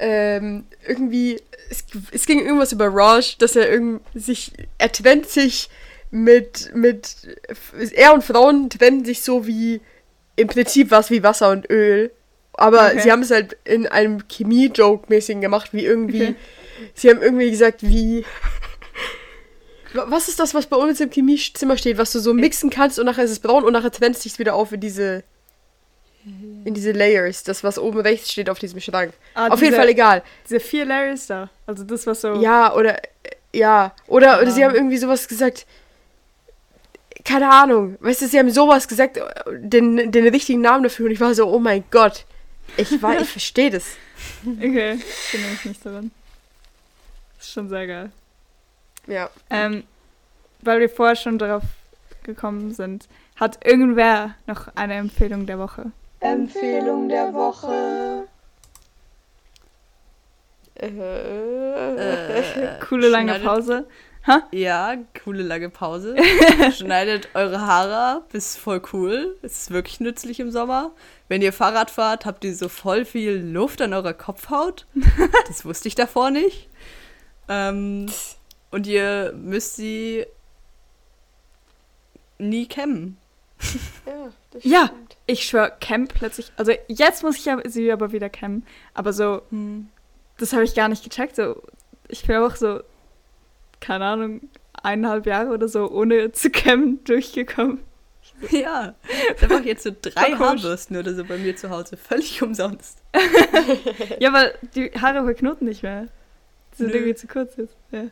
ähm, 0.00 0.64
irgendwie, 0.86 1.40
es, 1.70 1.84
es 2.10 2.26
ging 2.26 2.40
irgendwas 2.44 2.72
über 2.72 2.88
Raj, 2.92 3.36
dass 3.38 3.54
er 3.54 3.70
irgend, 3.70 4.02
sich, 4.14 4.52
er 4.78 4.90
trennt 4.90 5.28
sich 5.28 5.68
mit, 6.10 6.72
mit, 6.74 7.38
er 7.92 8.14
und 8.14 8.24
Frauen 8.24 8.68
trennen 8.68 9.04
sich 9.04 9.22
so 9.22 9.46
wie, 9.46 9.80
im 10.36 10.48
Prinzip 10.48 10.90
was 10.90 11.10
wie 11.10 11.22
Wasser 11.22 11.50
und 11.50 11.70
Öl. 11.70 12.10
Aber 12.56 12.86
Okay. 12.88 13.00
sie 13.00 13.12
haben 13.12 13.22
es 13.22 13.30
halt 13.30 13.56
in 13.64 13.86
einem 13.86 14.26
Chemie-Joke-mäßigen 14.28 15.40
gemacht, 15.40 15.70
wie 15.72 15.84
irgendwie, 15.84 16.22
Okay. 16.22 16.34
sie 16.94 17.10
haben 17.10 17.20
irgendwie 17.22 17.50
gesagt, 17.50 17.82
wie, 17.82 18.24
Wa- 19.92 20.06
was 20.08 20.28
ist 20.28 20.40
das, 20.40 20.54
was 20.54 20.66
bei 20.66 20.76
uns 20.76 21.00
im 21.00 21.10
Chemiezimmer 21.10 21.76
steht, 21.76 21.98
was 21.98 22.12
du 22.12 22.18
so 22.18 22.34
mixen 22.34 22.70
kannst 22.70 22.98
und 22.98 23.06
nachher 23.06 23.24
ist 23.24 23.30
es 23.30 23.38
braun 23.38 23.64
und 23.64 23.72
nachher 23.72 23.90
trennt 23.92 24.16
es 24.16 24.22
sich 24.24 24.38
wieder 24.38 24.54
auf 24.54 24.72
in 24.72 24.80
diese 24.80 25.22
in 26.64 26.72
diese 26.72 26.92
Layers, 26.92 27.42
das 27.44 27.62
was 27.62 27.78
oben 27.78 28.00
rechts 28.00 28.32
steht 28.32 28.48
auf 28.48 28.58
diesem 28.58 28.80
Schrank. 28.80 29.12
Ah, 29.34 29.48
auf 29.48 29.60
jeden 29.60 29.72
diese- 29.72 29.76
Fall 29.76 29.88
egal. 29.90 30.22
Diese 30.48 30.58
vier 30.58 30.86
Layers 30.86 31.26
da. 31.26 31.50
Also 31.66 31.84
das 31.84 32.06
war 32.06 32.14
so. 32.14 32.40
Ja, 32.40 32.74
oder 32.74 32.96
äh, 32.96 33.02
ja, 33.52 33.94
oder, 34.06 34.40
oder 34.40 34.50
sie 34.50 34.64
haben 34.64 34.74
irgendwie 34.74 34.96
sowas 34.96 35.28
gesagt. 35.28 35.66
Keine 37.26 37.50
Ahnung. 37.50 37.96
Weißt 38.00 38.22
du, 38.22 38.26
sie 38.26 38.38
haben 38.38 38.50
sowas 38.50 38.88
gesagt, 38.88 39.18
äh, 39.18 39.22
den, 39.52 40.10
den 40.12 40.26
richtigen 40.28 40.60
Namen 40.62 40.84
dafür 40.84 41.06
und 41.06 41.12
ich 41.12 41.20
war 41.20 41.34
so, 41.34 41.46
oh 41.46 41.58
mein 41.58 41.84
Gott. 41.90 42.24
Ich 42.76 43.02
war, 43.02 43.20
ich 43.20 43.28
verstehe 43.28 43.70
das. 43.70 43.84
Okay, 44.46 44.94
ich 44.94 45.32
bin 45.32 45.42
nämlich 45.42 45.64
nicht 45.64 45.84
daran. 45.84 46.10
Ist 47.38 47.52
schon 47.52 47.68
sehr 47.68 47.86
geil. 47.86 48.12
Ja. 49.06 49.28
Ähm, 49.50 49.82
weil 50.62 50.80
wir 50.80 50.88
vorher 50.88 51.16
schon 51.16 51.38
darauf 51.38 51.64
gekommen 52.22 52.72
sind, 52.72 53.08
hat 53.36 53.66
irgendwer 53.66 54.34
noch 54.46 54.68
eine 54.76 54.94
Empfehlung 54.94 55.46
der 55.46 55.58
Woche? 55.58 55.90
Empfehlung 56.20 57.08
der 57.08 57.34
Woche. 57.34 58.26
Äh, 60.76 62.78
Coole 62.88 63.08
lange 63.08 63.38
Pause. 63.40 63.86
Ja, 64.52 64.96
coole 65.22 65.42
lange 65.42 65.68
Pause. 65.68 66.16
Schneidet 66.72 67.28
eure 67.34 67.60
Haare 67.60 68.16
ab, 68.16 68.32
ist 68.32 68.56
voll 68.56 68.80
cool. 68.92 69.36
Es 69.42 69.62
ist 69.62 69.70
wirklich 69.70 70.00
nützlich 70.00 70.40
im 70.40 70.50
Sommer. 70.50 70.92
Wenn 71.28 71.42
ihr 71.42 71.52
Fahrrad 71.52 71.90
fahrt, 71.90 72.26
habt 72.26 72.44
ihr 72.44 72.54
so 72.54 72.68
voll 72.68 73.04
viel 73.04 73.32
Luft 73.32 73.80
an 73.80 73.92
eurer 73.92 74.14
Kopfhaut. 74.14 74.86
Das 75.48 75.64
wusste 75.64 75.88
ich 75.88 75.94
davor 75.94 76.30
nicht. 76.30 76.68
Ähm, 77.48 78.06
und 78.70 78.86
ihr 78.86 79.32
müsst 79.36 79.76
sie 79.76 80.26
nie 82.38 82.66
kämmen. 82.66 83.18
ja, 84.06 84.32
das 84.50 84.64
Ja. 84.64 84.90
Ich 85.26 85.44
schwör, 85.44 85.70
Camp 85.70 86.12
plötzlich. 86.14 86.52
Also 86.56 86.72
jetzt 86.88 87.22
muss 87.22 87.36
ich 87.36 87.50
sie 87.72 87.90
aber 87.92 88.12
wieder 88.12 88.28
campen. 88.28 88.66
Aber 88.92 89.12
so, 89.12 89.42
das 90.38 90.52
habe 90.52 90.64
ich 90.64 90.74
gar 90.74 90.88
nicht 90.88 91.02
gecheckt. 91.04 91.36
So, 91.36 91.62
ich 92.08 92.26
bin 92.26 92.36
auch 92.36 92.56
so, 92.56 92.80
keine 93.80 94.04
Ahnung, 94.04 94.40
eineinhalb 94.82 95.26
Jahre 95.26 95.50
oder 95.50 95.68
so 95.68 95.90
ohne 95.90 96.32
zu 96.32 96.50
campen 96.50 97.02
durchgekommen. 97.04 97.80
Ja, 98.50 98.94
ist 99.32 99.42
einfach 99.42 99.64
jetzt 99.64 99.84
so 99.84 99.90
drei. 100.00 100.32
Haarbürsten 100.32 100.96
oder 100.96 101.14
so 101.14 101.24
bei 101.24 101.38
mir 101.38 101.56
zu 101.56 101.70
Hause. 101.70 101.96
Völlig 101.96 102.42
umsonst. 102.42 102.98
Ja, 104.18 104.32
weil 104.32 104.58
die 104.74 104.90
Haare 105.00 105.24
verknoten 105.24 105.66
nicht 105.66 105.82
mehr. 105.82 106.08
Die 106.72 106.76
sind 106.78 106.88
Nö. 106.88 106.94
irgendwie 106.94 107.14
zu 107.14 107.26
kurz 107.26 107.56
jetzt. 107.56 107.76
Ja. 107.90 108.06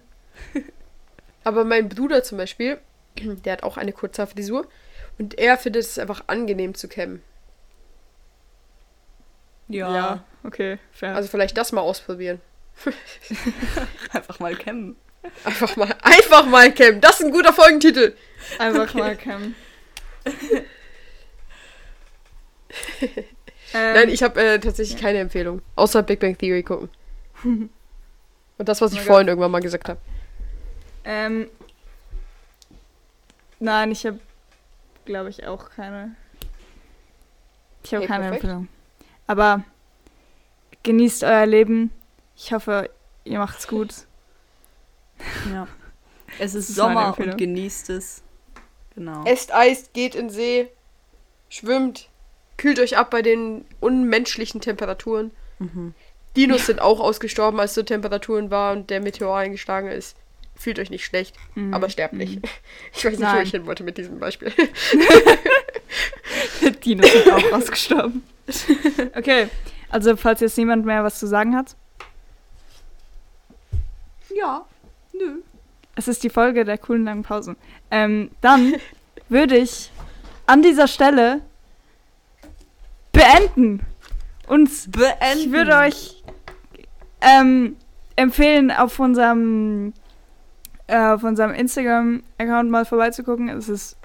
Aber 1.45 1.65
mein 1.65 1.89
Bruder 1.89 2.23
zum 2.23 2.39
Beispiel, 2.39 2.79
der 3.19 3.53
hat 3.55 3.63
auch 3.63 3.77
eine 3.77 3.93
kurze 3.93 4.27
Frisur 4.27 4.67
und 5.19 5.39
er 5.39 5.59
findet 5.59 5.83
es 5.83 5.99
einfach 5.99 6.25
angenehm 6.29 6.75
zu 6.75 6.89
kämmen. 6.89 7.23
Ja, 9.69 10.25
okay, 10.45 10.79
fair. 10.93 11.15
Also 11.15 11.29
vielleicht 11.29 11.57
das 11.57 11.73
mal 11.73 11.81
ausprobieren. 11.81 12.41
einfach 14.13 14.39
mal 14.39 14.55
kämmen. 14.55 14.97
Einfach 15.45 15.77
mal, 15.77 15.95
einfach 16.03 16.47
mal 16.47 16.73
kämmen. 16.73 17.01
Das 17.01 17.21
ist 17.21 17.27
ein 17.27 17.33
guter 17.33 17.53
Folgentitel. 17.53 18.15
Einfach 18.59 18.93
mal 18.95 19.17
campen. 19.17 19.55
ähm, 23.75 23.95
Nein, 23.95 24.09
ich 24.09 24.23
habe 24.23 24.41
äh, 24.43 24.59
tatsächlich 24.59 25.01
keine 25.01 25.19
Empfehlung. 25.19 25.63
Außer 25.77 26.03
Big 26.03 26.21
Bang 26.21 26.37
Theory 26.37 26.63
gucken. 26.63 26.89
Und 27.45 28.69
das, 28.69 28.81
was 28.81 28.93
ich 28.93 29.01
Oh 29.01 29.05
vorhin 29.05 29.29
irgendwann 29.29 29.51
mal 29.51 29.61
gesagt 29.61 29.89
habe. 29.89 29.99
Ähm, 31.05 31.49
nein, 33.59 33.91
ich 33.91 34.07
habe, 34.07 34.21
glaube 35.05 35.31
ich, 35.31 35.47
auch 35.47 35.71
keine. 35.71 36.15
Ich 37.83 37.93
habe 37.93 38.05
Okay, 38.05 38.13
keine 38.13 38.25
perfekt. 38.25 38.45
Empfehlung. 38.45 38.69
Aber 39.27 39.65
genießt 40.85 41.25
euer 41.25 41.47
Leben. 41.47 41.91
Ich 42.37 42.53
hoffe, 42.53 42.91
ihr 43.25 43.39
macht's 43.39 43.67
gut. 43.67 44.07
Ja. 45.53 45.67
Es 46.39 46.55
ist 46.55 46.71
Das 46.71 46.71
ist 46.71 46.77
Sommer 46.77 47.19
und 47.19 47.37
genießt 47.37 47.91
es. 47.91 48.23
Genau. 48.95 49.25
Esst 49.25 49.53
Eis, 49.55 49.91
geht 49.93 50.15
in 50.15 50.31
See, 50.31 50.69
schwimmt, 51.49 52.09
kühlt 52.57 52.79
euch 52.79 52.97
ab 52.97 53.11
bei 53.11 53.23
den 53.23 53.65
unmenschlichen 53.81 54.61
Temperaturen. 54.61 55.31
Mhm. 55.59 55.95
Dinos 56.37 56.67
sind 56.67 56.81
auch 56.81 57.01
ausgestorben, 57.01 57.61
als 57.61 57.75
so 57.75 57.83
Temperaturen 57.83 58.51
war 58.51 58.73
und 58.73 58.91
der 58.91 59.01
Meteor 59.01 59.37
eingeschlagen 59.37 59.89
ist. 59.89 60.17
Fühlt 60.55 60.79
euch 60.79 60.91
nicht 60.91 61.05
schlecht, 61.05 61.37
Mhm. 61.55 61.75
aber 61.75 61.91
sterbt 61.91 62.15
nicht. 62.15 62.41
Ich 62.95 63.05
weiß 63.05 63.19
nicht, 63.19 63.35
wo 63.35 63.39
ich 63.41 63.51
hin 63.51 63.67
wollte 63.67 63.85
mit 63.85 63.99
diesem 63.99 64.19
Beispiel. 64.19 64.53
Dinos 66.85 67.13
sind 67.13 67.31
auch 67.33 67.53
ausgestorben. 67.53 68.23
Okay, 69.17 69.49
also 69.91 70.17
falls 70.17 70.41
jetzt 70.41 70.59
niemand 70.59 70.85
mehr 70.85 71.05
was 71.05 71.19
zu 71.19 71.27
sagen 71.27 71.57
hat, 71.57 71.77
Ja, 74.35 74.65
nö. 75.13 75.41
Es 75.97 76.09
ist 76.09 76.23
die 76.23 76.31
Folge 76.31 76.65
der 76.65 76.79
coolen 76.79 77.05
langen 77.05 77.23
Pausen. 77.23 77.57
Ähm, 77.91 78.31
dann 78.41 78.75
würde 79.29 79.57
ich 79.57 79.91
an 80.47 80.63
dieser 80.63 80.89
Stelle 80.89 81.41
beenden. 83.13 83.81
Und 84.47 84.93
Beenden. 84.93 85.39
ich 85.39 85.53
würde 85.53 85.77
euch 85.77 86.23
ähm, 87.21 87.77
empfehlen, 88.17 88.71
auf 88.71 88.99
unserem, 88.99 89.93
äh, 90.87 90.99
auf 90.99 91.23
unserem 91.23 91.53
Instagram-Account 91.53 92.71
mal 92.71 92.85
vorbeizugucken. 92.85 93.49
Es 93.49 93.69
ist 93.69 93.97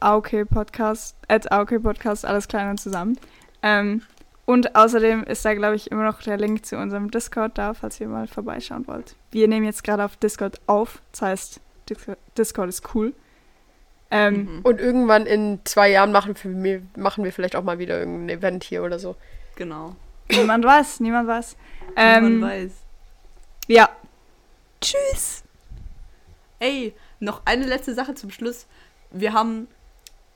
AOK 0.00 0.48
Podcast, 0.48 1.16
at 1.28 1.50
AOK 1.50 1.82
Podcast, 1.82 2.24
alles 2.24 2.48
klein 2.48 2.70
und 2.70 2.78
zusammen. 2.78 3.18
Ähm, 3.62 4.02
und 4.46 4.76
außerdem 4.76 5.24
ist 5.24 5.44
da, 5.44 5.54
glaube 5.54 5.76
ich, 5.76 5.90
immer 5.90 6.04
noch 6.04 6.20
der 6.22 6.36
Link 6.36 6.66
zu 6.66 6.76
unserem 6.76 7.10
Discord 7.10 7.56
da, 7.56 7.74
falls 7.74 8.00
ihr 8.00 8.08
mal 8.08 8.26
vorbeischauen 8.26 8.86
wollt. 8.86 9.16
Wir 9.30 9.48
nehmen 9.48 9.64
jetzt 9.64 9.84
gerade 9.84 10.04
auf 10.04 10.16
Discord 10.16 10.60
auf, 10.66 11.00
das 11.12 11.22
heißt, 11.22 11.60
Discord, 12.36 12.68
ist 12.68 12.94
cool. 12.94 13.14
Ähm, 14.10 14.34
Mhm. 14.44 14.60
Und 14.62 14.80
irgendwann 14.80 15.26
in 15.26 15.60
zwei 15.64 15.90
Jahren 15.90 16.12
machen 16.12 16.34
wir, 16.42 16.82
machen 16.96 17.24
wir 17.24 17.32
vielleicht 17.32 17.56
auch 17.56 17.62
mal 17.64 17.78
wieder 17.78 17.98
irgendein 17.98 18.38
Event 18.38 18.64
hier 18.64 18.82
oder 18.82 18.98
so. 18.98 19.16
Genau. 19.56 19.96
Niemand 20.30 20.64
weiß, 20.64 21.00
niemand 21.00 21.28
weiß. 21.28 21.56
Ähm, 21.96 22.40
Man 22.40 22.50
weiß. 22.50 22.72
Ja. 23.66 23.88
Tschüss. 24.80 25.42
Ey, 26.58 26.94
noch 27.20 27.42
eine 27.44 27.66
letzte 27.66 27.94
Sache 27.94 28.14
zum 28.14 28.30
Schluss. 28.30 28.66
Wir 29.10 29.32
haben 29.32 29.68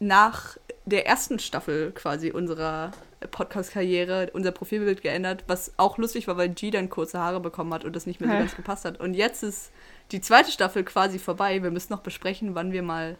nach 0.00 0.56
der 0.84 1.06
ersten 1.06 1.38
Staffel 1.38 1.92
quasi 1.92 2.30
unserer 2.30 2.92
Podcast-Karriere 3.30 4.30
unser 4.32 4.52
Profilbild 4.52 5.02
geändert, 5.02 5.44
was 5.46 5.72
auch 5.76 5.98
lustig 5.98 6.28
war, 6.28 6.36
weil 6.36 6.50
G 6.50 6.70
dann 6.70 6.88
kurze 6.88 7.18
Haare 7.18 7.40
bekommen 7.40 7.74
hat 7.74 7.84
und 7.84 7.96
das 7.96 8.06
nicht 8.06 8.20
mehr 8.20 8.30
so 8.30 8.36
ganz 8.36 8.56
gepasst 8.56 8.84
hat. 8.84 9.00
Und 9.00 9.14
jetzt 9.14 9.42
ist 9.42 9.72
die 10.12 10.20
zweite 10.20 10.50
Staffel 10.50 10.84
quasi 10.84 11.18
vorbei. 11.18 11.62
Wir 11.62 11.70
müssen 11.70 11.92
noch 11.92 12.02
besprechen, 12.02 12.54
wann 12.54 12.72
wir 12.72 12.82
mal 12.82 13.16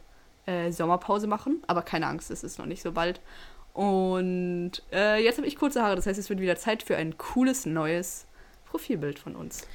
äh, 0.46 0.70
Sommerpause 0.70 1.26
machen. 1.26 1.62
Aber 1.66 1.82
keine 1.82 2.07
Angst, 2.07 2.30
es 2.30 2.44
ist 2.44 2.59
noch 2.59 2.66
nicht 2.66 2.82
so 2.82 2.92
bald. 2.92 3.20
Und 3.74 4.72
äh, 4.92 5.22
jetzt 5.22 5.38
habe 5.38 5.46
ich 5.46 5.57
kurze 5.57 5.82
Haare, 5.82 5.96
das 5.96 6.07
heißt, 6.07 6.18
es 6.18 6.28
wird 6.28 6.40
wieder 6.40 6.57
Zeit 6.57 6.82
für 6.82 6.96
ein 6.96 7.16
cooles 7.18 7.66
neues 7.66 8.26
Profilbild 8.70 9.18
von 9.18 9.36
uns. 9.36 9.66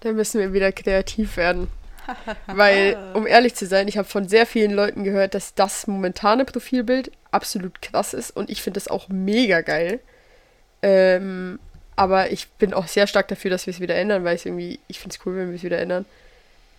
Da 0.00 0.12
müssen 0.12 0.40
wir 0.40 0.52
wieder 0.52 0.72
kreativ 0.72 1.36
werden. 1.36 1.68
Weil, 2.46 2.96
um 3.14 3.26
ehrlich 3.26 3.54
zu 3.54 3.66
sein, 3.66 3.88
ich 3.88 3.98
habe 3.98 4.08
von 4.08 4.28
sehr 4.28 4.46
vielen 4.46 4.72
Leuten 4.72 5.04
gehört, 5.04 5.34
dass 5.34 5.54
das 5.54 5.86
momentane 5.86 6.44
Profilbild 6.44 7.10
absolut 7.30 7.80
krass 7.82 8.14
ist 8.14 8.30
und 8.30 8.50
ich 8.50 8.62
finde 8.62 8.78
das 8.78 8.88
auch 8.88 9.08
mega 9.08 9.60
geil. 9.60 10.00
Ähm, 10.82 11.58
aber 11.96 12.32
ich 12.32 12.48
bin 12.50 12.74
auch 12.74 12.86
sehr 12.86 13.06
stark 13.06 13.28
dafür, 13.28 13.50
dass 13.50 13.66
wir 13.66 13.72
es 13.72 13.80
wieder 13.80 13.94
ändern, 13.94 14.24
weil 14.24 14.36
ich 14.36 14.46
irgendwie, 14.46 14.80
ich 14.88 14.98
finde 14.98 15.16
es 15.16 15.26
cool, 15.26 15.36
wenn 15.36 15.48
wir 15.48 15.56
es 15.56 15.62
wieder 15.62 15.78
ändern. 15.78 16.04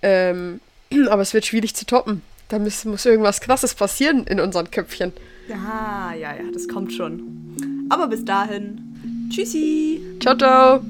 Ähm, 0.01 0.59
aber 1.09 1.21
es 1.21 1.33
wird 1.33 1.45
schwierig 1.45 1.75
zu 1.75 1.85
toppen. 1.85 2.21
Da 2.49 2.59
muss, 2.59 2.85
muss 2.85 3.05
irgendwas 3.05 3.41
krasses 3.41 3.73
passieren 3.73 4.25
in 4.25 4.39
unseren 4.39 4.69
Köpfchen. 4.69 5.13
Ja, 5.47 6.13
ja, 6.13 6.35
ja, 6.35 6.51
das 6.53 6.67
kommt 6.67 6.93
schon. 6.93 7.87
Aber 7.89 8.07
bis 8.07 8.23
dahin, 8.23 9.29
tschüssi! 9.29 10.01
Ciao, 10.21 10.37
ciao! 10.37 10.81